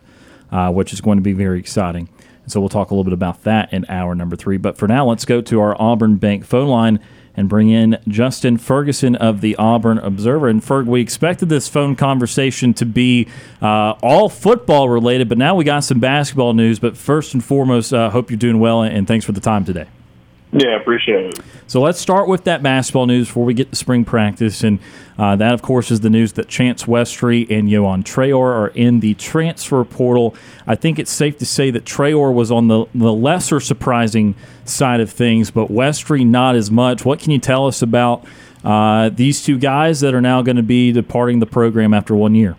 [0.53, 2.09] uh, which is going to be very exciting.
[2.47, 4.57] So we'll talk a little bit about that in hour number three.
[4.57, 7.01] But for now, let's go to our Auburn Bank phone line
[7.37, 10.49] and bring in Justin Ferguson of the Auburn Observer.
[10.49, 13.29] And Ferg, we expected this phone conversation to be
[13.61, 16.79] uh, all football related, but now we got some basketball news.
[16.79, 19.87] But first and foremost, uh, hope you're doing well, and thanks for the time today.
[20.57, 21.41] Yeah, appreciate it.
[21.67, 24.63] So let's start with that basketball news before we get to spring practice.
[24.63, 24.79] And
[25.19, 29.01] uh, that, of course, is the news that Chance Westry and Yohan Traore are in
[29.01, 30.37] the transfer portal.
[30.65, 35.01] I think it's safe to say that Traore was on the, the lesser surprising side
[35.01, 37.05] of things, but Westry not as much.
[37.05, 38.25] What can you tell us about
[38.63, 42.37] uh, these two guys that are now going to be departing the program after one
[42.37, 42.55] year?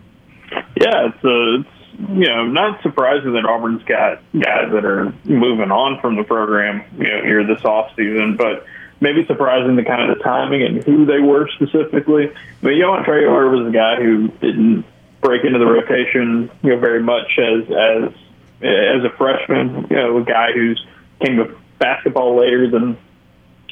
[0.81, 5.71] Yeah, it's, uh, it's you know not surprising that Auburn's got guys that are moving
[5.71, 8.65] on from the program you know here this off season, but
[8.99, 12.31] maybe surprising the kind of the timing and who they were specifically.
[12.61, 14.85] But Yohan Traore was a guy who didn't
[15.21, 18.13] break into the rotation you know very much as as
[18.61, 19.87] as a freshman.
[19.89, 20.85] You know, a guy who's
[21.23, 22.97] came to basketball later than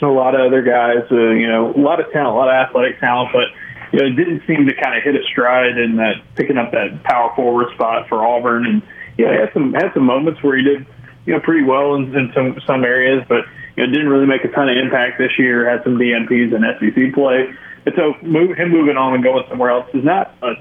[0.01, 1.05] a lot of other guys.
[1.11, 3.45] Uh, you know, a lot of talent, a lot of athletic talent, but
[3.93, 7.03] you know, didn't seem to kind of hit a stride in that picking up that
[7.03, 8.65] power forward spot for Auburn.
[8.65, 8.81] And
[9.17, 10.87] yeah, he had some had some moments where he did
[11.25, 13.45] you know pretty well in, in some some areas, but
[13.77, 15.69] you know didn't really make a ton of impact this year.
[15.69, 17.53] Had some DNPs and SEC play,
[17.85, 20.53] and so move, him moving on and going somewhere else is not a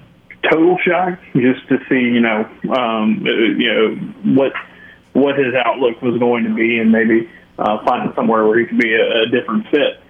[0.51, 1.19] total shock.
[1.33, 2.45] Just to see you know
[2.77, 3.95] um, you know
[4.37, 4.53] what
[5.15, 8.79] what his outlook was going to be, and maybe uh, finding somewhere where he could
[8.79, 10.02] be a, a different fit.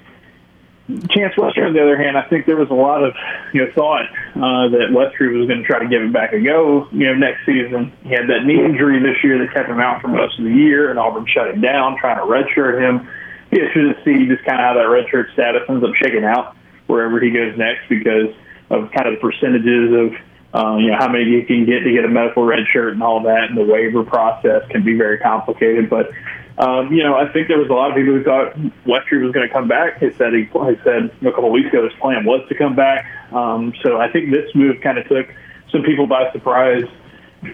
[0.89, 3.15] Chance Westry, on the other hand, I think there was a lot of
[3.55, 6.41] you know thought uh, that Westry was going to try to give it back a
[6.41, 6.89] go.
[6.91, 10.03] You know, next season he had that knee injury this year that kept him out
[10.03, 13.07] for most of the year, and Auburn shut him down, trying to redshirt him.
[13.51, 16.57] Be interested to see just kind of how that redshirt status ends up shaking out
[16.89, 18.35] wherever he goes next because
[18.71, 20.09] of kind of the percentages of
[20.53, 23.03] uh, you know how many you can get to get a medical red shirt and
[23.03, 25.89] all that, and the waiver process can be very complicated.
[25.89, 26.11] But
[26.59, 28.55] um, you know, I think there was a lot of people who thought
[28.85, 29.99] Westry was going to come back.
[29.99, 32.77] He said he, he said a couple of weeks ago his plan was to come
[32.77, 33.07] back.
[33.33, 35.27] Um, so I think this move kind of took
[35.71, 36.85] some people by surprise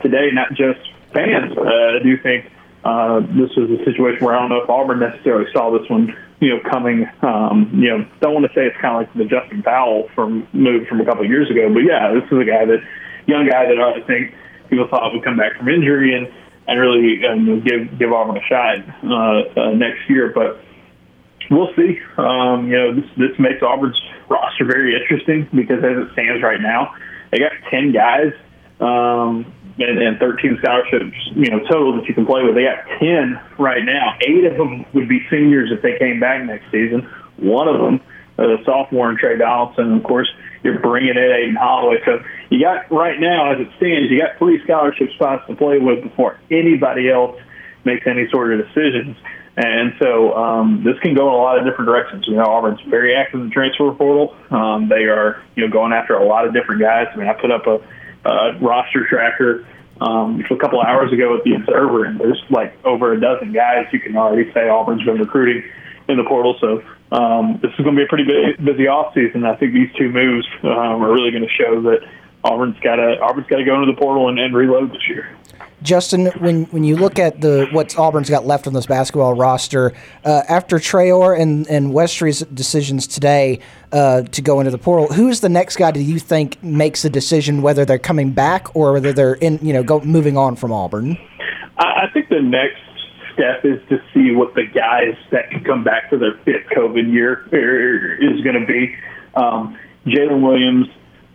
[0.03, 0.81] today, not just
[1.13, 1.57] fans.
[1.57, 2.51] Uh, I do think
[2.85, 6.17] uh, this was a situation where I don't know if Auburn necessarily saw this one,
[6.41, 7.09] you know, coming.
[7.23, 10.47] Um, you know, don't want to say it's kind of like the Justin Powell from
[10.53, 12.83] move from a couple of years ago, but yeah, this is a guy that
[13.27, 14.35] young guy that I think
[14.71, 16.27] people thought would come back from injury and
[16.69, 20.61] and really um, give give Auburn a shot uh, uh, next year, but.
[21.51, 21.99] We'll see.
[22.19, 26.61] Um, you know, this this makes Auburn's roster very interesting because as it stands right
[26.61, 26.93] now,
[27.33, 28.35] they got ten guys
[28.81, 32.55] um, and, and 13 scholarships, you know, total that you can play with.
[32.55, 34.17] They got 10 right now.
[34.23, 37.09] Eight of them would be seniors if they came back next season.
[37.37, 38.01] One of them,
[38.39, 39.97] uh, the sophomore, and Tre Donaldson.
[39.99, 40.29] Of course,
[40.63, 41.99] you're bringing in Aden Holloway.
[42.05, 42.19] So
[42.51, 46.03] you got right now, as it stands, you got three scholarship spots to play with
[46.03, 47.39] before anybody else
[47.85, 49.17] makes any sort of decisions.
[49.57, 52.27] And so um, this can go in a lot of different directions.
[52.29, 54.37] You know, Auburn's very active in the transfer portal.
[54.51, 57.09] Um, they are, you know, going after a lot of different guys.
[57.13, 57.83] I mean, I put up a
[58.25, 59.67] uh, roster tracker
[60.01, 63.87] um, a couple hours ago at the Observer, and there's like over a dozen guys
[63.93, 65.69] you can already say Auburn's been recruiting
[66.09, 66.57] in the portal.
[66.61, 69.45] So um, this is going to be a pretty busy, busy off season.
[69.45, 72.07] I think these two moves um, are really going to show that
[72.45, 75.37] Auburn's got to Auburn's got to go into the portal and, and reload this year.
[75.83, 79.93] Justin, when when you look at the what Auburn's got left on this basketball roster
[80.25, 83.61] uh, after Traore and and Westry's decisions today
[83.93, 87.03] uh, to go into the portal, who is the next guy do you think makes
[87.03, 90.57] the decision whether they're coming back or whether they're in you know go moving on
[90.57, 91.17] from Auburn?
[91.77, 92.81] I, I think the next
[93.35, 97.13] step is to see what the guys that can come back for their fifth COVID
[97.13, 97.45] year
[98.21, 98.97] is going to be.
[99.37, 100.89] Um, Jaylin Williams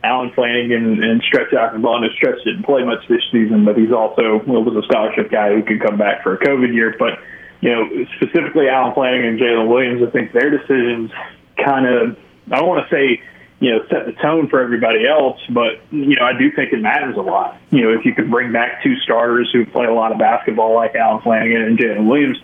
[0.03, 1.53] Allen Flanigan and Stretch.
[1.53, 5.53] And Stretch didn't play much this season, but he's also well, was a scholarship guy
[5.53, 6.95] who could come back for a COVID year.
[6.97, 7.19] But
[7.61, 11.11] you know, specifically Allen Flanigan and Jaylin Williams, I think their decisions
[11.57, 12.17] kind of
[12.51, 13.21] I don't want to say
[13.61, 16.81] you know set the tone for everybody else, but you know I do think it
[16.81, 17.57] matters a lot.
[17.71, 20.75] You know, if you could bring back two starters who play a lot of basketball
[20.75, 22.37] like Allen Flanigan and Jaylin Williams,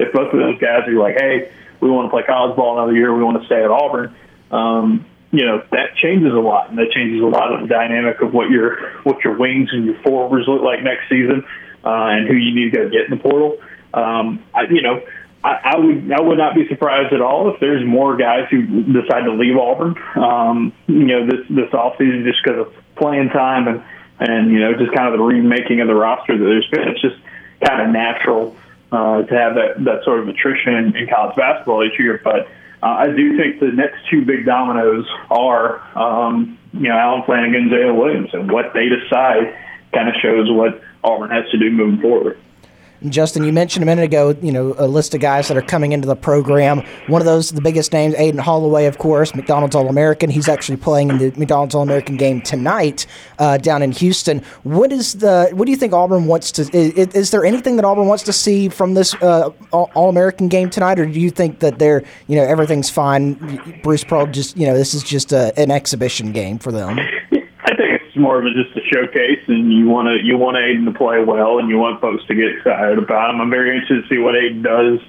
[0.00, 2.96] if both of those guys are like, hey, we want to play college ball another
[2.96, 4.14] year, we want to stay at Auburn.
[4.50, 8.20] Um, you know that changes a lot, and that changes a lot of the dynamic
[8.22, 11.44] of what your what your wings and your forwards look like next season,
[11.84, 13.58] uh, and who you need to go get in the portal.
[13.92, 15.02] Um, I, you know,
[15.42, 18.62] I, I would I would not be surprised at all if there's more guys who
[18.84, 19.96] decide to leave Auburn.
[20.14, 23.82] Um, you know, this this offseason just because of playing time and
[24.20, 26.88] and you know just kind of the remaking of the roster that there's been.
[26.88, 27.16] It's just
[27.66, 28.54] kind of natural
[28.92, 32.46] uh, to have that that sort of attrition in, in college basketball each year, but
[32.84, 37.56] uh, I do think the next two big dominoes are, um, you know, Allen Flanigan,
[37.56, 39.56] and Jaylin Williams, and what they decide
[39.94, 42.38] kind of shows what Auburn has to do moving forward.
[43.10, 45.92] Justin, you mentioned a minute ago, you know, a list of guys that are coming
[45.92, 46.82] into the program.
[47.06, 50.30] One of those, the biggest names, Aden Holloway, of course, McDonald's All American.
[50.30, 53.06] He's actually playing in the McDonald's All American game tonight
[53.38, 54.42] uh, down in Houston.
[54.62, 55.50] What is the?
[55.52, 56.62] What do you think Auburn wants to?
[56.76, 60.70] Is, is there anything that Auburn wants to see from this uh, All American game
[60.70, 63.34] tonight, or do you think that they're, you know, everything's fine?
[63.82, 66.98] Bruce Pearl just, you know, this is just a, an exhibition game for them
[68.14, 70.92] it's more of a, just a showcase, and you want to you want Aden to
[70.92, 73.40] play well, and you want folks to get excited about him.
[73.40, 75.00] I'm very interested to see what Aden does,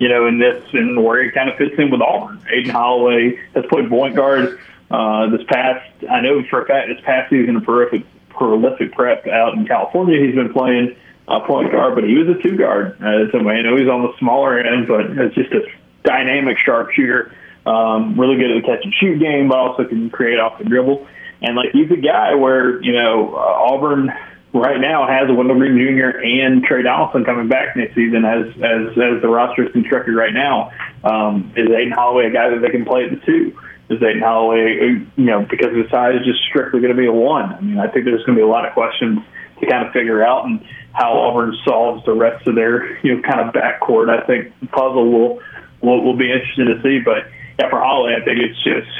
[0.00, 2.44] you know, in this and where he kind of fits in with Auburn.
[2.52, 4.58] Aden Holloway has played point guard
[4.90, 5.88] uh, this past.
[6.10, 10.20] I know for a fact this past season a prolific prolific prep out in California.
[10.20, 10.96] He's been playing
[11.28, 13.00] uh, point guard, but he was a two guard.
[13.00, 15.62] Uh, so I know he's on the smaller end, but it's just a
[16.02, 17.32] dynamic sharpshooter.
[17.64, 20.64] Um, really good at the catch and shoot game, but also can create off the
[20.64, 21.06] dribble.
[21.42, 24.12] And like he's a guy where you know uh, Auburn
[24.52, 26.18] right now has Wendell Green Jr.
[26.18, 30.34] and Tre Donaldson coming back next season as as as the roster is constructed right
[30.34, 30.70] now.
[31.04, 33.56] Um, is Aden Holloway a guy that they can play at the two?
[33.88, 37.12] Is Aden Holloway, uh, you know, because his size, just strictly going to be a
[37.12, 37.52] one?
[37.52, 39.18] I mean, I think there's going to be a lot of questions
[39.60, 43.22] to kind of figure out and how Auburn solves the rest of their you know
[43.22, 44.10] kind of backcourt.
[44.10, 45.40] I think the puzzle will
[45.80, 48.90] will will be interesting to see, but yeah, for Holloway, I think it's just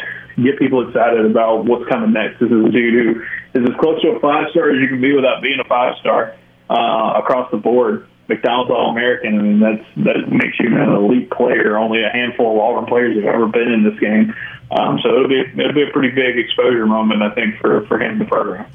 [0.43, 2.41] get people excited about what's coming next.
[2.41, 3.23] This is a dude who
[3.55, 5.97] is as close to a five star as you can be without being a five
[6.01, 6.37] star
[6.69, 8.07] uh, across the board.
[8.29, 9.39] McDonald's All American.
[9.39, 11.77] I mean, that's that makes you an elite player.
[11.77, 14.33] Only a handful of Auburn players have ever been in this game.
[14.71, 18.01] Um, so it'll be it'll be a pretty big exposure moment, I think, for for
[18.01, 18.71] him in the program.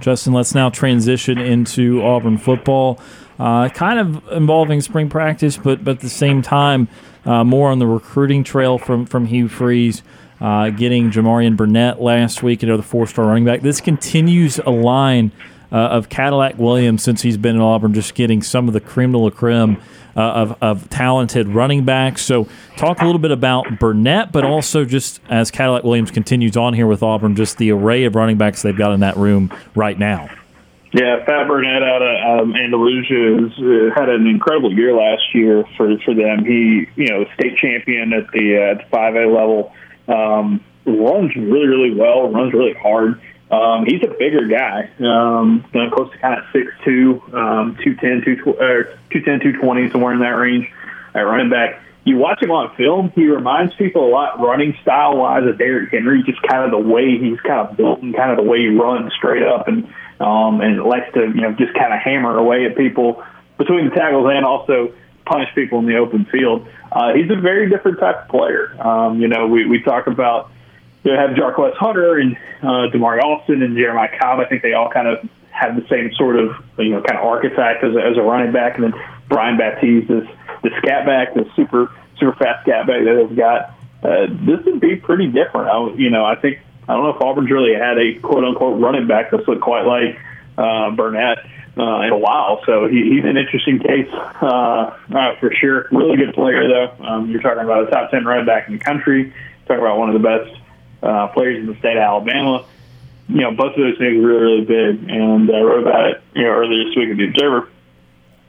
[0.00, 3.00] Justin, let's now transition into Auburn football.
[3.38, 6.86] Uh, kind of involving spring practice, but but at the same time,
[7.24, 10.02] uh, more on the recruiting trail from from Hugh Freeze.
[10.42, 13.60] Uh, getting Jamarian Burnett last week, you know, the four-star running back.
[13.60, 15.30] This continues a line
[15.70, 19.12] uh, of Cadillac Williams since he's been in Auburn, just getting some of the cream
[19.12, 19.80] de la creme
[20.16, 22.22] uh, of, of talented running backs.
[22.22, 26.74] So, talk a little bit about Burnett, but also just as Cadillac Williams continues on
[26.74, 29.96] here with Auburn, just the array of running backs they've got in that room right
[29.96, 30.28] now.
[30.92, 35.64] Yeah, Fat Burnett out of um, Andalusia has uh, had an incredible year last year
[35.76, 36.44] for for them.
[36.44, 39.72] He, you know, state champion at the uh, at the five A level.
[40.08, 42.30] Um, runs really, really well.
[42.30, 43.20] Runs really hard.
[43.52, 48.24] Um, he's a bigger guy, um, you know, close to kind of 6'2", um, 210,
[48.24, 50.70] 210, 220, somewhere in that range
[51.14, 51.82] at running back.
[52.04, 55.90] You watch him on film, he reminds people a lot running style wise of Derrick
[55.90, 58.58] Henry, just kind of the way he's kind of built and kind of the way
[58.58, 59.84] he runs straight up and
[60.18, 63.22] um, and likes to you know just kind of hammer away at people
[63.58, 64.94] between the tackles and also
[65.26, 66.66] punish people in the open field.
[66.92, 68.76] Uh, he's a very different type of player.
[68.80, 70.50] Um, you know, we, we talk about
[71.04, 74.40] you know, have Jarquez Hunter and uh, Damari Alston and Jeremiah Cobb.
[74.40, 77.24] I think they all kind of have the same sort of you know kind of
[77.24, 78.94] archetype as a, as a running back, and then
[79.28, 80.28] Brian Baptiste is
[80.62, 83.74] the scat back, the super super fast scat back that they've got.
[84.02, 85.68] Uh, this would be pretty different.
[85.68, 88.80] I, you know, I think I don't know if Auburn's really had a quote unquote
[88.80, 90.18] running back that's looked quite like
[90.58, 91.38] uh, Burnett
[91.76, 92.60] uh, in a while.
[92.66, 95.88] So he, he's an interesting case uh, uh, for sure.
[95.90, 97.04] Really good player though.
[97.04, 99.32] Um, you're talking about a top ten running back in the country.
[99.66, 100.60] Talking about one of the best
[101.02, 102.64] uh, players in the state of Alabama.
[103.28, 105.10] You know, both of those things are really, really big.
[105.10, 107.68] And I wrote about it, you know, earlier this week in the Observer.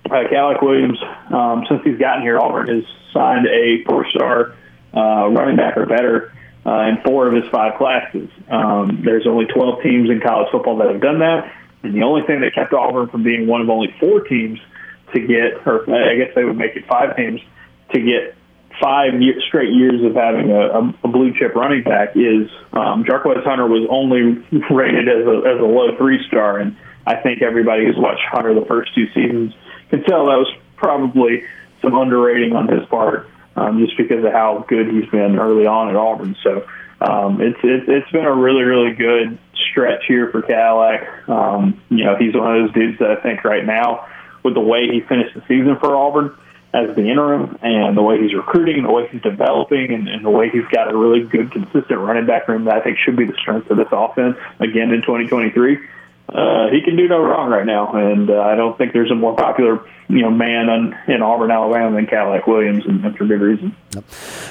[0.06, 2.84] Uh, Cadillac Williams, um, since he's gotten here, Auburn has
[3.14, 4.56] signed a four-star
[4.94, 6.34] uh, running back or better
[6.66, 8.30] uh, in four of his five classes.
[8.50, 11.54] Um, there's only 12 teams in college football that have done that.
[11.84, 14.60] And the only thing that kept Auburn from being one of only four teams
[15.14, 17.42] to get, or I guess they would make it five teams,
[17.94, 18.36] to get
[18.82, 23.44] five year, straight years of having a, a blue chip running back is um, Jarquez
[23.44, 24.22] Hunter was only
[24.72, 28.54] rated as a, as a low three star, and I think everybody who's watched Hunter
[28.54, 29.54] the first two seasons
[29.90, 31.44] can tell that was probably
[31.82, 35.90] some underrating on his part, um, just because of how good he's been early on
[35.90, 36.36] at Auburn.
[36.44, 36.66] So
[37.04, 39.38] um, it's it, it's been a really really good
[39.70, 41.28] stretch here for Cadillac.
[41.28, 44.08] Um, you know, he's one of those dudes that I think right now,
[44.44, 46.36] with the way he finished the season for Auburn
[46.74, 50.26] as the interim and the way he's recruiting and the way he's developing and, and
[50.26, 53.16] the way he's got a really good, consistent running back room that I think should
[53.16, 55.78] be the strength of this offense again in 2023.
[56.34, 59.16] Uh, he can do no wrong right now, and uh, I don't think there's a
[59.16, 63.26] more popular you know man on, in Auburn, Alabama than Cadillac Williams, and, and for
[63.26, 63.76] good reason.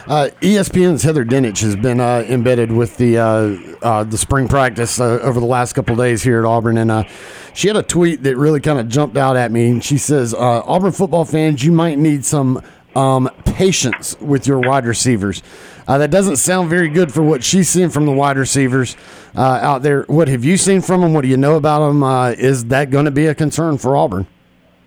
[0.06, 5.40] Uh, ESPN's Heather Dinich has been uh, embedded with the uh, the spring practice over
[5.40, 7.04] the last couple days here at Auburn, and
[7.52, 9.68] she had a tweet that really kind of jumped out at me.
[9.68, 12.62] And she says, "Auburn football fans, you might need some
[12.94, 15.42] um, patience with your wide receivers."
[15.88, 18.96] That doesn't sound very good for what she's seeing from the wide receivers
[19.36, 20.02] uh, out there.
[20.04, 21.14] What have you seen from them?
[21.14, 22.02] What do you know about them?
[22.02, 24.26] Uh, is that going to be a concern for Auburn?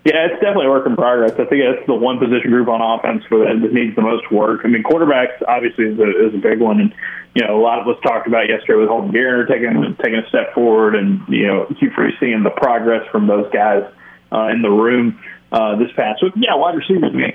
[0.05, 1.31] Yeah, it's definitely a work in progress.
[1.33, 4.61] I think that's the one position group on offense that needs the most work.
[4.63, 6.93] I mean, quarterbacks obviously is a, is a big one, and
[7.33, 10.29] you know a lot of us talked about yesterday with Holden Geriner taking taking a
[10.29, 13.81] step forward, and you know Hugh Freeze seeing the progress from those guys
[14.31, 15.19] uh, in the room
[15.51, 16.33] uh, this past week.
[16.35, 17.09] Yeah, wide receivers.
[17.11, 17.33] I mean,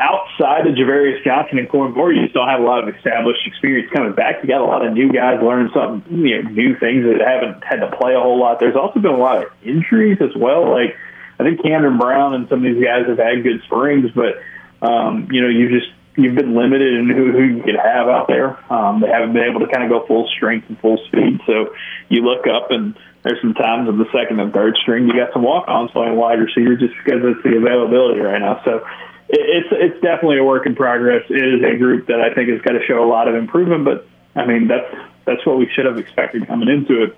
[0.00, 3.92] outside of Ja'Varrius Johnson and Corey Moore, you still have a lot of established experience
[3.92, 4.42] coming back.
[4.42, 7.62] You got a lot of new guys learning something, you know, new things that haven't
[7.62, 8.58] had to play a whole lot.
[8.58, 10.70] There's also been a lot of injuries as well.
[10.70, 10.96] Like
[11.38, 14.40] I think Camden Brown and some of these guys have had good springs, but
[14.80, 18.26] um, you know, you just you've been limited in who, who you could have out
[18.26, 18.56] there.
[18.72, 21.40] Um, they haven't been able to kind of go full strength and full speed.
[21.46, 21.74] So
[22.08, 25.32] you look up and there's some times of the second and third string you got
[25.32, 28.60] some walk-ons playing wide receiver just because it's the availability right now.
[28.64, 28.80] So
[29.32, 31.24] it's it's definitely a work in progress.
[31.30, 33.84] It is a group that I think has got to show a lot of improvement,
[33.84, 34.94] but I mean that's
[35.24, 37.16] that's what we should have expected coming into it.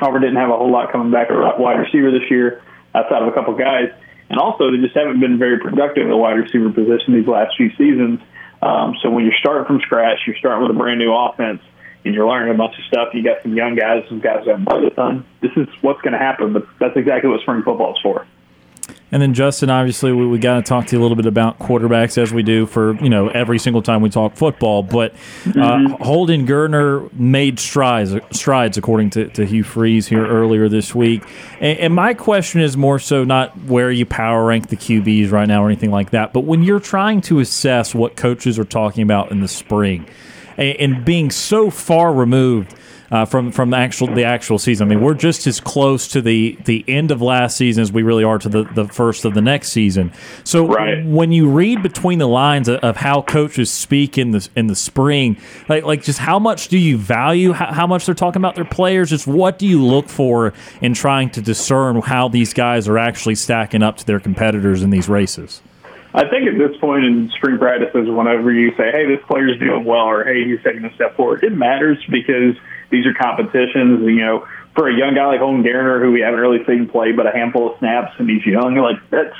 [0.00, 2.62] Auburn didn't have a whole lot coming back at wide receiver this year,
[2.94, 3.92] outside of a couple guys,
[4.30, 7.56] and also they just haven't been very productive at the wide receiver position these last
[7.56, 8.20] few seasons.
[8.62, 11.60] Um, so when you're starting from scratch, you're starting with a brand new offense,
[12.04, 13.08] and you're learning a bunch of stuff.
[13.12, 15.26] You got some young guys, some guys that have played a ton.
[15.40, 18.26] This is what's going to happen, but that's exactly what spring football is for.
[19.12, 21.58] And then Justin, obviously, we, we got to talk to you a little bit about
[21.58, 24.82] quarterbacks as we do for you know every single time we talk football.
[24.82, 25.12] But
[25.46, 26.02] uh, Mm-hmm.
[26.02, 31.22] Holden Geriner made strides, strides according to, to Hugh Freeze here earlier this week.
[31.60, 35.46] And, and my question is more so not where you power rank the QBs right
[35.46, 39.02] now or anything like that, but when you're trying to assess what coaches are talking
[39.02, 40.06] about in the spring,
[40.56, 42.74] and, and being so far removed
[43.12, 44.88] uh, from from the actual the actual season.
[44.88, 48.02] I mean, we're just as close to the the end of last season as we
[48.02, 50.12] really are to the, the first of the next season.
[50.44, 50.64] So
[51.04, 54.74] when you read between the lines of, of how coaches speak in the in the
[54.74, 55.36] spring,
[55.68, 58.64] like like just how much do you value how, how much they're talking about their
[58.64, 59.10] players?
[59.10, 63.34] Just what do you look for in trying to discern how these guys are actually
[63.34, 65.60] stacking up to their competitors in these races?
[66.14, 69.84] I think at this point in spring practices, whenever you say, "Hey, this player's doing
[69.84, 72.54] well," or "Hey, he's taking a step forward," it matters because
[72.92, 74.06] these are competitions.
[74.06, 74.46] You know,
[74.76, 77.32] for a young guy like Holden Geriner, who we haven't really seen play but a
[77.32, 79.34] handful of snaps, and he's young, like that's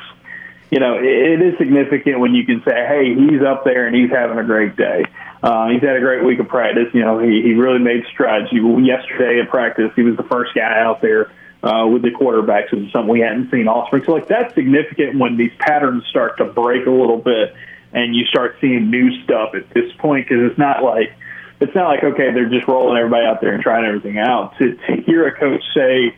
[0.72, 4.10] you know, it, is significant when you can say, "Hey, he's up there and he's
[4.10, 5.04] having a great day."
[5.42, 6.88] Uh, he's had a great week of practice.
[6.94, 8.50] You know, he, he really made strides.
[8.50, 11.30] You, yesterday at practice, he was the first guy out there
[11.62, 14.02] uh, with the quarterbacks, which is something we hadn't seen all spring.
[14.06, 17.54] So, like, that's significant when these patterns start to break a little bit
[17.92, 21.12] and you start seeing new stuff at this point because it's not like
[21.62, 24.58] it's not like okay, they're just rolling everybody out there and trying everything out.
[24.58, 26.16] To, to hear a coach say,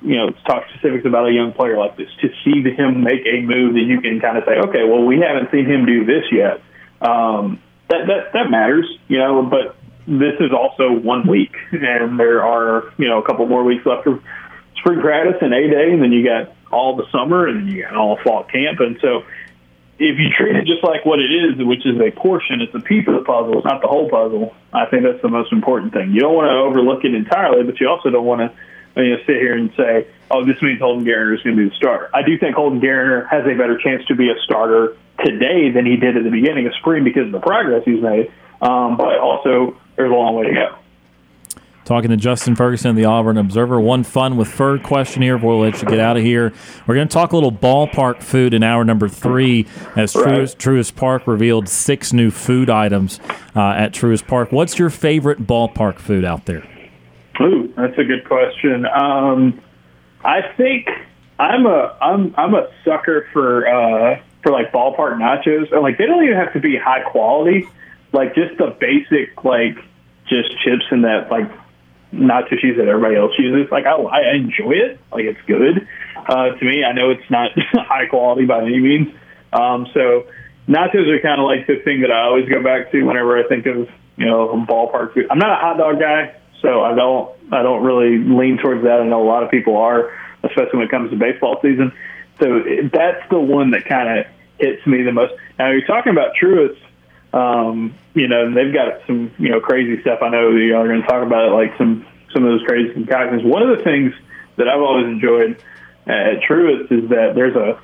[0.00, 3.42] you know, talk specifics about a young player like this, to see him make a
[3.42, 6.24] move that you can kind of say, okay, well, we haven't seen him do this
[6.30, 6.62] yet.
[7.00, 9.42] Um, that that that matters, you know.
[9.42, 9.76] But
[10.06, 14.06] this is also one week, and there are you know a couple more weeks left
[14.06, 14.22] of
[14.76, 17.96] spring practice and a day, and then you got all the summer, and you got
[17.96, 19.24] all fall camp, and so
[19.98, 22.80] if you treat it just like what it is, which is a portion, it's a
[22.80, 24.54] piece of the puzzle, it's not the whole puzzle.
[24.72, 26.12] I think that's the most important thing.
[26.12, 29.16] You don't want to overlook it entirely, but you also don't want to you know,
[29.26, 32.10] sit here and say, "Oh, this means Holden Geriner is going to be the starter."
[32.14, 35.86] I do think Holden Geriner has a better chance to be a starter today than
[35.86, 38.32] he did at the beginning of spring because of the progress he's made.
[38.60, 40.76] Um, but also, there's a long way to go.
[41.86, 43.80] Talking to Justin Ferguson of the Auburn Observer.
[43.80, 46.52] One fun with Ferg question here before we let you get out of here.
[46.84, 50.96] We're going to talk a little ballpark food in hour number three as Truist, Truist
[50.96, 53.20] Park revealed six new food items
[53.54, 54.50] uh, at Truist Park.
[54.50, 56.68] What's your favorite ballpark food out there?
[57.40, 58.84] Ooh, that's a good question.
[58.86, 59.62] Um,
[60.24, 60.88] I think
[61.38, 65.70] I'm a I'm I'm a sucker for uh, for like ballpark nachos.
[65.70, 67.68] And, like they don't even have to be high quality.
[68.12, 69.76] Like just the basic like
[70.28, 71.48] just chips and that like
[72.12, 73.70] nacho cheese that everybody else uses.
[73.70, 75.00] Like I, I enjoy it.
[75.12, 76.84] Like it's good uh, to me.
[76.84, 79.08] I know it's not high quality by any means.
[79.52, 80.26] Um, so
[80.68, 83.48] nachos are kind of like the thing that I always go back to whenever I
[83.48, 85.26] think of you know ballpark food.
[85.30, 89.00] I'm not a hot dog guy, so I don't I don't really lean towards that.
[89.00, 90.12] I know a lot of people are,
[90.42, 91.92] especially when it comes to baseball season.
[92.40, 92.62] So
[92.92, 94.26] that's the one that kind of
[94.58, 95.34] hits me the most.
[95.58, 96.78] Now you're talking about Truist.
[97.32, 100.20] Um, you know, and they've got some, you know, crazy stuff.
[100.22, 102.92] I know you are going to talk about it, like some some of those crazy
[102.92, 103.42] concoctions.
[103.44, 104.14] One of the things
[104.56, 105.62] that I've always enjoyed
[106.06, 107.78] at Truist is that there's a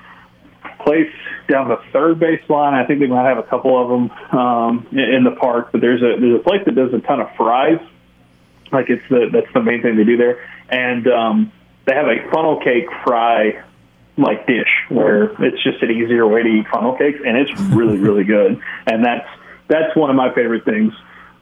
[0.83, 1.13] place
[1.49, 2.75] down the third base line.
[2.75, 5.83] I think they might have a couple of them um, in, in the park, but
[5.83, 7.81] there's a there's a place that does a ton of fries.
[8.73, 11.53] Like it's the that's the main thing they do there, and um,
[11.85, 13.63] they have a funnel cake fry
[14.17, 17.99] like dish where it's just an easier way to eat funnel cakes, and it's really
[17.99, 18.63] really good.
[18.87, 19.29] And that's
[19.73, 20.93] that's one of my favorite things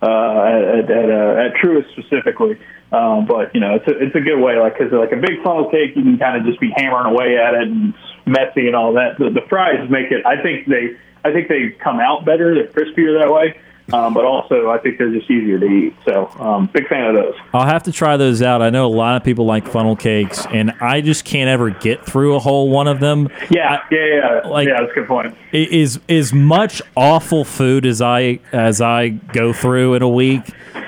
[0.02, 2.59] uh, at at, uh, at Truist specifically.
[2.93, 5.43] Um, but you know, it's a it's a good way, like because like a big
[5.43, 7.94] funnel cake, you can kind of just be hammering away at it and
[8.27, 9.19] messy and all that.
[9.19, 10.24] The, the fries make it.
[10.27, 12.55] I think they I think they come out better.
[12.55, 13.61] They're crispier that way.
[13.92, 15.94] Um, but also, I think they're just easier to eat.
[16.04, 17.34] So, um, big fan of those.
[17.52, 18.62] I'll have to try those out.
[18.62, 22.04] I know a lot of people like funnel cakes, and I just can't ever get
[22.06, 23.28] through a whole one of them.
[23.50, 23.98] Yeah, yeah,
[24.44, 24.48] yeah.
[24.48, 25.34] Like- yeah, that's a good point.
[25.52, 30.42] is is much awful food as I as I go through in a week.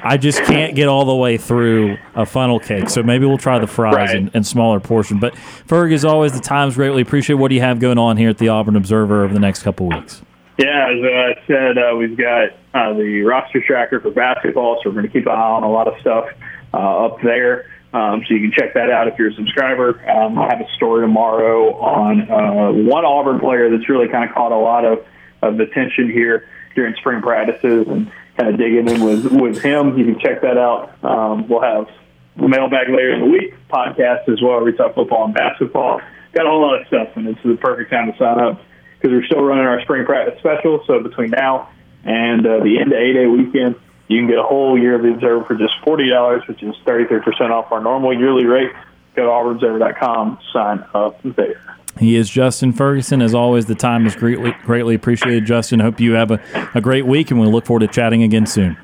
[0.05, 2.91] I just can't get all the way through a funnel cake.
[2.91, 4.17] So maybe we'll try the fries Right.
[4.17, 5.21] in, in smaller portion.
[5.21, 5.35] But
[5.69, 8.39] Ferg, as always, the times greatly appreciate what do you have going on here at
[8.39, 10.21] the Auburn Observer over the next couple weeks.
[10.63, 14.95] Yeah, as I said, uh, we've got uh, the roster tracker for basketball, so we're
[14.95, 16.27] going to keep an eye on a lot of stuff
[16.73, 17.67] uh, up there.
[17.93, 20.09] Um, so you can check that out if you're a subscriber.
[20.09, 24.37] Um, I have a story tomorrow on uh, one Auburn player that's really kind of
[24.37, 25.05] caught a lot of,
[25.43, 29.99] of attention here during spring practices and kind of digging in with, with him.
[29.99, 30.95] You can check that out.
[31.03, 31.89] Um, we'll have
[32.37, 34.63] the mailbag later in the week podcast as well.
[34.63, 36.01] We talk football and basketball.
[36.33, 38.63] Got a whole lot of stuff, and it's the perfect time to sign up
[39.03, 40.83] because we're still running our spring practice special.
[40.87, 41.71] So between now
[42.05, 43.75] and uh, the end of A Day weekend,
[44.09, 46.75] you can get a whole year of the Observer for just forty dollars, which is
[46.85, 48.71] thirty three percent off our normal yearly rate.
[49.15, 51.61] Go to auburnobserver.com, sign up there.
[51.99, 53.21] He is Justin Ferguson.
[53.21, 55.81] As always, the time is greatly, greatly appreciated, Justin.
[55.81, 56.41] Hope you have a,
[56.75, 58.79] a great week, and we look forward to chatting again soon.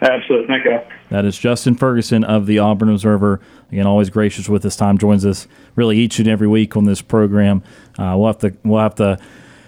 [0.00, 0.46] Absolutely.
[0.46, 0.78] Thank you.
[1.08, 3.40] That is Justin Ferguson of the Auburn Observer.
[3.72, 4.98] Again, always gracious with his time.
[4.98, 7.62] Joins us really each and every week on this program.
[7.98, 9.18] Uh, we'll have to we'll have to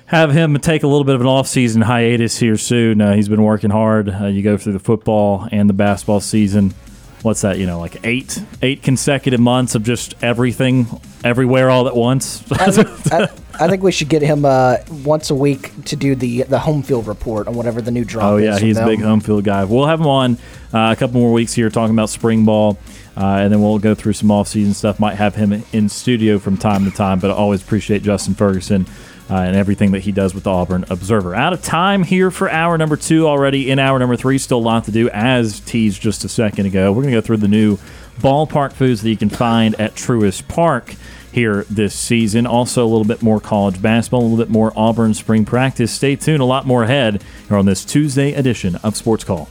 [0.08, 3.00] have him take a little bit of an off-season hiatus here soon.
[3.00, 4.08] Uh, he's been working hard.
[4.08, 6.74] Uh, you go through the football and the basketball season.
[7.22, 7.58] What's that?
[7.58, 10.86] You know, like eight eight consecutive months of just everything,
[11.24, 12.44] everywhere, all at once.
[12.52, 13.28] I,
[13.58, 16.82] I think we should get him uh, once a week to do the the home
[16.82, 19.64] field report on whatever the new drop Oh yeah, he's a big home field guy.
[19.64, 20.38] We'll have him on
[20.72, 22.78] uh, a couple more weeks here talking about spring ball,
[23.16, 25.00] uh, and then we'll go through some off-season stuff.
[25.00, 28.86] Might have him in studio from time to time, but I always appreciate Justin Ferguson.
[29.30, 31.34] Uh, and everything that he does with the Auburn Observer.
[31.34, 33.70] Out of time here for hour number two already.
[33.70, 36.90] In hour number three, still a lot to do, as teased just a second ago.
[36.92, 37.76] We're going to go through the new
[38.20, 40.94] ballpark foods that you can find at Truist Park
[41.30, 42.46] here this season.
[42.46, 45.92] Also, a little bit more college basketball, a little bit more Auburn spring practice.
[45.92, 49.50] Stay tuned, a lot more ahead here on this Tuesday edition of Sports Call.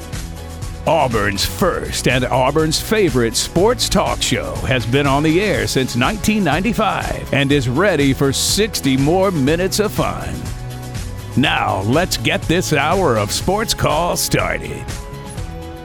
[0.87, 7.31] Auburn's first and Auburn's favorite sports talk show has been on the air since 1995
[7.33, 10.33] and is ready for 60 more minutes of fun.
[11.37, 14.83] Now, let's get this hour of sports call started.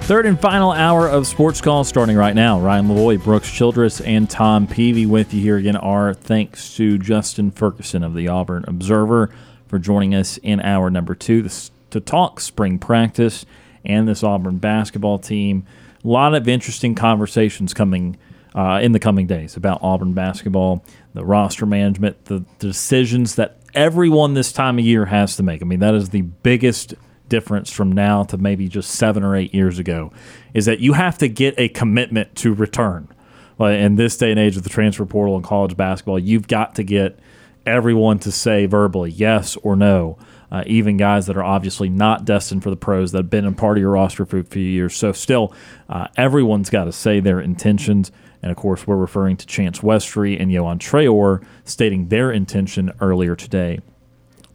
[0.06, 2.60] Third and final hour of Sports Call starting right now.
[2.60, 5.74] Ryan Lavoie, Brooks Childress, and Tom Peavy with you here again.
[5.74, 9.34] Our thanks to Justin Ferguson of the Auburn Observer
[9.66, 11.48] for joining us in hour number two
[11.90, 13.44] to talk spring practice
[13.86, 15.64] and this Auburn basketball team.
[16.04, 18.16] A lot of interesting conversations coming
[18.54, 20.84] uh, in the coming days about Auburn basketball,
[21.14, 25.60] the roster management, the, decisions that everyone this time of year has to make.
[25.60, 26.94] I mean, that is the biggest
[27.28, 30.12] difference from now to maybe just seven or eight years ago
[30.54, 33.08] is that you have to get a commitment to return.
[33.58, 36.82] In this day and age of the transfer portal and college basketball, you've got to
[36.82, 37.18] get
[37.64, 40.18] everyone to say verbally yes or no.
[40.50, 43.52] Uh, even guys that are obviously not destined for the pros that have been a
[43.52, 44.94] part of your roster for a few years.
[44.94, 45.52] So, still,
[45.88, 48.12] uh, everyone's got to say their intentions.
[48.42, 53.34] And of course, we're referring to Chance Westry and Yohan Traore stating their intention earlier
[53.34, 53.80] today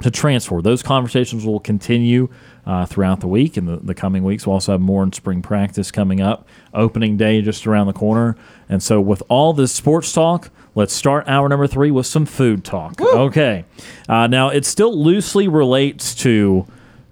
[0.02, 0.62] to transfer.
[0.62, 2.30] Those conversations will continue
[2.66, 4.46] uh, throughout the week and the, the coming weeks.
[4.46, 6.48] We'll also have more in spring practice coming up.
[6.74, 8.36] Opening day just around the corner.
[8.70, 12.64] And so, with all this sports talk, let's start hour number three with some food
[12.64, 13.00] talk.
[13.02, 13.66] Okay.
[14.08, 16.66] Uh, now, it still loosely relates to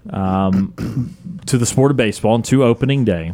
[0.10, 1.16] um,
[1.46, 3.34] to the sport of baseball and to opening day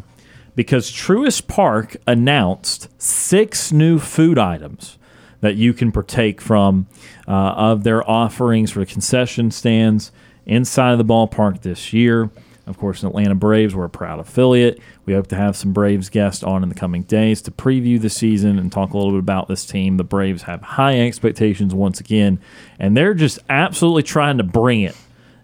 [0.56, 4.97] because Truist Park announced six new food items
[5.41, 6.88] that you can partake from
[7.27, 10.11] uh, of their offerings for the concession stands
[10.45, 12.30] inside of the ballpark this year.
[12.67, 14.79] Of course, Atlanta Braves were a proud affiliate.
[15.05, 18.09] We hope to have some Braves guests on in the coming days to preview the
[18.09, 19.97] season and talk a little bit about this team.
[19.97, 22.39] The Braves have high expectations once again,
[22.79, 24.95] and they're just absolutely trying to bring it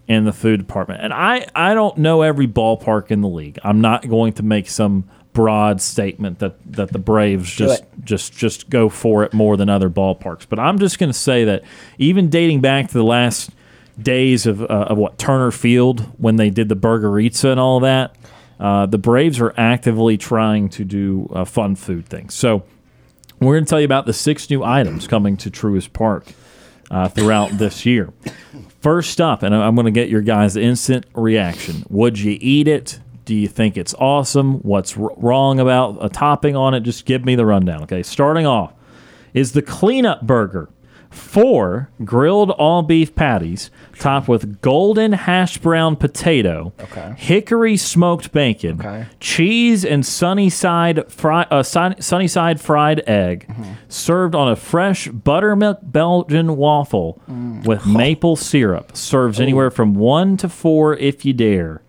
[0.07, 1.02] in the food department.
[1.02, 3.60] And I, I don't know every ballpark in the league.
[3.64, 8.69] I'm not going to make some broad statement that, that the Braves just just just
[8.69, 10.45] go for it more than other ballparks.
[10.49, 11.64] But I'm just going to say that
[11.98, 13.52] even dating back to the last
[14.03, 18.15] days of, uh, of what Turner Field when they did the Burgerizza and all that,
[18.60, 22.34] uh, the Braves are actively trying to do uh, fun food things.
[22.34, 22.64] So
[23.40, 26.26] we're going to tell you about the six new items coming to Truist Park
[26.91, 28.14] uh, throughout this year.
[28.82, 31.86] First up, and I'm going to get your guys' instant reaction.
[31.90, 32.99] Would you eat it?
[33.26, 34.56] Do you think it's awesome?
[34.60, 36.82] What's r- wrong about a topping on it?
[36.82, 37.84] Just give me the rundown.
[37.84, 38.73] Okay, starting off
[39.34, 40.69] is the cleanup burger.
[41.12, 43.70] Four grilled all beef patties
[44.00, 47.14] topped with golden hash brown potato, Okay.
[47.18, 49.06] hickory smoked bacon, Okay.
[49.20, 53.64] cheese and sunny side fry, uh, sun, sunny side fried egg, Mm-hmm.
[53.90, 57.66] served on a fresh buttermilk Belgian waffle Mm.
[57.66, 58.96] with maple syrup.
[58.96, 61.82] Serves anywhere from one to four if you dare.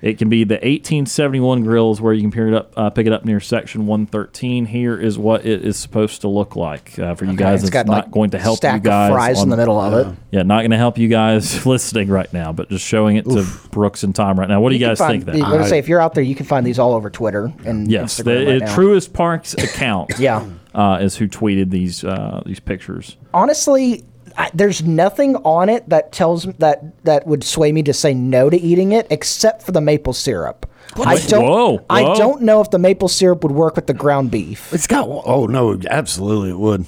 [0.00, 3.12] It can be the 1871 grills where you can pick it up, uh, pick it
[3.12, 4.66] up near section 113.
[4.66, 7.60] Here is what it is supposed to look like uh, for you Okay, guys.
[7.60, 9.10] it's It's, got, not like, going to help stack you of guys.
[9.12, 10.16] fries in the middle of it.
[10.30, 13.44] Yeah, not going to help you guys listening right now, but just showing it to
[13.70, 14.60] Brooks and Tom right now.
[14.60, 15.36] What do you, can guys find- think?
[15.36, 17.10] Then I was gonna say if you're out there, you can find these all over
[17.10, 18.76] Twitter and yes, Instagram the right now.
[18.76, 20.12] Truist Parks account.
[20.18, 20.44] Yeah.
[20.74, 23.16] uh, is who tweeted these uh, these pictures.
[23.34, 24.04] honestly,
[24.38, 28.48] I, there's nothing on it that tells that that would sway me to say no
[28.48, 30.64] to eating it, except for the maple syrup.
[30.96, 31.44] I don't.
[31.44, 34.72] Whoa, I don't know if the maple syrup would work with the ground beef.
[34.72, 35.08] It's got.
[35.08, 36.86] Oh no, absolutely it would.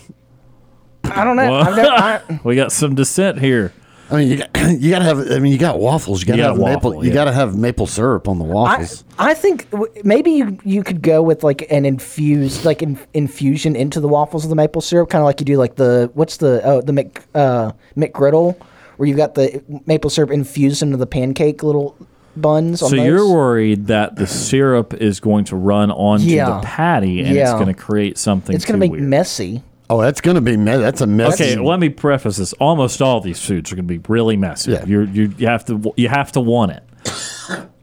[1.04, 1.50] I don't know.
[1.50, 1.58] Whoa.
[1.58, 3.72] I've never, I, we got some dissent here.
[4.10, 4.50] I mean, you got,
[4.80, 5.30] you got to have.
[5.30, 6.20] I mean, you got waffles.
[6.20, 6.90] You got to You have got maple.
[6.90, 7.14] waffle, You yeah.
[7.14, 9.04] got to have maple syrup on the I, waffles.
[9.18, 13.76] I think w- maybe you, you could go with like an infused like in, infusion
[13.76, 16.38] into the waffles of the maple syrup, kind of like you do like the what's
[16.38, 18.56] the oh the Mc uh, McGriddle,
[18.96, 21.96] where you got the maple syrup infused into the pancake little
[22.36, 22.82] buns.
[22.82, 23.04] On So those.
[23.06, 26.46] you're worried that the syrup is going to run onto Yeah.
[26.60, 27.52] the patty and it's Yeah.
[27.54, 28.54] going to create something.
[28.56, 29.04] it's going too to make weird.
[29.08, 29.62] messy.
[29.90, 30.56] Oh, that's gonna be.
[30.56, 31.34] Me- that's a mess.
[31.34, 32.54] Okay, let me preface this.
[32.54, 34.72] Almost all these foods are going to be really messy.
[34.72, 34.84] Yeah.
[34.86, 36.82] You're, you you have to you have to want it.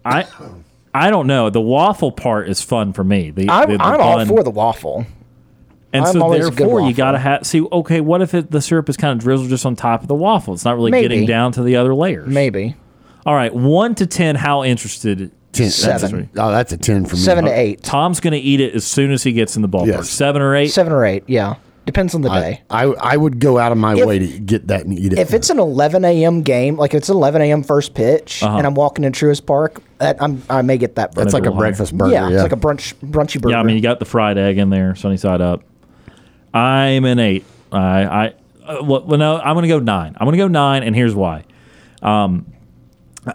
[0.03, 0.25] I
[0.93, 1.49] I don't know.
[1.51, 3.29] The waffle part is fun for me.
[3.29, 5.05] The, I'm, the- the I'm all bun- for the waffle.
[5.93, 6.97] And I'm so always a good therefore, you waffle.
[6.97, 7.61] got to have see.
[7.61, 10.15] Okay, what if it, the syrup is kind of drizzled just on top of the
[10.15, 10.53] waffle?
[10.53, 11.07] It's not really Maybe.
[11.07, 12.27] getting down to the other layers.
[12.27, 12.75] Maybe
[13.25, 14.35] All right, one to ten.
[14.35, 15.31] How interested?
[15.53, 15.69] ten.
[15.69, 16.29] Seven.
[16.33, 17.21] That's a, oh, that's a ten for me.
[17.21, 19.69] seven to eight, Tom's going to eat it as soon as he gets in the
[19.69, 19.87] ballpark.
[19.87, 20.09] Yes.
[20.09, 20.67] Seven or eight.
[20.67, 21.23] seven or eight.
[21.25, 21.55] Yeah,
[21.87, 22.61] depends on the day.
[22.69, 25.13] I, I I would go out of my If- way to get that and eat
[25.13, 25.17] it.
[25.19, 26.43] If it's an 11 a.m.
[26.43, 27.63] game, like if it's 11 a.m.
[27.63, 28.57] first pitch, Uh-huh.
[28.57, 31.13] and I'm walking to Truist Park, that, I'm, I may get that.
[31.15, 31.33] that's burger.
[31.33, 32.11] like a little breakfast burger.
[32.13, 33.53] yeah, Yeah, it's like a brunch brunchy burger.
[33.55, 35.63] Yeah, I mean you got the fried egg in there, sunny side up.
[36.53, 37.45] I'm an eight.
[37.71, 38.27] I I
[38.65, 40.15] uh, well, well, no, I'm gonna go nine.
[40.19, 41.43] I'm gonna go nine, and here's why.
[42.01, 42.45] Um,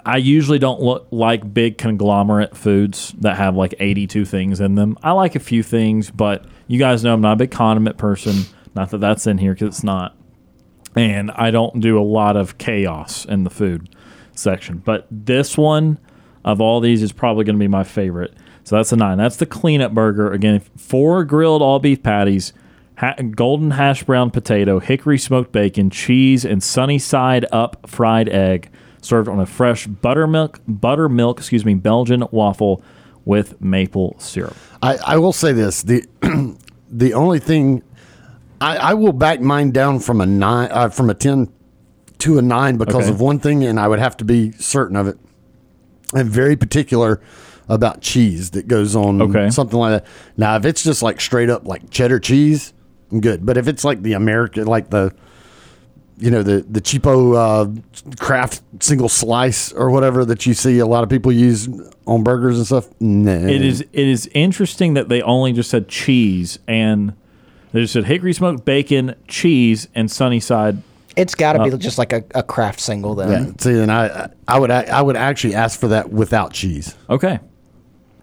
[0.07, 4.97] I usually don't look like big conglomerate foods that have like 82 things in them.
[5.03, 8.45] I like a few things, but you guys know I'm not a big condiment person.
[8.75, 10.17] Not that that's in here because it's not.
[10.95, 13.95] And I don't do a lot of chaos in the food
[14.35, 14.79] section.
[14.79, 15.99] But this one
[16.45, 18.35] of all these is probably going to be my favorite.
[18.65, 19.19] So that's a nine.
[19.19, 20.33] That's the cleanup burger.
[20.33, 22.53] Again, four grilled all beef patties,
[22.99, 28.71] ha- golden hash brown potato, hickory smoked bacon, cheese, and sunny side up fried egg,
[29.01, 32.83] served on a fresh buttermilk buttermilk excuse me Belgian waffle
[33.25, 34.57] with maple syrup.
[34.83, 36.05] I, I will say this: the
[36.91, 37.83] the only thing
[38.61, 41.53] I, I will back mine down from a nine uh, from a ten
[42.19, 43.11] to a nine because Okay.
[43.11, 45.19] of one thing, and I would have to be certain of it.
[46.15, 47.21] I'm very particular
[47.69, 49.49] about cheese that goes on Okay.
[49.51, 50.11] something like that.
[50.37, 52.75] Now, if it's just like straight up like cheddar cheese,
[53.11, 53.47] I'm good.
[53.47, 55.15] But if it's like the American, like the
[56.19, 60.87] you know the the cheapo uh, Kraft single slice or whatever that you see a
[60.87, 61.69] lot of people use
[62.07, 63.31] on burgers and stuff, nah.
[63.33, 67.13] It is it is interesting that they only just said cheese and
[67.73, 70.83] they just said hickory smoked bacon, cheese, and sunny side.
[71.17, 73.31] It's got to Uh, be just like a, a Kraft single then.
[73.31, 73.53] Yeah.
[73.59, 76.95] See, then I I would I would actually ask for that without cheese.
[77.11, 77.39] Okay.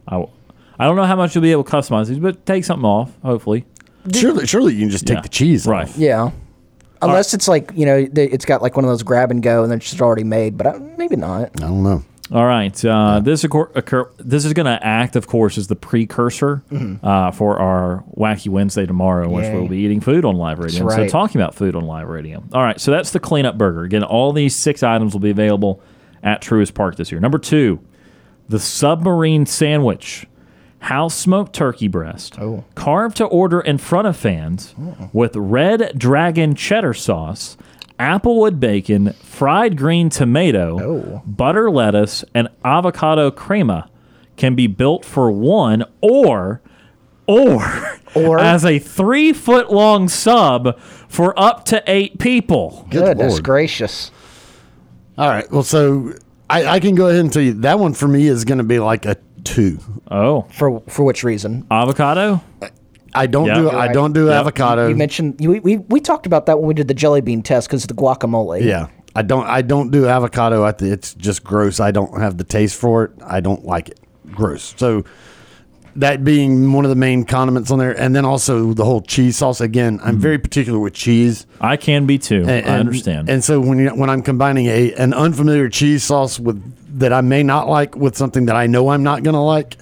[0.08, 0.30] I, w-
[0.80, 3.12] I don't know how much you'll be able to customize these, but take something off,
[3.22, 3.66] hopefully.
[4.14, 5.22] Surely, surely you can just take Yeah.
[5.22, 5.88] the cheese Right.
[5.88, 5.98] off.
[5.98, 6.32] Yeah.
[7.02, 9.64] Unless it's like you know they- it's got like one of those grab and go
[9.64, 11.52] and then it's just already made, but I, maybe not.
[11.58, 12.04] I don't know.
[12.32, 12.86] All right.
[12.86, 16.62] Uh, This occur, occur, this is going to act, of course, as the precursor
[17.02, 19.54] uh, for our Wacky Wednesday tomorrow, in which Mm-hmm.
[19.56, 19.60] Yay.
[19.62, 20.84] we'll be eating food on live radio.
[20.84, 21.10] That's So right.
[21.10, 22.44] talking about food on live radio.
[22.54, 22.80] All right.
[22.80, 23.82] So that's the cleanup burger.
[23.84, 25.82] Again, all these six items will be available
[26.22, 27.20] at Truist Park this year.
[27.20, 27.80] Number two,
[28.48, 30.28] the submarine sandwich.
[30.80, 32.64] House smoked turkey breast, Oh.
[32.76, 35.10] carved to order in front of fans, oh.
[35.14, 37.58] with red dragon cheddar sauce,
[38.00, 41.22] applewood bacon, fried green tomato, Oh.
[41.26, 43.90] butter lettuce, and avocado crema,
[44.38, 46.62] can be built for one or
[47.28, 47.62] or,
[48.16, 52.88] Or- as a three foot long sub for up to eight people.
[52.90, 53.44] Goodness Lord.
[53.44, 54.10] gracious.
[55.16, 55.52] All right.
[55.52, 56.14] Well, so
[56.50, 58.64] I, I can go ahead and tell you that one for me is going to
[58.64, 59.80] be like a two.
[60.10, 61.66] Oh, For for which reason?
[61.72, 62.42] avocado?
[63.14, 63.56] I don't Yeah.
[63.56, 63.94] do You're I right.
[63.94, 64.36] don't do Yep.
[64.36, 64.88] avocado.
[64.88, 67.42] You mentioned you, we, we we talked about that when we did the jelly bean
[67.42, 68.64] test because the guacamole.
[68.64, 68.88] yeah.
[69.16, 70.64] I don't I don't do avocado.
[70.64, 71.80] I think it's just gross.
[71.80, 73.12] I don't have the taste for it.
[73.26, 74.00] I don't like it.
[74.32, 74.76] Gross.
[74.78, 75.04] So
[75.96, 79.38] that being one of the main condiments on there, and then also the whole cheese
[79.38, 79.60] sauce.
[79.60, 80.22] Again, I'm hmm.
[80.22, 81.46] very particular with cheese.
[81.60, 82.46] I can be too.
[82.48, 83.30] And, I understand.
[83.30, 86.62] And so when you, when I'm combining a an unfamiliar cheese sauce with
[86.98, 89.78] that I may not like with something that I know I'm not going to like,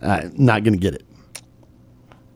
[0.00, 1.04] I'm not going to get it.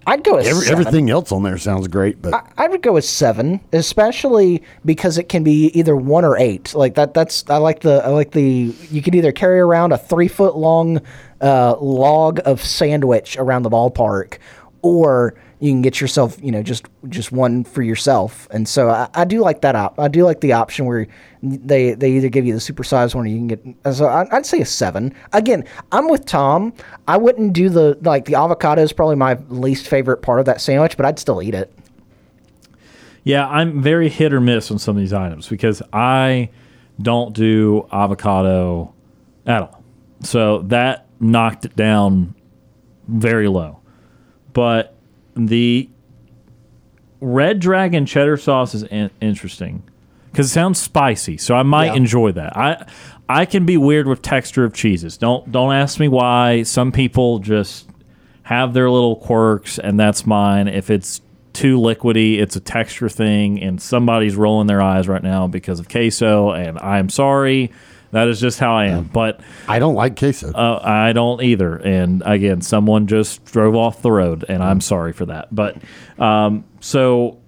[0.08, 0.80] I'd go with Every, seven.
[0.86, 5.18] everything else on there sounds great, but I, I would go with seven, especially because
[5.18, 6.74] it can be either one or eight.
[6.74, 7.12] Like that.
[7.12, 8.72] That's I like the I like the.
[8.88, 11.00] You can either carry around a three foot long
[11.40, 14.38] uh, log of sandwich around the ballpark,
[14.82, 18.46] or you can get yourself you know just just one for yourself.
[18.50, 19.98] And so I, I do like that op.
[19.98, 21.06] I do like the option where
[21.42, 23.64] they they either give you the supersized one or you can get.
[23.84, 25.14] Uh, so I, I'd say a seven.
[25.32, 26.72] Again, I'm with Tom.
[27.08, 30.60] I wouldn't do the like the avocado is probably my least favorite part of that
[30.60, 31.72] sandwich, but I'd still eat it.
[33.24, 36.50] Yeah, I'm very hit or miss on some of these items because I
[37.02, 38.94] don't do avocado
[39.46, 39.82] at all.
[40.20, 42.34] So that knocked it down
[43.08, 43.80] very low.
[44.52, 44.95] But
[45.36, 45.88] the
[47.20, 49.82] red dragon cheddar sauce is in- interesting
[50.30, 51.94] because it sounds spicy, so I might Yeah.
[51.94, 52.56] enjoy that.
[52.56, 52.84] I
[53.28, 55.16] I can be weird with texture of cheeses.
[55.16, 56.62] Don't don't ask me why.
[56.62, 57.88] Some people just
[58.44, 60.68] have their little quirks, and that's mine.
[60.68, 61.20] If it's
[61.52, 65.88] too liquidy, it's a texture thing, and somebody's rolling their eyes right now because of
[65.88, 67.72] queso, and I'm sorry.
[68.12, 69.04] That is just how I am.
[69.04, 70.52] But I don't like queso.
[70.52, 71.76] Uh, I don't either.
[71.76, 75.54] And again, someone just drove off the road, and I'm sorry for that.
[75.54, 75.76] But
[76.18, 77.40] um, so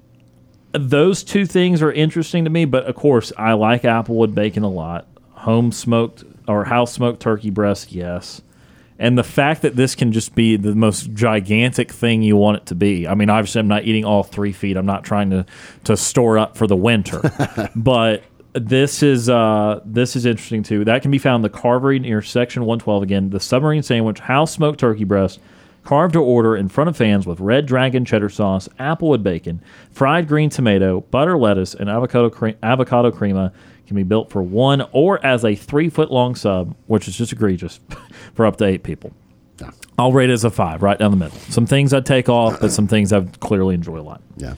[0.72, 2.64] those two things are interesting to me.
[2.64, 5.06] But of course, I like Applewood bacon a lot.
[5.32, 8.42] Home smoked or house smoked turkey breast, yes.
[9.00, 12.66] And the fact that this can just be the most gigantic thing you want it
[12.66, 13.06] to be.
[13.06, 14.76] I mean, obviously, I'm not eating all three feet.
[14.76, 15.46] I'm not trying to
[15.84, 17.22] to store up for the winter,
[17.76, 20.84] but this is uh, this is interesting too.
[20.84, 23.02] That can be found in the Carvery near Section 112.
[23.02, 25.40] Again, the submarine sandwich, house smoked turkey breast,
[25.84, 30.28] carved to order in front of fans with red dragon cheddar sauce, applewood bacon, fried
[30.28, 33.52] green tomato, butter lettuce, and avocado cre- avocado crema.
[33.86, 37.32] Can be built for one or as a three foot long sub, which is just
[37.32, 37.80] egregious
[38.34, 39.12] for up to eight people.
[39.98, 41.38] I'll rate it as a five, right down the middle.
[41.48, 44.20] Some things I'd take off, but some things I clearly enjoy a lot.
[44.36, 44.56] Yeah.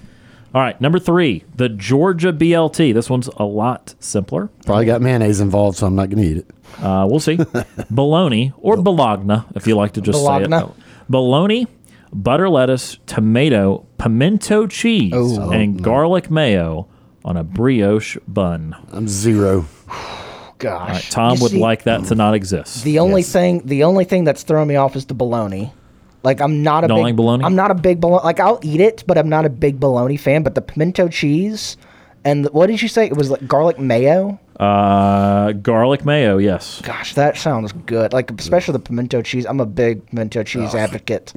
[0.53, 2.93] All right, number three, the Georgia BLT.
[2.93, 4.49] This one's a lot simpler.
[4.67, 6.51] Probably got mayonnaise involved, so I'm not going to eat it.
[6.83, 7.39] Uh, we'll see.
[7.91, 10.49] Bologna or bologna, if you like to just Bologna.
[10.49, 10.71] say it.
[11.09, 11.67] Bologna,
[12.13, 15.51] butter lettuce, tomato, pimento cheese, Oh.
[15.51, 16.89] and garlic mayo
[17.25, 18.75] on a brioche bun.
[18.93, 19.67] I'm zero.
[20.59, 22.85] Gosh, All right, Tom You would see, like that to not exist.
[22.85, 25.73] The only thing, the only thing that's throwing me off is the bologna.
[26.23, 27.45] Like I'm not a Don't big like bologna?
[27.45, 28.25] I'm not a big bologna.
[28.25, 30.43] Like I'll eat it, but I'm not a big bologna fan.
[30.43, 31.77] But the pimento cheese
[32.25, 33.07] and the, what did you say?
[33.07, 34.39] It was like garlic mayo.
[34.59, 36.83] Uh, garlic mayo, yes.
[36.83, 38.13] Gosh, that sounds good.
[38.13, 39.47] Like especially the pimento cheese.
[39.47, 41.35] I'm a big pimento cheese advocate.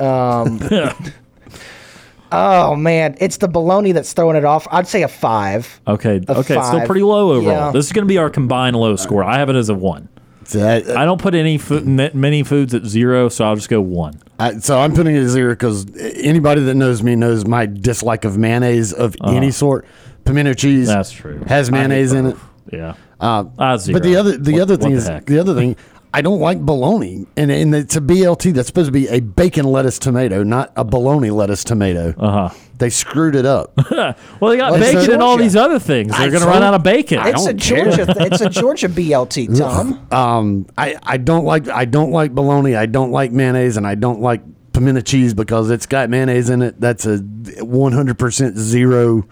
[0.00, 0.60] Um,
[2.32, 4.66] oh man, it's the bologna that's throwing it off.
[4.70, 5.80] I'd say a five.
[5.86, 7.66] Okay, A okay, it's still pretty low overall.
[7.66, 7.72] Yeah.
[7.72, 9.22] This is going to be our combined low score.
[9.22, 10.08] I have it as a one.
[10.54, 14.20] I don't put any food, many foods at zero, so I'll just go one.
[14.38, 18.24] I, so I'm putting it at zero because anybody that knows me knows my dislike
[18.24, 19.86] of mayonnaise of any sort.
[20.24, 20.88] Pimento cheese.
[20.88, 21.42] That's true.
[21.46, 22.36] Has mayonnaise in it.
[22.72, 22.94] Yeah.
[23.20, 23.94] Uh, zero.
[23.98, 25.24] but the other the What- other thing the is heck?
[25.26, 25.76] the other thing.
[26.14, 28.54] I don't like bologna, and and it's a BLT.
[28.54, 32.14] That's supposed to be a bacon lettuce tomato, not a bologna lettuce tomato.
[32.18, 32.54] Uh huh.
[32.78, 33.72] They screwed it up.
[34.40, 36.12] Well, they got Well, it's bacon and all these other things.
[36.12, 37.18] They're I going to run told- out of bacon.
[37.18, 37.84] I It's a don't care.
[37.90, 38.14] Georgia.
[38.20, 40.06] it's a Georgia BLT, Tom.
[40.12, 42.76] Um, I, I don't like I don't like bologna.
[42.76, 44.42] I don't like mayonnaise, and I don't like
[44.72, 46.78] pimento cheese because it's got mayonnaise in it.
[46.80, 47.18] That's a
[47.64, 49.26] one hundred percent zero.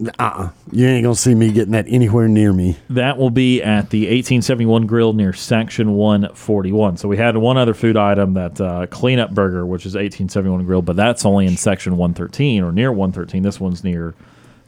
[0.00, 2.78] Uh, uh you ain't gonna see me getting that anywhere near me.
[2.88, 6.96] That will be at the 1871 Grill near Section 141.
[6.96, 10.82] So we had one other food item, that uh, cleanup burger, which is 1871 Grill,
[10.82, 13.42] but that's only in Section 113 or near 113.
[13.42, 14.14] This one's near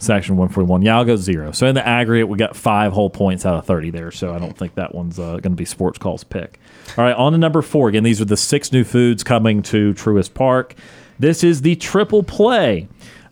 [0.02, 0.82] Section 141.
[0.82, 1.52] Yeah, I'll go zero.
[1.52, 4.10] So in the aggregate, we got five whole points out of 30 there.
[4.10, 6.58] So I don't think that one's uh, going to be Sports Call's pick.
[6.98, 7.88] All right, on to number four.
[7.88, 10.74] Again, these are the six new foods coming to Truist Park.
[11.20, 12.88] This is the triple play.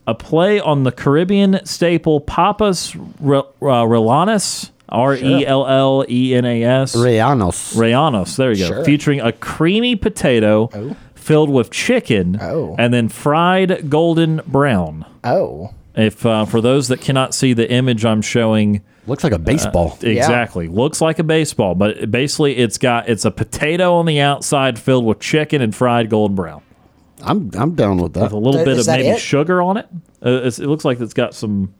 [0.06, 3.42] A play on the Caribbean staple Papas Re- uh,
[3.84, 6.96] Rellenas, R E L L E N A S.
[6.96, 7.76] Rayanos.
[7.76, 8.74] Rayanos, there you go.
[8.74, 8.84] Sure.
[8.84, 12.74] Featuring a creamy potato filled with chicken Oh.
[12.78, 15.04] and then fried golden brown.
[15.22, 19.38] Oh, If uh, for those that cannot see the image I'm showing, Looks like a
[19.38, 19.96] baseball.
[20.02, 24.78] exactly looks like a baseball, but basically it's got it's a potato on the outside
[24.78, 26.62] filled with chicken and fried golden brown
[27.22, 28.24] I'm I'm down with that.
[28.24, 29.18] with a little bit is of maybe it?
[29.20, 29.86] sugar on it.
[30.24, 31.74] Uh, it's, it looks like it's got some.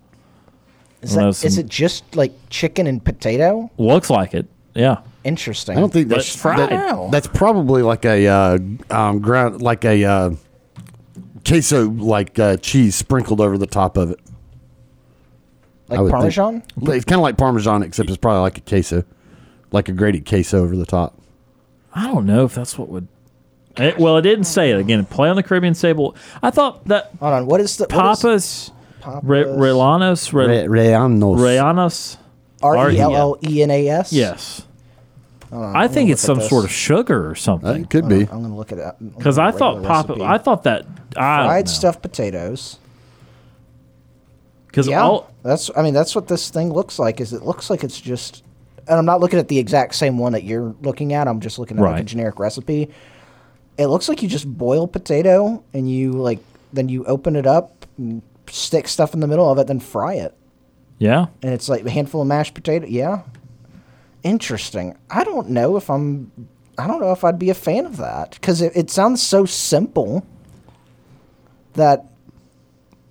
[1.02, 3.70] is, I that, know, is it just like chicken and potato?
[3.78, 4.46] Looks like it.
[4.74, 4.98] Yeah.
[5.24, 5.76] Interesting.
[5.76, 6.70] I don't think that's fried.
[6.70, 8.58] that- that's probably like a uh,
[8.90, 10.30] um, ground like a uh,
[11.46, 14.20] queso like uh, cheese sprinkled over the top of it.
[15.88, 16.34] Like would think.
[16.34, 16.62] Parmesan.
[16.82, 19.04] It's kind of like Parmesan, except it's probably like a queso,
[19.72, 21.20] like a grated queso over the top.
[21.92, 23.08] I don't know if that's what would.
[23.76, 25.04] It, well, it didn't say it again.
[25.06, 26.16] Play on the Caribbean table.
[26.42, 27.10] I thought that.
[27.20, 27.46] Hold on.
[27.46, 28.70] What is the what is- Papas,
[29.00, 31.36] Papas- Re, Relanos, Re, Re- Reanos.
[31.38, 32.16] Reanos.
[32.62, 34.12] R E L L E N A S.
[34.12, 34.66] Yes.
[35.52, 37.82] On, I think it's some at sort of sugar or uh, something.
[37.84, 38.20] It could be.
[38.20, 40.84] I'm gonna look at it Because I thought Papa, I thought that
[41.16, 41.70] I don't fried know.
[41.72, 42.78] stuffed potatoes.
[44.66, 47.20] Because yeah, all that's I mean that's what this thing looks like.
[47.20, 48.44] Is it looks like it's just,
[48.86, 51.26] and I'm not looking at the exact same one that you're looking at.
[51.26, 52.90] I'm just looking at like a generic recipe.
[53.80, 56.38] It looks like you just boil potato and you like
[56.70, 60.14] then you open it up, and stick stuff in the middle of it, then fry
[60.14, 60.34] it,
[60.98, 61.26] yeah.
[61.42, 62.86] and it's like a handful of mashed potato.
[62.86, 63.22] Yeah,
[64.22, 64.98] interesting.
[65.10, 66.30] I don't know if I'm.
[66.76, 69.46] I don't know if I'd be a fan of that because it, it sounds so
[69.46, 70.26] simple
[71.72, 72.04] that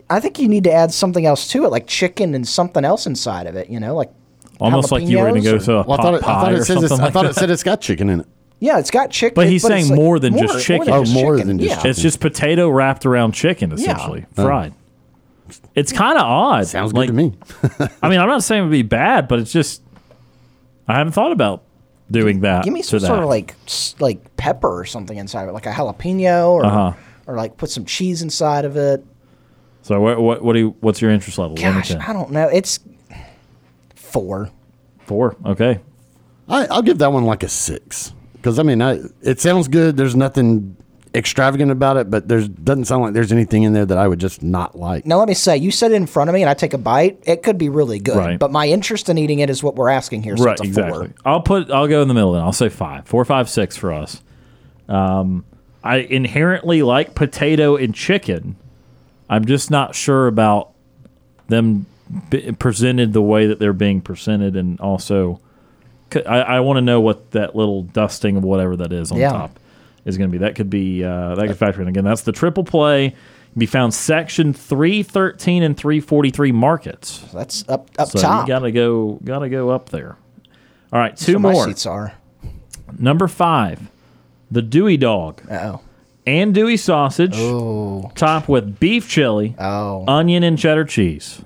[0.07, 3.07] I think you need to add something else to it, like chicken and something else
[3.07, 3.69] inside of it.
[3.71, 4.11] You know, like
[4.59, 6.13] Almost like you were going to go jalapenos to a or- pot Well, I thought
[6.13, 7.31] it, I pie thought or it, said something it's, I thought that.
[7.31, 8.27] it said it's got chicken in it.
[8.59, 9.35] Yeah, it's got chicken.
[9.35, 10.89] But he's it's saying like more than just chicken.
[10.89, 11.47] Oh, just more chicken.
[11.47, 11.75] than just yeah.
[11.77, 11.89] chicken.
[11.91, 14.43] It's just potato wrapped around chicken, essentially, Oh.
[14.43, 14.73] fried.
[15.75, 16.67] It's kind of odd.
[16.67, 17.89] Sounds Like, good to me.
[18.03, 19.81] I mean, I'm not saying it would be bad, but it's just
[20.87, 21.63] I haven't thought about
[22.11, 22.63] doing that.
[22.63, 23.07] Give me to some that.
[23.07, 23.55] sort of like
[23.99, 26.93] like pepper or something inside of it, like a jalapeno, or Uh-huh.
[27.27, 29.03] or like put some cheese inside of it.
[29.83, 31.55] So what what what do you, what's your interest level?
[31.55, 31.91] Gosh.
[31.95, 32.47] I don't know.
[32.49, 32.79] It's
[33.95, 34.49] four.
[35.05, 35.35] Four.
[35.45, 35.79] Okay.
[36.47, 39.97] I, I'll give that one like a six because I mean, I, it sounds good.
[39.97, 40.75] There's nothing
[41.15, 44.19] extravagant about it, but there's doesn't sound like there's anything in there that I would
[44.19, 45.05] just not like.
[45.05, 46.77] Now let me say, you set it in front of me, and I take a
[46.77, 47.19] bite.
[47.25, 48.39] It could be really good, Right.
[48.39, 50.37] but my interest in eating it is what we're asking here.
[50.37, 50.51] So right.
[50.53, 51.07] it's a Exactly.
[51.07, 51.15] four.
[51.25, 52.43] I'll put I'll go in the middle then.
[52.43, 53.07] I'll say five.
[53.07, 54.21] Four, five, six for us.
[54.87, 55.45] Um,
[55.83, 58.55] I inherently like potato and chicken.
[59.29, 60.71] I'm just not sure about
[61.47, 61.85] them
[62.59, 65.41] presented the way that they're being presented, and also, c-
[66.15, 69.31] I, I want to know what that little dusting of whatever that is on Yeah.
[69.31, 69.59] top
[70.05, 70.39] is going to be.
[70.39, 72.03] That could be uh, that could factor in again.
[72.03, 73.09] That's the triple play.
[73.11, 77.19] Can be found section three thirteen and three forty three markets.
[77.33, 78.47] That's up up So top.
[78.47, 80.17] you gotta go, gotta go up there.
[80.93, 81.53] All right, two more.
[81.53, 82.13] My seats are.
[82.97, 83.89] Number five,
[84.51, 85.41] the Dewey Dog.
[85.51, 85.81] Oh.
[86.27, 88.11] And Dewey sausage, Oh.
[88.15, 90.03] topped with beef chili, Oh.
[90.07, 91.41] onion, and cheddar cheese.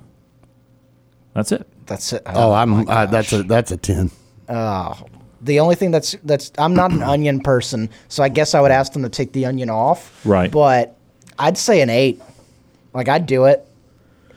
[1.33, 1.65] That's it.
[1.85, 2.21] That's it.
[2.25, 4.11] Oh, I'm uh, that's a that's a ten.
[4.49, 5.05] Oh,
[5.41, 8.71] the only thing that's that's I'm not an onion person, so I guess I would
[8.71, 10.25] ask them to take the onion off.
[10.25, 10.49] Right.
[10.51, 10.97] But
[11.37, 12.21] I'd say an eight.
[12.93, 13.67] Like I'd do it.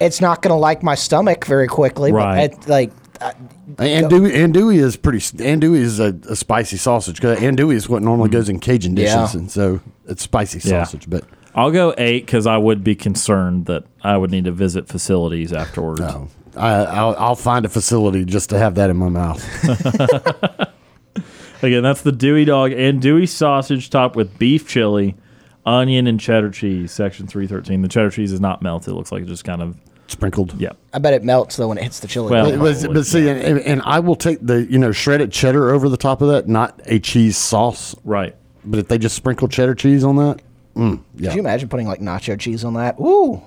[0.00, 2.12] It's not going to like my stomach very quickly.
[2.12, 2.50] Right.
[2.50, 3.32] But it, like uh,
[3.78, 5.18] And Dewey, andouille is pretty.
[5.18, 7.20] Andouille is a, a spicy sausage.
[7.20, 8.38] Cause andouille is what normally mm-hmm.
[8.38, 9.40] goes in Cajun dishes, Yeah.
[9.40, 10.82] and so it's spicy Yeah.
[10.84, 11.08] sausage.
[11.08, 11.24] But
[11.54, 15.52] I'll go eight because I would be concerned that I would need to visit facilities
[15.52, 16.00] afterwards.
[16.00, 19.42] no, I, I'll, I'll find a facility just to have that in my mouth.
[21.62, 25.16] Again, that's the Dewey Dog and Dewey sausage topped with beef chili,
[25.64, 26.92] onion, and cheddar cheese.
[26.92, 27.80] Section three thirteen.
[27.82, 28.92] The cheddar cheese is not melted.
[28.92, 29.76] It looks like it just kind of
[30.08, 30.60] Sprinkled.
[30.60, 30.70] yeah.
[30.92, 32.30] I bet it melts though when it hits the chili.
[32.30, 35.70] Well, But, but, but see, and, and I will take the you know shredded cheddar
[35.70, 37.94] over the top of that, not a cheese sauce.
[38.04, 38.36] Right.
[38.64, 40.40] But if they just sprinkle cheddar cheese on that,
[40.76, 41.30] mm, yeah.
[41.30, 42.96] Could you imagine putting like nacho cheese on that?
[43.00, 43.42] Ooh.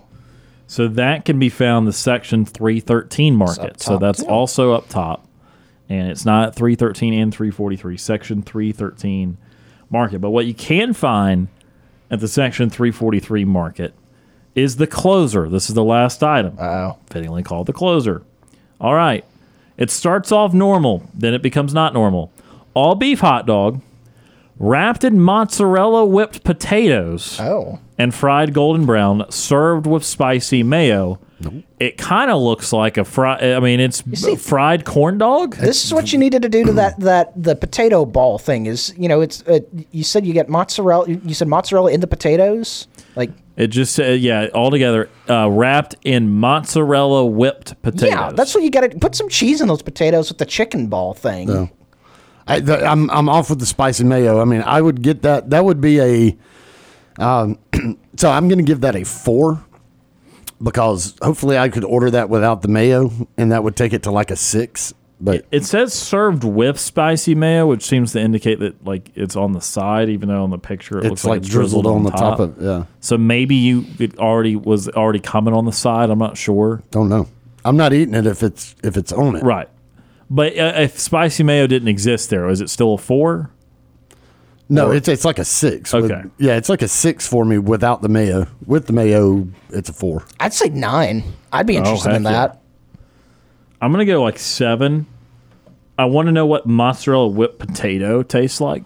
[0.69, 3.81] So that can be found the section 313 market.
[3.81, 4.29] So that's too.
[4.29, 5.27] also up top.
[5.89, 9.39] And it's not 313 and 343, section 313
[9.89, 10.19] market.
[10.19, 11.47] But what you can find
[12.11, 13.95] at the section 343 market
[14.53, 15.49] is the closer.
[15.49, 16.55] This is the last item.
[16.59, 16.99] Oh.
[17.09, 18.21] Fittingly called the closer.
[18.79, 19.25] All right.
[19.75, 22.31] It starts off normal, then it becomes not normal.
[22.75, 23.81] All beef hot dog,
[24.59, 27.79] wrapped in mozzarella whipped potatoes Oh.
[27.99, 31.19] And fried golden brown, served with spicy mayo.
[31.79, 33.37] It kind of looks like a fry.
[33.37, 35.55] I mean, it's see- fried corn dog.
[35.55, 38.93] This is what you needed to do to that that the potato ball thing is
[38.97, 39.59] you know it's uh,
[39.91, 44.19] you said you get mozzarella you said mozzarella in the potatoes like It just said,
[44.19, 48.09] yeah, all together, uh, wrapped in mozzarella whipped potatoes.
[48.09, 50.87] yeah that's what you got to put some cheese in those potatoes with the chicken
[50.87, 51.69] ball thing
[52.47, 54.41] I, the, I'm I'm off with the spicy mayo.
[54.41, 55.51] I mean, I would get that.
[55.51, 56.35] That would be a.
[57.19, 57.59] Um,
[58.17, 59.63] so I'm going to give that a four
[60.61, 64.11] because hopefully I could order that without the mayo, and that would take it to
[64.11, 64.93] like a six.
[65.21, 69.51] But It says served with spicy mayo, which seems to indicate that like it's on
[69.51, 72.03] the side, even though on the picture it it's looks like, like it's drizzled on
[72.03, 72.85] the top of yeah.
[73.01, 76.09] So maybe you it already was already coming on the side.
[76.09, 76.81] I'm not sure.
[76.91, 77.27] Don't know.
[77.65, 79.43] I'm not eating it if it's if it's on it.
[79.43, 79.67] Right.
[80.29, 83.51] But uh, if spicy mayo didn't exist there, is it still a four?
[84.71, 85.91] No, it's it's like a six.
[85.93, 86.23] with- Okay.
[86.37, 88.45] yeah, it's like a six for me without the mayo.
[88.67, 90.23] With the mayo, it's a four.
[90.39, 92.47] I'd say nine I'd be Oh, interested in heck yeah.
[92.47, 92.61] that
[93.81, 95.07] I'm gonna go like seven.
[95.97, 98.83] I want to know what mozzarella whipped potato tastes like.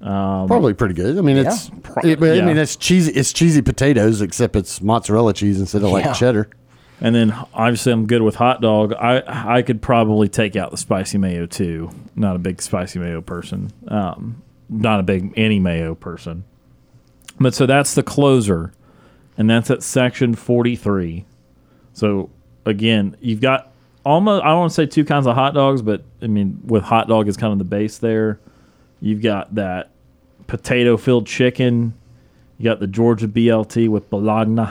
[0.00, 1.16] Um, Probably pretty good.
[1.18, 1.70] I mean, it's.
[1.82, 2.44] Pro- it- I yeah.
[2.44, 3.12] mean, it's cheesy.
[3.12, 5.94] It's cheesy potatoes, except it's mozzarella cheese instead of Yeah.
[5.94, 6.48] like cheddar.
[7.00, 8.92] And then obviously I'm good with hot dog.
[8.94, 9.22] I
[9.58, 11.90] I could probably take out the spicy mayo too.
[12.16, 13.70] Not a big spicy mayo person.
[13.88, 16.44] Um, not a big any mayo person.
[17.40, 18.72] But so that's the closer,
[19.36, 21.24] and that's at section 43.
[21.92, 22.30] So
[22.64, 23.72] again, you've got
[24.04, 26.82] almost I don't want to say two kinds of hot dogs, but I mean with
[26.82, 28.40] hot dog is kind of the base there.
[29.00, 29.90] You've got that
[30.46, 31.94] potato filled chicken.
[32.58, 34.68] You got the Georgia BLT with bologna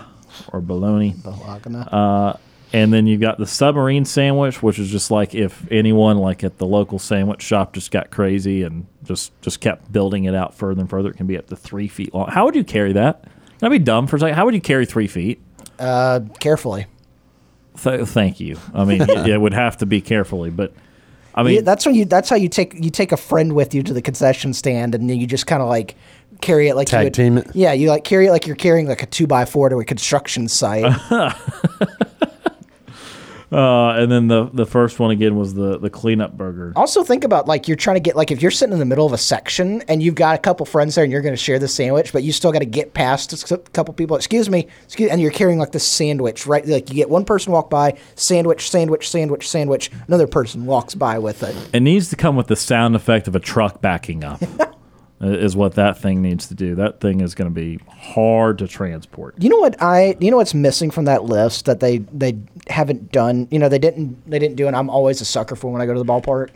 [0.52, 1.16] or bologna.
[1.24, 1.88] Bologna.
[1.90, 2.34] Uh,
[2.74, 6.58] and then you've got the submarine sandwich, which is just like if anyone like at
[6.58, 10.82] the local sandwich shop just got crazy and just just kept building it out further
[10.82, 11.10] and further.
[11.10, 12.28] It can be up to three feet long.
[12.30, 13.24] How would you carry that?
[13.60, 14.36] Can I be dumb for a second?
[14.36, 15.42] How would you carry three feet?
[15.80, 16.88] Uh, carefully.
[17.82, 18.58] Th- thank you.
[18.74, 20.74] I mean, it, it would have to be carefully, but
[21.34, 22.06] I mean, Yeah, that's when you.
[22.06, 25.10] That's how you take you take a friend with you to the concession stand, and
[25.10, 25.96] then you just kind of like
[26.42, 27.48] carry it like Tag you would, team it?
[27.56, 29.86] Yeah, you like carry it like you're carrying like a two by four to a
[29.86, 30.94] construction site.
[33.52, 36.74] uh, and then the the first one again was the the cleanup burger.
[36.76, 39.06] Also, think about like you're trying to get like if you're sitting in the middle
[39.06, 41.58] of a section and you've got a couple friends there and you're going to share
[41.58, 44.18] the sandwich, but you still got to get past a couple people.
[44.18, 46.66] Excuse me, excuse, and you're carrying like the sandwich, right?
[46.68, 49.92] Like you get one person walk by, sandwich, sandwich, sandwich, sandwich.
[50.08, 51.56] Another person walks by with it.
[51.74, 54.42] It needs to come with the sound effect of a truck backing up.
[55.20, 56.76] is what that thing needs to do.
[56.76, 59.36] That thing is going to be hard to transport.
[59.40, 60.16] You know what I?
[60.20, 62.38] You know what's missing from that list that they they
[62.70, 63.48] haven't done.
[63.50, 65.86] You know they didn't they didn't do, and I'm always a sucker for when I
[65.86, 66.50] go to the ballpark.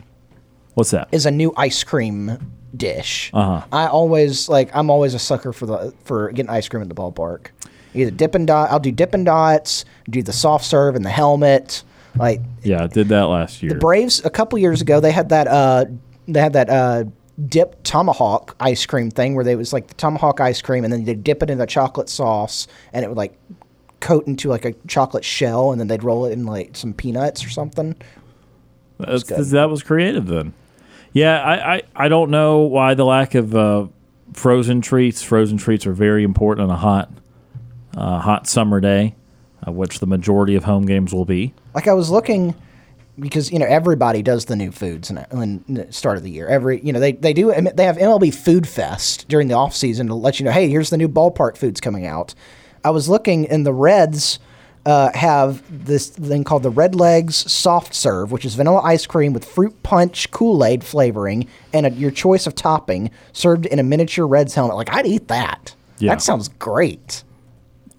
[0.76, 1.10] What's that?
[1.12, 2.38] Is a new ice cream
[2.76, 3.32] dish.
[3.34, 3.66] Uh huh.
[3.72, 6.96] I always like I'm always a sucker for the for getting ice cream at the
[6.96, 7.48] ballpark.
[7.94, 11.84] Either Dippin' Dot, I'll do Dippin' Dots, do the soft serve and the helmet.
[12.16, 13.74] Like Yeah, I did that last year.
[13.74, 15.86] the Braves a couple years ago, they had that uh
[16.28, 17.04] they had that uh
[17.48, 21.06] dip tomahawk ice cream thing where they was like the tomahawk ice cream and then
[21.06, 23.38] they dip it in the chocolate sauce and it would like
[24.00, 27.46] coat into like a chocolate shell and then they'd roll it in like some peanuts
[27.46, 27.96] or something.
[28.98, 30.54] That's, that was creative then.
[31.14, 33.88] Yeah, I, I, I don't know why the lack of uh,
[34.34, 35.22] frozen treats.
[35.22, 37.12] Frozen treats are very important on a hot
[37.96, 39.16] uh, hot summer day,
[39.68, 41.54] uh, which the majority of home games will be.
[41.74, 42.56] Like I was looking
[43.20, 46.48] because you know everybody does the new foods in, in the start of the year.
[46.48, 50.08] Every you know they they do they have MLB Food Fest during the off season
[50.08, 52.34] to let you know, hey, here's the new ballpark foods coming out.
[52.84, 54.40] I was looking, and the Reds
[54.86, 59.34] uh, have this thing called the Red Legs Soft Serve, which is vanilla ice cream
[59.34, 63.84] with fruit punch Kool Aid flavoring and a, your choice of topping, served in a
[63.84, 64.76] miniature Reds helmet.
[64.76, 65.76] Like I'd eat that.
[66.00, 66.14] Yeah.
[66.14, 67.24] That sounds great.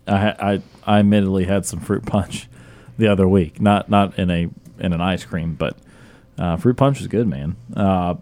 [0.08, 2.48] I, I I admittedly had some fruit punch
[2.98, 4.48] the other week, not not in a
[4.82, 5.76] in an ice cream, but
[6.38, 7.56] uh, fruit punch is good, man.
[7.74, 8.16] Uh,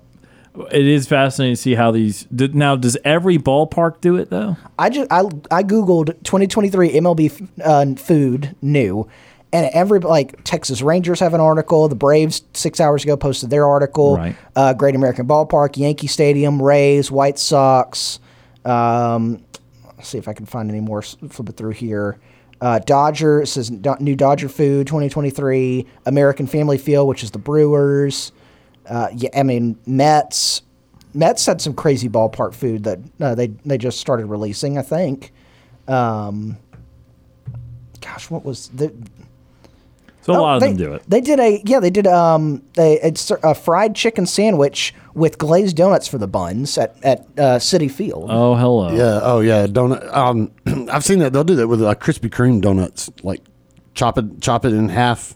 [0.71, 2.25] it is fascinating to see how these.
[2.25, 4.57] Did, now, does every ballpark do it though?
[4.79, 5.21] I just I,
[5.51, 9.09] I googled 2023 MLB f- uh, food new,
[9.53, 11.89] and every like Texas Rangers have an article.
[11.89, 14.17] The Braves six hours ago posted their article.
[14.17, 14.37] Right.
[14.57, 18.19] Uh, Great American Ballpark, Yankee Stadium, Rays, White Sox.
[18.65, 19.43] Um,
[19.97, 21.01] let's see if I can find any more.
[21.03, 22.19] Flip it through here.
[22.61, 25.87] Uh, Dodger says new Dodger food 2023.
[26.07, 28.33] American Family Field, which is the Brewers.
[28.87, 30.63] Uh, yeah, I mean Mets.
[31.15, 34.79] Mets had some crazy ballpark food that uh, they they just started releasing.
[34.79, 35.33] I think.
[35.89, 36.59] Um,
[38.01, 38.93] gosh, what was the?
[40.33, 41.03] So a Oh, lot of they, them do it.
[41.09, 41.81] They did a yeah.
[41.81, 46.79] They did um a, it's a fried chicken sandwich with glazed donuts for the buns
[46.79, 48.27] at at uh, Citi Field.
[48.31, 48.91] Oh, hello.
[48.93, 49.21] Yeah.
[49.23, 49.67] Oh, yeah.
[49.67, 50.07] Donut.
[50.17, 50.53] Um,
[50.91, 51.33] I've seen that.
[51.33, 53.11] They'll do that with uh, Krispy Kreme donuts.
[53.23, 53.41] Like
[53.95, 55.35] chop it, chop it in half,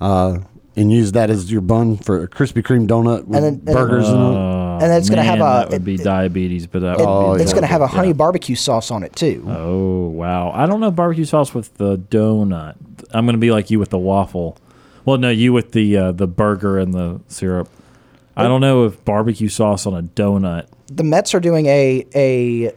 [0.00, 0.38] uh,
[0.76, 3.64] and use that as your bun for a Krispy Kreme donut with And then- and
[3.66, 4.18] burgers in it.
[4.18, 7.42] Uh, And it's gonna have a- that would be diabetes, but that It- would be
[7.42, 8.14] it's going to have a honey Yeah.
[8.14, 9.44] barbecue sauce on it too.
[9.48, 10.50] Oh wow!
[10.54, 12.74] I don't know barbecue sauce with the donut.
[13.12, 14.56] I'm gonna be like you with the waffle.
[15.04, 17.68] Well, no, you with the uh, the burger and the syrup.
[18.36, 20.66] I don't know if barbecue sauce on a donut.
[20.92, 22.72] the Mets are doing a a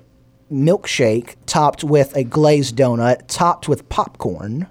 [0.51, 4.67] milkshake topped with a glazed donut topped with popcorn.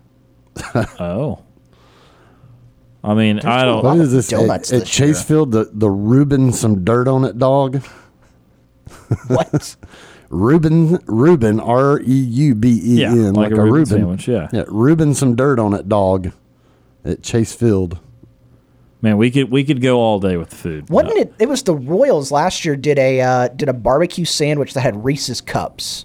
[0.98, 1.38] oh,
[3.08, 3.82] I mean, I don't.
[3.82, 4.28] What is this?
[4.28, 5.08] donuts At, at this year.
[5.08, 7.82] Chasefield, the the Reuben some dirt on it dog.
[9.28, 9.76] What?
[10.30, 14.48] Reuben Reuben R E U B E Yeah, N like a Reuben sandwich, yeah.
[14.52, 14.64] yeah.
[14.68, 16.32] Reuben some dirt on it dog.
[17.02, 17.98] At Chase Field.
[19.00, 20.90] Man, we could we could go all day with the food.
[20.90, 21.32] Wasn't it?
[21.38, 25.02] It was the Royals last year did a uh, did a barbecue sandwich that had
[25.02, 26.04] Reese's cups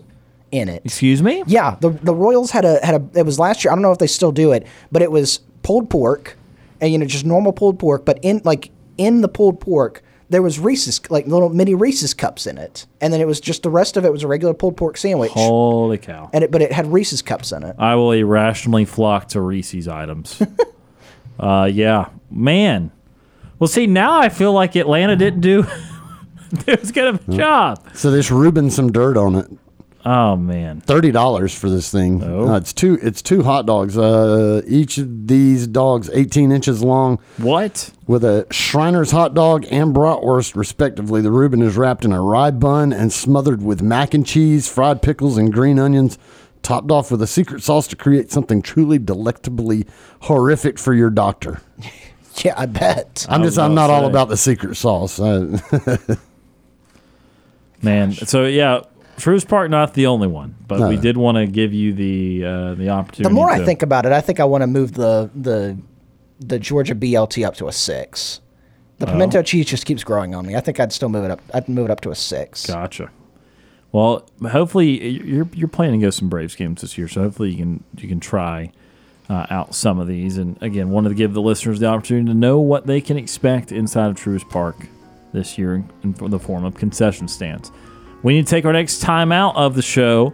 [0.51, 0.83] in it.
[0.85, 1.43] Excuse me?
[1.47, 3.71] Yeah, the the Royals had a had a it was last year.
[3.71, 6.37] I don't know if they still do it, but it was pulled pork,
[6.81, 10.41] and you know just normal pulled pork, but in like in the pulled pork there
[10.41, 13.69] was Reese's like little mini Reese's cups in it, and then it was just the
[13.69, 16.29] rest of it was a regular pulled pork sandwich, Holy cow!
[16.33, 17.75] and it but it had Reese's cups in it.
[17.77, 20.41] I will irrationally flock to Reese's items.
[21.39, 22.91] uh, yeah, man.
[23.59, 25.65] Well, see, now I feel like Atlanta didn't do
[26.67, 27.85] it was good of a job.
[27.93, 29.47] So there's rubbing some dirt on it.
[30.05, 32.21] Oh man, thirty dollars for this thing.
[32.21, 32.99] Uh, it's two.
[33.01, 33.97] It's two hot dogs.
[33.97, 37.19] Uh, each of these dogs eighteen inches long.
[37.37, 37.89] What?
[38.05, 41.21] With a Schreiner's hot dog and bratwurst, respectively.
[41.21, 45.01] The Reuben is wrapped in a rye bun and smothered with mac and cheese, fried
[45.01, 46.17] pickles, and green onions,
[46.63, 49.85] topped off with a secret sauce to create something truly delectably
[50.23, 51.61] horrific for your doctor.
[52.37, 53.27] Yeah, I bet.
[53.29, 53.59] I'm just.
[53.59, 55.19] I'm not to all about the secret sauce.
[57.81, 58.81] Man, so yeah,
[59.17, 60.89] Truist Park not the only one, but No.
[60.89, 63.23] we did want to give you the uh, the opportunity.
[63.23, 65.77] The more I think about it, I think I want to move the the
[66.39, 68.41] the Georgia BLT up to a six.
[68.99, 69.11] The Oh.
[69.11, 70.55] pimento cheese just keeps growing on me.
[70.55, 71.41] I think I'd still move it up.
[71.53, 72.65] I'd move it up to a six.
[72.65, 73.09] Gotcha.
[73.91, 77.57] Well, hopefully you're you're planning to go some Braves games this year, so hopefully you
[77.57, 78.71] can you can try
[79.29, 80.37] uh, out some of these.
[80.37, 83.71] And again, wanted to give the listeners the opportunity to know what they can expect
[83.71, 84.87] inside of Truist Park
[85.33, 87.71] this year in, in the form of concession stands.
[88.23, 90.33] We need to take our next time out of the show.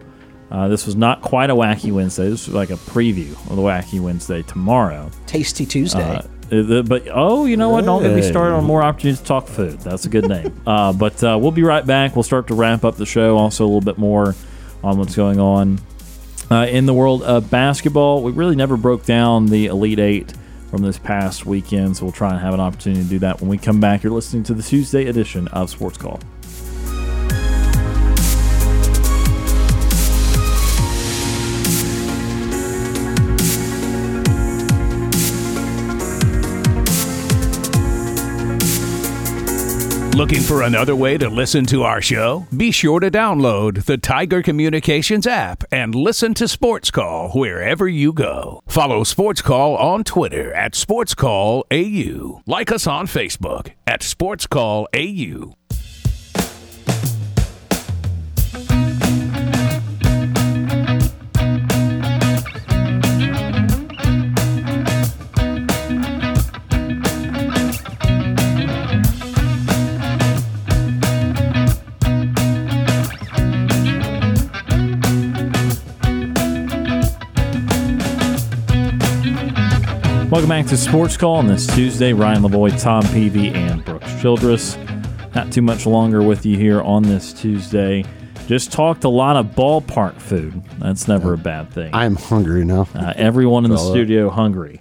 [0.50, 2.28] Uh, this was not quite a wacky Wednesday.
[2.28, 5.10] This was like a preview of the wacky Wednesday tomorrow.
[5.26, 6.16] Tasty Tuesday.
[6.16, 7.84] Uh, the- but oh, you know what?
[7.84, 9.78] Don't get me started on more opportunities to talk food.
[9.80, 10.60] That's a good name.
[10.66, 12.16] uh, but uh, we'll be right back.
[12.16, 13.36] We'll start to wrap up the show.
[13.36, 14.34] Also, a little bit more
[14.82, 15.78] on what's going on
[16.50, 18.22] uh, in the world of basketball.
[18.24, 20.32] We really never broke down the Elite Eight
[20.70, 23.48] from this past weekend, so we'll try and have an opportunity to do that when
[23.48, 24.02] we come back.
[24.02, 26.18] You're listening to the Tuesday edition of Sports Call.
[40.20, 42.46] Looking for another way to listen to our show?
[42.54, 48.12] Be sure to download the Tiger Communications app and listen to Sports Call wherever you
[48.12, 48.62] go.
[48.66, 52.42] Follow Sports Call on Twitter at Sports Call AU.
[52.46, 55.54] Like us on Facebook at Sports Call AU.
[80.40, 82.14] Welcome back to Sports Call on this Tuesday.
[82.14, 84.78] Ryan Lavoie, Tom Peavy, and Brooks Childress.
[85.34, 88.06] Not too much longer with you here on this Tuesday.
[88.46, 90.64] Just talked a lot of ballpark food.
[90.78, 91.90] That's never a bad thing.
[91.94, 92.88] I'm hungry now.
[92.94, 94.80] Uh, everyone in the studio hungry.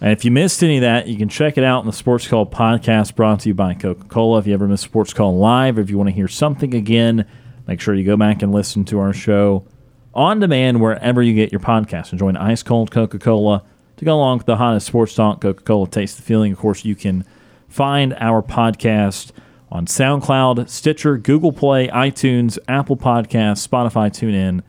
[0.00, 2.26] And if you missed any of that, you can check it out in the Sports
[2.26, 4.38] Call podcast brought to you by Coca Cola.
[4.38, 7.26] If you ever miss Sports Call live, or if you want to hear something again,
[7.66, 9.66] make sure you go back and listen to our show
[10.14, 12.12] on demand wherever you get your podcast.
[12.12, 13.62] Enjoy an ice cold Coca Cola
[13.96, 15.40] to go along with the hottest sports talk.
[15.40, 16.52] Coca Cola Taste the Feeling.
[16.52, 17.24] Of course, you can
[17.68, 19.32] find our podcast
[19.70, 24.62] on SoundCloud, Stitcher, Google Play, iTunes, Apple Podcasts, Spotify, TuneIn,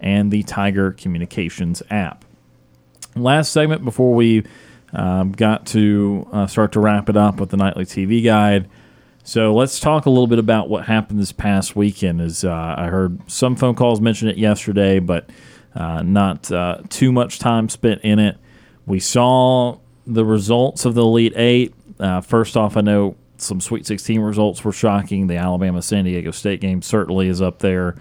[0.00, 2.24] and the Tiger Communications app.
[3.14, 4.44] Last segment before we
[4.92, 8.68] um, got to uh, start to wrap it up with the nightly TV guide.
[9.22, 12.20] So let's talk a little bit about what happened this past weekend.
[12.20, 15.28] As uh, I heard some phone calls mention it yesterday, but
[15.74, 18.38] uh, not uh, too much time spent in it.
[18.88, 21.74] We saw the results of the Elite Eight.
[22.00, 25.26] Uh, first off, I know some Sweet 16 results were shocking.
[25.26, 27.96] The Alabama San Diego State game certainly is up there.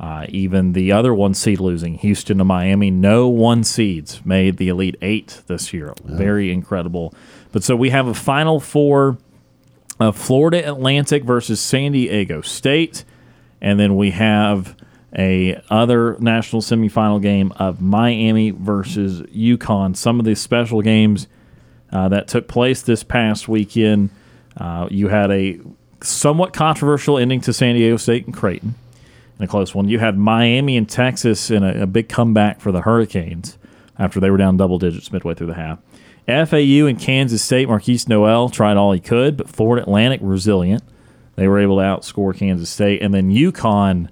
[0.00, 4.68] Uh, even the other one seed losing, Houston to Miami, no one seeds made the
[4.68, 5.94] Elite Eight this year.
[6.04, 7.14] Very incredible.
[7.52, 9.18] But so we have a Final Four
[10.00, 13.04] of Florida Atlantic versus San Diego State,
[13.60, 14.76] and then we have
[15.16, 19.96] a other national semifinal game of Miami versus UConn.
[19.96, 21.28] Some of the special games
[21.92, 24.10] uh, that took place this past weekend.
[24.56, 25.60] Uh, you had a
[26.02, 28.74] somewhat controversial ending to San Diego State and Creighton
[29.38, 29.88] in a close one.
[29.88, 33.58] You had Miami and Texas in a, a big comeback for the Hurricanes
[33.98, 35.78] after they were down double digits midway through the half.
[36.26, 40.82] FAU and Kansas State, Markquis Nowell tried all he could, but Florida Atlantic resilient.
[41.36, 43.02] They were able to outscore Kansas State.
[43.02, 44.08] And then UConn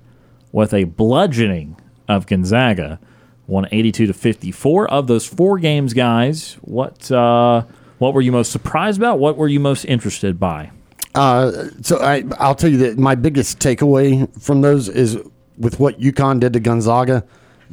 [0.53, 1.77] with a bludgeoning
[2.09, 3.01] of Gonzaga,
[3.47, 4.91] won 82 to 54.
[4.91, 7.65] Of those four games, guys, what uh,
[7.99, 9.19] what were you most surprised about?
[9.19, 10.71] What were you most interested by?
[11.15, 15.19] Uh, so I, I'll tell you that my biggest takeaway from those is
[15.59, 17.25] with what UConn did to Gonzaga.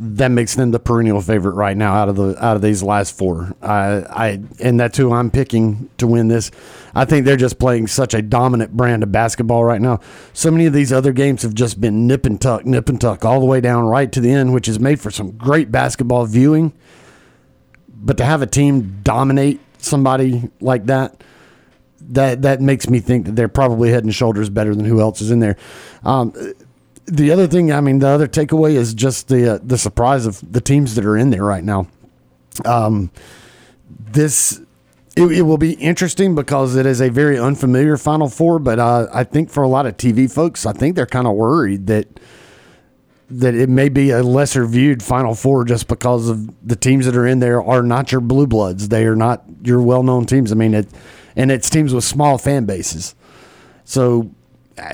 [0.02, 3.18] That makes them the perennial favorite right now out of the out of these last
[3.18, 3.54] four.
[3.62, 6.52] I, I and that's who I'm picking to win this.
[6.96, 10.00] I think they're just playing such a dominant brand of basketball right now.
[10.32, 13.26] So many of these other games have just been nip and tuck, nip and tuck,
[13.26, 16.26] all the way down right to the end, which has made for some great basketball
[16.26, 16.72] viewing.
[17.90, 21.22] But to have a team dominate somebody like that,
[22.00, 25.20] that that makes me think that they're probably head and shoulders better than who else
[25.20, 25.58] is in there.
[26.04, 26.34] Um,
[27.12, 30.40] the other thing, I mean, the other takeaway is just the uh, the surprise of
[30.52, 31.88] the teams that are in there right now.
[32.66, 33.12] Um,
[33.90, 34.62] this
[35.16, 39.08] it, it will be interesting because it is a very unfamiliar Final Four, but uh,
[39.14, 42.08] I think for a lot of TV folks, I think they're kind of worried that
[43.32, 47.16] that it may be a lesser viewed Final Four just because of the teams that
[47.16, 48.90] are in there are not your blue bloods.
[48.90, 50.52] They are not your well known teams.
[50.52, 50.88] I mean, it
[51.36, 53.16] and it's teams with small fan bases.
[53.84, 54.32] So,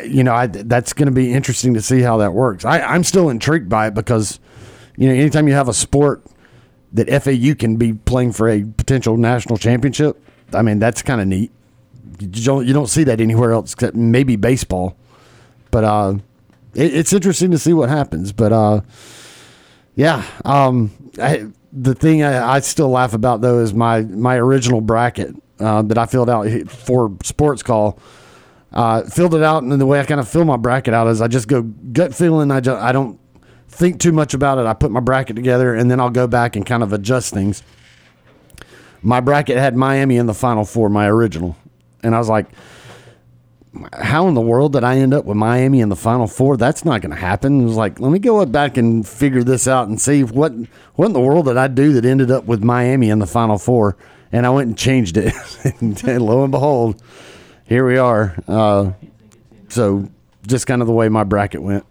[0.03, 2.66] you know, I, that's going to be interesting to see how that works.
[2.66, 4.40] I, I'm still intrigued by it because,
[4.98, 6.24] you know, anytime you have a sport
[6.94, 10.22] that FAU can be playing for a potential national championship,
[10.53, 11.52] I mean, that's kind of neat.
[12.20, 14.95] You don't you don't see that anywhere else except maybe baseball,
[15.70, 16.16] but uh,
[16.74, 18.32] it, it's interesting to see what happens.
[18.32, 18.82] But uh,
[19.95, 20.91] yeah, um,
[21.22, 25.82] I, the thing I, I still laugh about though is my my original bracket uh,
[25.84, 27.99] that I filled out for Sports Call.
[28.76, 31.22] Uh, filled it out, and the way I kind of fill my bracket out is
[31.22, 32.52] I just go gut feeling.
[32.52, 33.18] I just, I don't
[33.70, 34.66] think too much about it.
[34.66, 37.64] I put my bracket together, and then I'll go back and kind of adjust things.
[39.02, 41.56] My bracket had Miami in the Final Four, my original,
[42.04, 42.48] and I was like,
[43.94, 46.58] "How in the world did I end up with Miami in the Final Four?
[46.58, 49.70] That's not going to happen." It was like, let me go back and figure this
[49.70, 50.52] out and see what
[50.96, 53.58] what in the world did I do that ended up with Miami in the Final
[53.58, 53.96] Four
[54.36, 55.34] and I went and changed it.
[55.80, 57.02] and lo and behold,
[57.66, 58.36] here we are.
[58.48, 58.94] Uh,
[59.70, 60.10] so
[60.48, 61.86] just kind of the way my bracket went.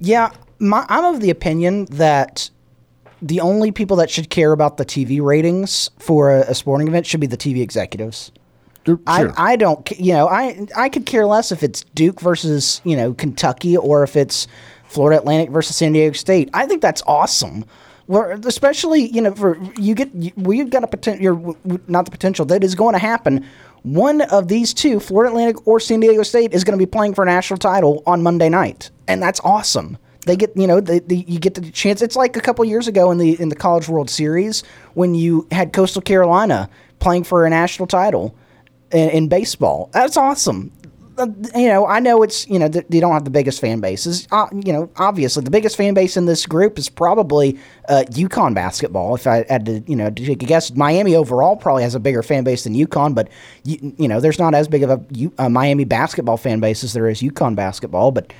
[0.00, 2.50] Yeah, my, I'm of the opinion that
[3.20, 7.06] the only people that should care about the TV ratings for a, a sporting event
[7.06, 8.32] should be the TV executives.
[8.86, 9.00] Sure.
[9.06, 12.96] I, I don't you know I I could care less if it's Duke versus you
[12.96, 14.46] know Kentucky or if it's
[14.84, 16.48] Florida Atlantic versus San Diego State.
[16.54, 17.66] I think that's awesome.
[18.06, 21.56] Well, especially you know, for you get we've got a potential,
[21.86, 23.44] not the potential that is going to happen.
[23.82, 27.14] One of these two, Florida Atlantic or San Diego State, is going to be playing
[27.14, 29.98] for a national title on Monday night, and that's awesome.
[30.26, 32.02] They get you know the, the, you get the chance.
[32.02, 34.62] It's like a couple years ago in the in the College World Series
[34.94, 36.68] when you had Coastal Carolina
[36.98, 38.34] playing for a national title
[38.90, 39.90] in, in baseball.
[39.92, 40.72] That's awesome
[41.54, 44.26] you know, I know it's you know they don't have the biggest fan bases.
[44.30, 47.58] Uh, you know, obviously the biggest fan base in this group is probably
[47.88, 49.14] uh, UConn basketball.
[49.14, 52.44] If I had to, you know, to guess, Miami overall probably has a bigger fan
[52.44, 53.28] base than UConn, but
[53.64, 55.04] you, you know, there's not as big of a,
[55.38, 58.12] a Miami basketball fan base as there is UConn basketball.
[58.12, 58.32] But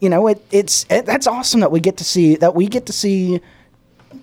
[0.00, 2.86] you know, it, it's it, that's awesome that we get to see that we get
[2.86, 3.40] to see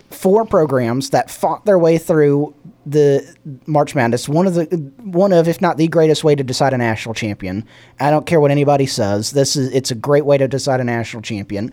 [0.09, 2.53] four programs that fought their way through
[2.89, 3.35] the
[3.65, 4.30] March Madness.
[4.30, 4.65] One of the
[4.97, 7.65] one of, if not the greatest way to decide a national champion.
[7.99, 9.31] I don't care what anybody says.
[9.31, 11.72] This is it's a great way to decide a national champion,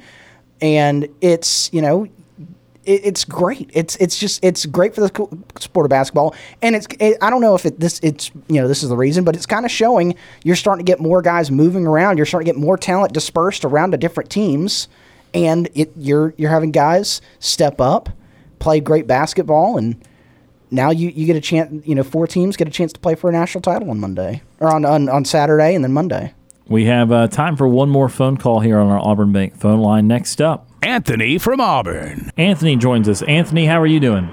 [0.61, 2.09] and it's you know.
[2.87, 3.71] it's great.
[3.73, 7.41] It's it's just it's great for the sport of basketball, and it's it, I don't
[7.41, 9.71] know if it this it's you know this is the reason, but it's kind of
[9.71, 12.19] showing you're starting to get more guys moving around.
[12.19, 14.89] You're starting to get more talent dispersed around to different teams,
[15.33, 18.11] and it, you're you're having guys step up,
[18.59, 19.97] play great basketball, and
[20.71, 21.87] now you, you get a chance.
[21.87, 24.43] You know, four teams get a chance to play for a national title on Monday
[24.61, 26.35] or on on, on Saturday, and then Monday.
[26.69, 29.81] We have uh, time for one more phone call here on our Auburn Bank phone
[29.81, 30.07] line.
[30.07, 32.31] Next up, Anthony from Auburn.
[32.37, 33.23] Anthony joins us.
[33.23, 34.33] Anthony, how are you doing?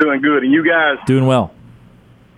[0.00, 1.52] Doing good, and you guys doing well.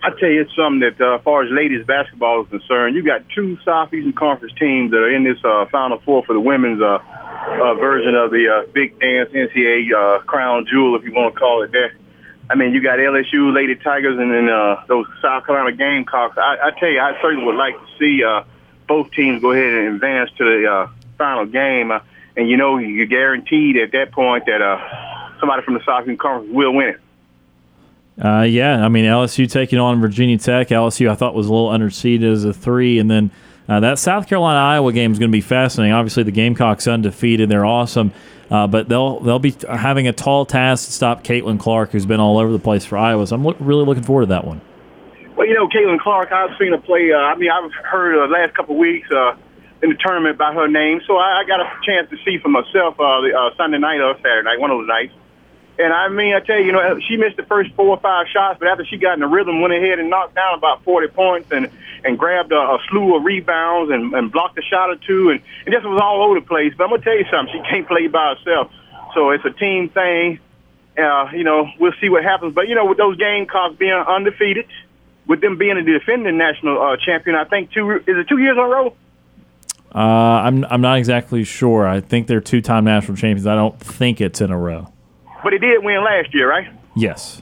[0.03, 3.03] I tell you, it's something that, uh, as far as ladies basketball is concerned, you
[3.03, 6.81] got two Southeastern Conference teams that are in this uh, Final Four for the women's
[6.81, 11.33] uh, uh, version of the uh, Big Dance NCAA uh, crown jewel, if you want
[11.33, 11.91] to call it that.
[12.49, 16.37] I mean, you got LSU, Lady Tigers, and then uh, those South Carolina Gamecocks.
[16.37, 18.43] I, I tell you, I certainly would like to see uh,
[18.87, 20.87] both teams go ahead and advance to the uh,
[21.17, 21.91] final game.
[21.91, 21.99] Uh,
[22.35, 26.53] and you know, you're guaranteed at that point that uh, somebody from the Southeastern Conference
[26.53, 26.99] will win it.
[28.21, 30.67] Uh, yeah, I mean LSU taking on Virginia Tech.
[30.67, 33.31] LSU I thought was a little underseeded as a three, and then
[33.67, 35.93] uh, that South Carolina Iowa game is going to be fascinating.
[35.93, 38.13] Obviously, the Gamecocks undefeated; they're awesome.
[38.51, 42.19] Uh, but they'll they'll be having a tall task to stop Caitlin Clark, who's been
[42.19, 43.25] all over the place for Iowa.
[43.25, 44.61] So I'm lo- really looking forward to that one.
[45.35, 47.11] Well, you know, Caitlin Clark, I've seen her play.
[47.11, 49.35] Uh, I mean, I've heard the last couple of weeks uh,
[49.81, 52.49] in the tournament about her name, so I, I got a chance to see for
[52.49, 55.13] myself uh, the, uh, Sunday night or Saturday night, one of those nights.
[55.79, 58.27] And I mean, I tell you, you know, she missed the first four or five
[58.27, 61.07] shots, but after she got in the rhythm, went ahead and knocked down about 40
[61.09, 61.69] points and
[62.05, 65.41] and grabbed a, a slew of rebounds and, and blocked a shot or two, and,
[65.65, 66.73] and just was all over the place.
[66.77, 68.71] But I'm gonna tell you something, she can't play by herself.
[69.13, 70.39] So it's a team thing.
[70.97, 72.53] Uh, you know, we'll see what happens.
[72.53, 74.67] But you know, with those game Gamecocks being undefeated,
[75.25, 78.57] with them being a defending national uh, champion, I think two is it two years
[78.57, 78.95] in a row.
[79.95, 81.87] Uh, I'm I'm not exactly sure.
[81.87, 83.47] I think they're two-time national champions.
[83.47, 84.92] I don't think it's in a row.
[85.43, 86.71] But they did win last year, right?
[86.95, 87.41] Yes.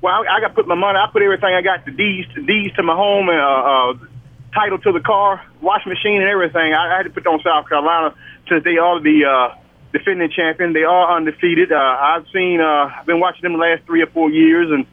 [0.00, 0.98] Well, I, I got to put my money.
[0.98, 4.06] I put everything I got the deeds, deeds to my home, and uh, uh,
[4.54, 6.74] title to the car, washing machine, and everything.
[6.74, 8.14] I, I had to put on South Carolina
[8.48, 9.56] since they are the uh,
[9.92, 10.74] defending champion.
[10.74, 11.72] They are undefeated.
[11.72, 12.60] Uh, I've seen.
[12.60, 14.86] Uh, I've been watching them the last three or four years, and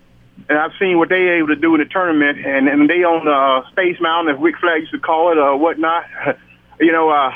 [0.48, 2.46] and I've seen what they're able to do in the tournament.
[2.46, 5.54] And and they on uh, Space Mountain, as Ric Flair used to call it, or
[5.54, 6.06] uh, whatnot.
[6.80, 7.32] you know, uh,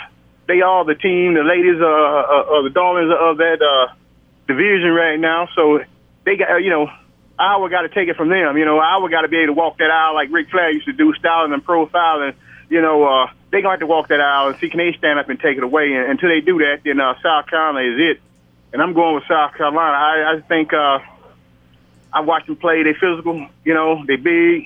[0.47, 1.34] they are the team.
[1.34, 3.93] The ladies uh, uh, are the darlings of that uh,
[4.47, 5.47] division right now.
[5.55, 5.80] So
[6.23, 6.89] they got, you know,
[7.38, 8.57] Iowa got to take it from them.
[8.57, 10.85] You know, Iowa got to be able to walk that aisle like Ric Flair used
[10.85, 12.34] to do, styling and profiling.
[12.69, 14.93] You know, uh, they going to have to walk that aisle and see can they
[14.97, 15.93] stand up and take it away.
[15.93, 18.22] And until they do that, then uh, South Carolina is it.
[18.73, 19.95] And I'm going with South Carolina.
[19.95, 20.99] I, I think uh,
[22.11, 22.84] I watch them play.
[22.84, 23.47] They physical.
[23.63, 24.65] You know, they big.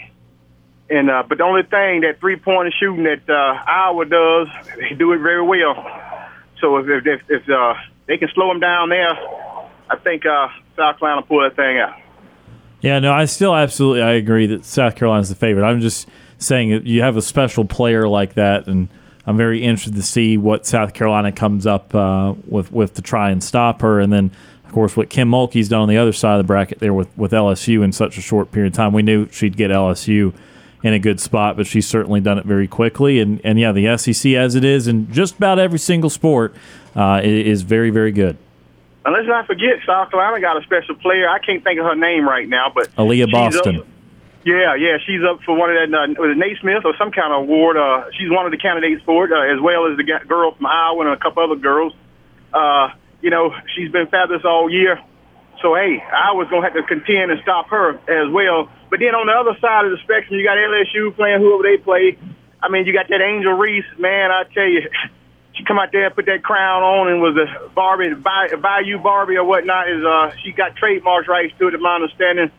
[0.89, 4.47] And uh, but the only thing that three pointer shooting that uh, Iowa does,
[4.79, 5.75] they do it very well.
[6.61, 7.75] So if if, if, if uh,
[8.07, 9.15] they can slow them down there,
[9.89, 11.95] I think uh, South Carolina pull that thing out.
[12.81, 15.65] Yeah, no, I still absolutely I agree that South Carolina's the favorite.
[15.65, 16.07] I'm just
[16.37, 18.87] saying you have a special player like that, and
[19.25, 23.31] I'm very interested to see what South Carolina comes up uh, with with to try
[23.31, 24.31] and stop her, and then
[24.65, 27.09] of course what Kim Mulkey's done on the other side of the bracket there with
[27.17, 28.93] with LSU in such a short period of time.
[28.93, 30.33] We knew she'd get LSU
[30.81, 33.19] in a good spot, but she's certainly done it very quickly.
[33.19, 36.55] And and yeah, the SEC as it is and just about every single sport
[36.95, 38.37] uh, is very very good.
[39.09, 41.27] And let's not forget, South Carolina got a special player.
[41.27, 43.81] I can't think of her name right now, but Aaliyah Boston.
[43.81, 43.87] Up,
[44.45, 45.89] yeah, yeah, she's up for one of that.
[45.89, 47.73] Uh, was it Naismith or some kind of award?
[47.73, 50.67] Uh, she's one of the candidates for it, uh, as well as the girl from
[50.67, 51.97] Iowa and a couple other girls.
[52.53, 52.93] Uh,
[53.25, 55.01] you know, she's been fabulous all year.
[55.63, 58.69] So hey, I was gonna have to contend and stop her as well.
[58.93, 61.81] But then on the other side of the spectrum, you got LSU playing whoever they
[61.81, 62.13] play.
[62.61, 64.29] I mean, you got that Angel Reese, man.
[64.29, 64.85] I tell you,
[65.59, 68.97] she come out there, and put that crown on, and was a Barbie, a Bayou
[68.97, 69.91] Barbie or whatnot.
[69.91, 72.49] Is uh, she got trademark rights to it, to my understanding,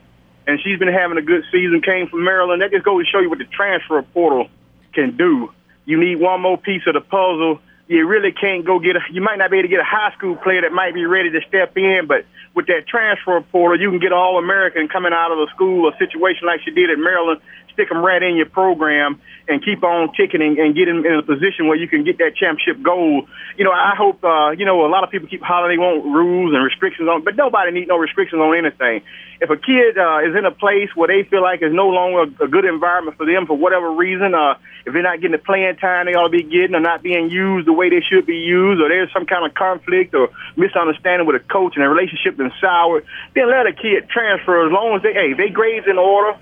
[0.46, 1.80] and she's been having a good season.
[1.80, 2.60] Came from Maryland.
[2.60, 4.48] That just goes to show you what the transfer portal
[4.92, 5.50] can do.
[5.86, 7.60] You need one more piece of the puzzle.
[7.88, 9.00] You really can't go get a.
[9.10, 11.30] You might not be able to get a high school player that might be ready
[11.30, 15.32] to step in, but with that transfer portal, you can get all American coming out
[15.32, 17.40] of the school, a situation like she did at Maryland,
[17.72, 19.20] stick them right in your program
[19.50, 22.18] and keep on ticking and, and get in, in a position where you can get
[22.18, 23.26] that championship goal.
[23.58, 26.04] You know, I hope, uh, you know, a lot of people keep hollering they want
[26.04, 29.02] rules and restrictions on, but nobody needs no restrictions on anything.
[29.40, 32.30] If a kid uh, is in a place where they feel like it's no longer
[32.30, 34.54] a, a good environment for them for whatever reason, uh,
[34.86, 37.30] if they're not getting the playing time they ought to be getting or not being
[37.30, 41.26] used the way they should be used or there's some kind of conflict or misunderstanding
[41.26, 43.04] with a coach and a relationship been soured,
[43.34, 46.38] then let a kid transfer as long as they, hey, they grades in order,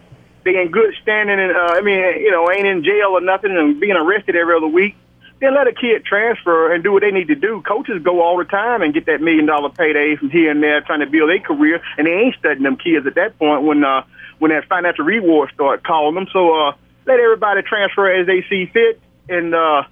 [0.46, 3.80] in good standing, and uh, I mean, you know, ain't in jail or nothing, and
[3.80, 4.96] being arrested every other week.
[5.40, 7.62] Then let a kid transfer and do what they need to do.
[7.62, 10.80] Coaches go all the time and get that million dollar payday from here and there,
[10.80, 13.84] trying to build their career, and they ain't studying them kids at that point when
[13.84, 14.02] uh,
[14.38, 16.26] when that financial reward start calling them.
[16.32, 16.72] So uh,
[17.06, 19.84] let everybody transfer as they see fit, and uh,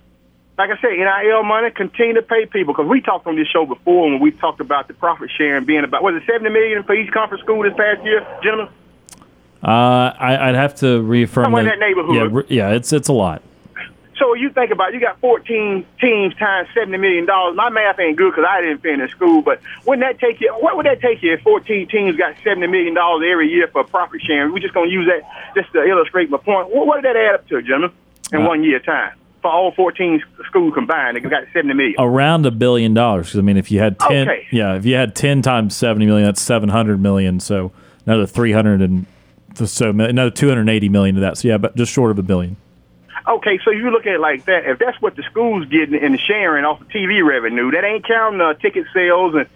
[0.59, 3.66] like I said, NIL money continue to pay people because we talked on this show
[3.66, 6.94] before when we talked about the profit sharing being about was it seventy million for
[6.94, 8.73] each conference school this past year, gentlemen?
[9.66, 12.14] Uh, I, I'd have to reaffirm Somewhere in that neighborhood.
[12.14, 13.43] Yeah, re- yeah, it's it's a lot.
[14.16, 17.56] So you think about it, you got 14 teams times 70 million dollars.
[17.56, 20.55] My math ain't good because I didn't finish school, but wouldn't that take you?
[20.55, 23.82] What would that take you if 14 teams got 70 million dollars every year for
[23.84, 24.52] profit sharing?
[24.52, 25.28] We're just gonna use that
[25.60, 26.70] just to illustrate my point.
[26.70, 27.90] What, what did that add up to, gentlemen,
[28.32, 29.12] in Uh, one year time
[29.43, 31.16] for all 14 schools combined?
[31.16, 31.97] They got 70 million.
[31.98, 33.32] Around a billion dollars.
[33.32, 34.47] 'Cause, I mean, if you had ten, Okay.
[34.52, 37.40] yeah, if you had ten times seventy million, that's seven hundred million.
[37.40, 37.72] So
[38.06, 39.05] another three hundred and
[39.65, 41.39] so another two hundred eighty million of that.
[41.39, 42.57] So yeah, but just short of a billion.
[43.28, 44.66] Okay, so you look at it like that.
[44.66, 48.07] If that's what the school's getting in the sharing off of TV revenue, that ain't
[48.07, 49.49] counting uh, ticket sales and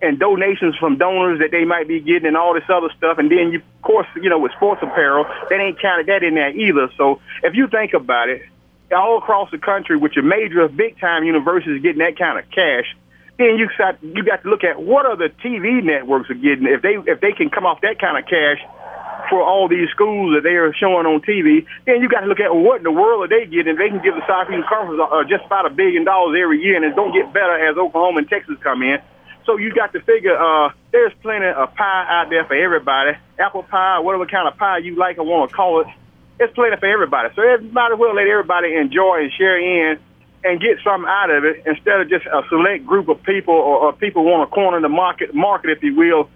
[0.00, 3.18] and donations from donors that they might be getting and all this other stuff.
[3.18, 6.34] And then, you, of course, you know, with sports apparel, that ain't counted that in
[6.34, 6.88] there either.
[6.96, 8.42] So if you think about it,
[8.92, 12.96] all across the country with your major big time universities getting that kind of cash,
[13.38, 16.80] then you got you got to look at what other TV networks are getting if
[16.82, 18.58] they if they can come off that kind of cash
[19.28, 22.40] for all these schools that they are showing on TV, then you got to look
[22.40, 23.76] at what in the world are they getting.
[23.76, 26.84] They can give the Southeastern Conference uh, just about a billion dollars every year, and
[26.84, 28.98] it don't get better as Oklahoma and Texas come in.
[29.48, 33.62] So you got to figure uh, there's plenty of pie out there for everybody, apple
[33.62, 35.88] pie, whatever kind of pie you like or want to call it.
[36.38, 37.30] It's plenty for everybody.
[37.34, 39.98] So it might as well let everybody enjoy and share in
[40.44, 43.88] and get something out of it instead of just a select group of people or,
[43.88, 46.28] or people want to corner the market, market, if you will,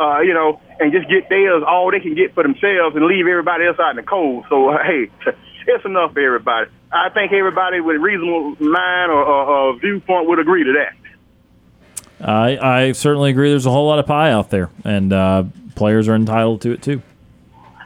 [0.00, 3.26] uh, you know, and just get theirs all they can get for themselves and leave
[3.26, 4.46] everybody else out in the cold.
[4.48, 5.10] So, uh, hey,
[5.66, 6.70] it's enough for everybody.
[6.90, 12.26] I think everybody with a reasonable mind or, or, or viewpoint would agree to that.
[12.26, 13.50] I, I certainly agree.
[13.50, 15.44] There's a whole lot of pie out there, and uh,
[15.74, 17.02] players are entitled to it too.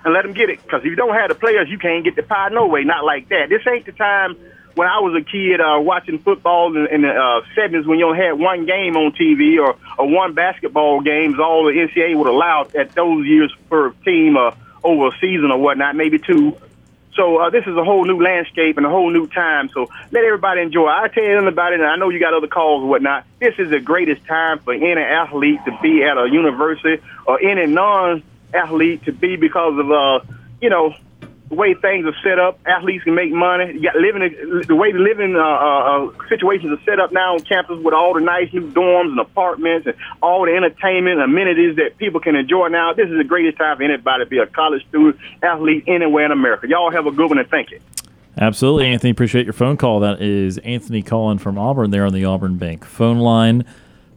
[0.05, 0.63] and let them get it.
[0.63, 2.85] Because if you don't have the players, you can't get the pie no way.
[2.85, 3.49] Not like that.
[3.49, 4.37] This ain't the time
[4.75, 8.07] when I was a kid uh, watching football in, in the uh, 70s when you
[8.07, 11.39] only had one game on TV or, or one basketball games.
[11.39, 14.53] All the NCAA would allow at those years per team uh,
[14.83, 16.57] over a season or whatnot, maybe two.
[17.15, 19.69] So uh, this is a whole new landscape and a whole new time.
[19.69, 20.89] So let everybody enjoy.
[20.89, 23.25] I tell you about it, and I know you got other calls and whatnot.
[23.39, 27.67] This is the greatest time for any athlete to be at a university or any
[27.67, 30.21] non-athlete to be because of uh,
[30.61, 30.95] you know
[31.49, 32.59] the way things are set up.
[32.67, 33.75] Athletes can make money.
[33.75, 37.35] You got living the way the living uh, uh, uh, situations are set up now
[37.35, 41.77] on campus with all the nice new dorms and apartments and all the entertainment amenities
[41.77, 42.93] that people can enjoy now.
[42.93, 46.33] This is the greatest time for anybody to be a college student, athlete anywhere in
[46.33, 46.67] America.
[46.69, 47.81] Y'all have a good one and thank you.
[48.37, 49.11] Absolutely, Anthony.
[49.11, 50.01] Appreciate your phone call.
[50.01, 53.65] That is Anthony calling from Auburn there on the Auburn Bank phone line.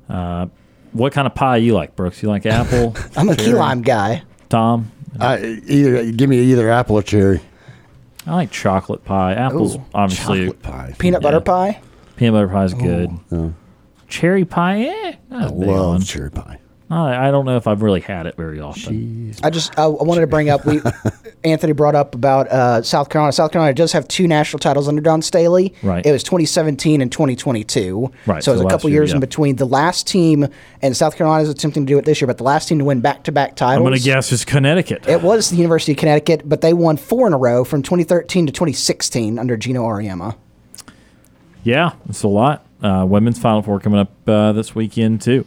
[0.10, 0.48] Uh,
[0.92, 2.24] what kind of pie you like, Brooks?
[2.24, 2.96] You like apple?
[3.16, 4.24] I'm a key lime guy.
[4.50, 7.42] Tom, I, either give me either apple or cherry.
[8.26, 9.34] I like chocolate pie.
[9.34, 10.46] Apples, Ooh, obviously.
[10.48, 10.96] chocolate pie.
[11.00, 11.80] Peanut butter pie.
[12.18, 13.54] Peanut butter pie is good.
[14.10, 15.16] Cherry pie, eh?
[15.30, 16.02] Not I a love one.
[16.02, 16.60] cherry pie.
[16.90, 19.34] I, I don't know if I've really had it very often.
[19.44, 20.82] I just I, I wanted to bring up we
[21.44, 23.34] Anthony brought up about uh, South Carolina.
[23.34, 25.74] South Carolina does have two national titles under Dawn Staley.
[25.84, 26.06] Right.
[26.06, 28.12] It was 2017 and 2022.
[28.26, 29.16] Right, So it was so a couple year, years yeah.
[29.16, 29.58] in between.
[29.58, 30.48] The last team
[30.82, 32.86] and South Carolina is attempting to do it this year, but the last team to
[32.86, 33.78] win back to back titles.
[33.78, 35.08] I'm going to guess it's Connecticut.
[35.08, 38.46] It was the University of Connecticut, but they won four in a row from 2013
[38.46, 40.38] to 2016 under Geno Auriemma.
[41.64, 42.66] Yeah, it's a lot.
[42.82, 45.46] Uh, women's Final Four coming up uh, this weekend, too.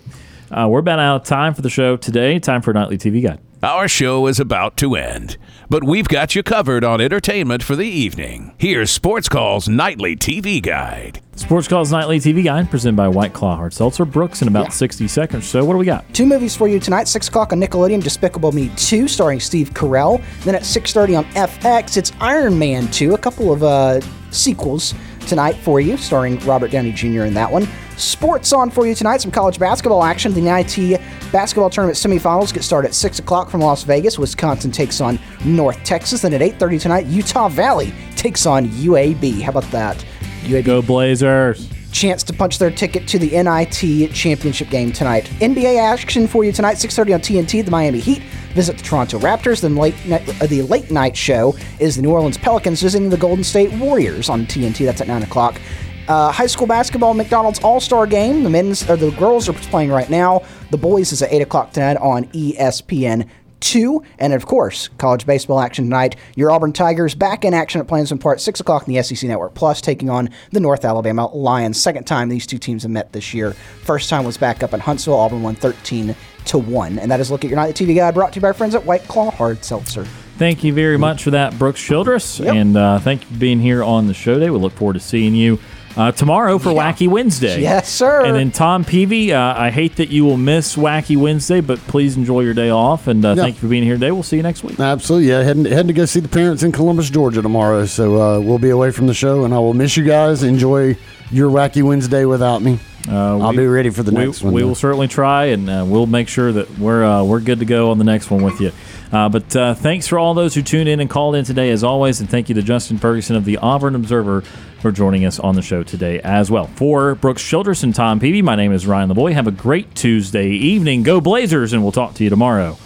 [0.50, 2.38] Uh, we're about out of time for the show today.
[2.38, 3.40] Time for nightly TV guide.
[3.62, 5.36] Our show is about to end,
[5.68, 8.54] but we've got you covered on entertainment for the evening.
[8.56, 11.20] Here's Sports Call's nightly TV guide.
[11.40, 14.04] Sports Calls Nightly TV Guide presented by White Claw Hard Seltzer.
[14.04, 15.46] Brooks in about 60 seconds.
[15.46, 16.04] So, what do we got?
[16.12, 17.08] Two movies for you tonight.
[17.08, 20.22] Six o'clock on Nickelodeon, Despicable Me 2, starring Steve Carell.
[20.44, 23.14] Then at 6:30 on FX, it's Iron Man 2.
[23.14, 24.00] A couple of uh,
[24.30, 24.92] sequels
[25.30, 27.22] tonight for you, starring Robert Downey Jr.
[27.22, 27.66] in that one.
[27.96, 29.22] Sports on for you tonight.
[29.22, 30.34] Some college basketball action.
[30.34, 31.00] The NIT
[31.32, 34.18] basketball tournament semifinals get started at 6 o'clock from Las Vegas.
[34.18, 36.22] Wisconsin takes on North Texas.
[36.22, 39.40] Then at 8:30 tonight, Utah Valley takes on UAB.
[39.40, 40.04] How about that?
[40.42, 41.68] UAB Go Blazers.
[41.92, 45.30] Chance to punch their ticket to the NIT championship game tonight.
[45.40, 47.62] NBA action for you tonight, 6:30 on TNT.
[47.62, 48.22] The Miami Heat
[48.54, 49.60] visit the Toronto Raptors.
[49.60, 53.16] Then late night, uh, the late night show is the New Orleans Pelicans visiting the
[53.16, 54.84] Golden State Warriors on TNT.
[54.84, 55.60] That's at nine o'clock.
[56.08, 58.42] Uh, high school basketball, McDonald's All Star Game.
[58.42, 60.42] The men's or the girls are playing right now.
[60.70, 63.28] The boys is at eight o'clock tonight on ESPN.
[63.60, 66.16] Two, and of course, college baseball action tonight.
[66.34, 69.54] Your Auburn Tigers back in action at Plainsman Park, six o'clock in the SEC Network
[69.54, 71.80] Plus, taking on the North Alabama Lions.
[71.80, 73.52] Second time these two teams have met this year.
[73.82, 75.14] First time was back up in Huntsville.
[75.14, 76.16] Auburn won thirteen
[76.46, 78.48] to one, and that is look at your nightly TV guide brought to you by
[78.48, 80.04] our friends at White Claw Hard Seltzer.
[80.38, 82.40] Thank you very much for that, Brooks Childress.
[82.40, 82.54] Yep.
[82.54, 84.48] And uh, thank you for being here on the show today.
[84.48, 85.58] We look forward to seeing you
[85.96, 87.60] uh, tomorrow for Wacky Wednesday.
[87.60, 88.24] Yes, sir.
[88.24, 92.16] And then Tom Peavy, uh, I hate that you will miss Wacky Wednesday, but please
[92.16, 93.06] enjoy your day off.
[93.08, 93.42] And uh, Yeah.
[93.42, 94.10] thank you for being here today.
[94.12, 94.78] We'll see you next week.
[94.78, 95.42] Absolutely, yeah.
[95.42, 97.86] Heading, heading to go see the parents in Columbus, Georgia tomorrow.
[97.86, 100.42] So uh, we'll be away from the show, and I will miss you guys.
[100.42, 100.96] Enjoy
[101.30, 102.78] your wacky Wednesday without me.
[103.08, 104.52] Uh, I'll we- be ready for the we, next one.
[104.52, 104.68] We though.
[104.68, 107.90] will certainly try, and uh, we'll make sure that we're uh, we're good to go
[107.90, 108.72] on the next one with you.
[109.10, 111.82] Uh, but uh, thanks for all those who tuned in and called in today, as
[111.82, 114.44] always, and thank you to Justin Ferguson of the Auburn Observer
[114.80, 116.66] for joining us on the show today as well.
[116.66, 119.32] For Brooks Childress and Tom Peavy, my name is Ryan Lavoie.
[119.32, 121.02] Have a great Tuesday evening.
[121.02, 122.76] Go Blazers, and we'll talk to you tomorrow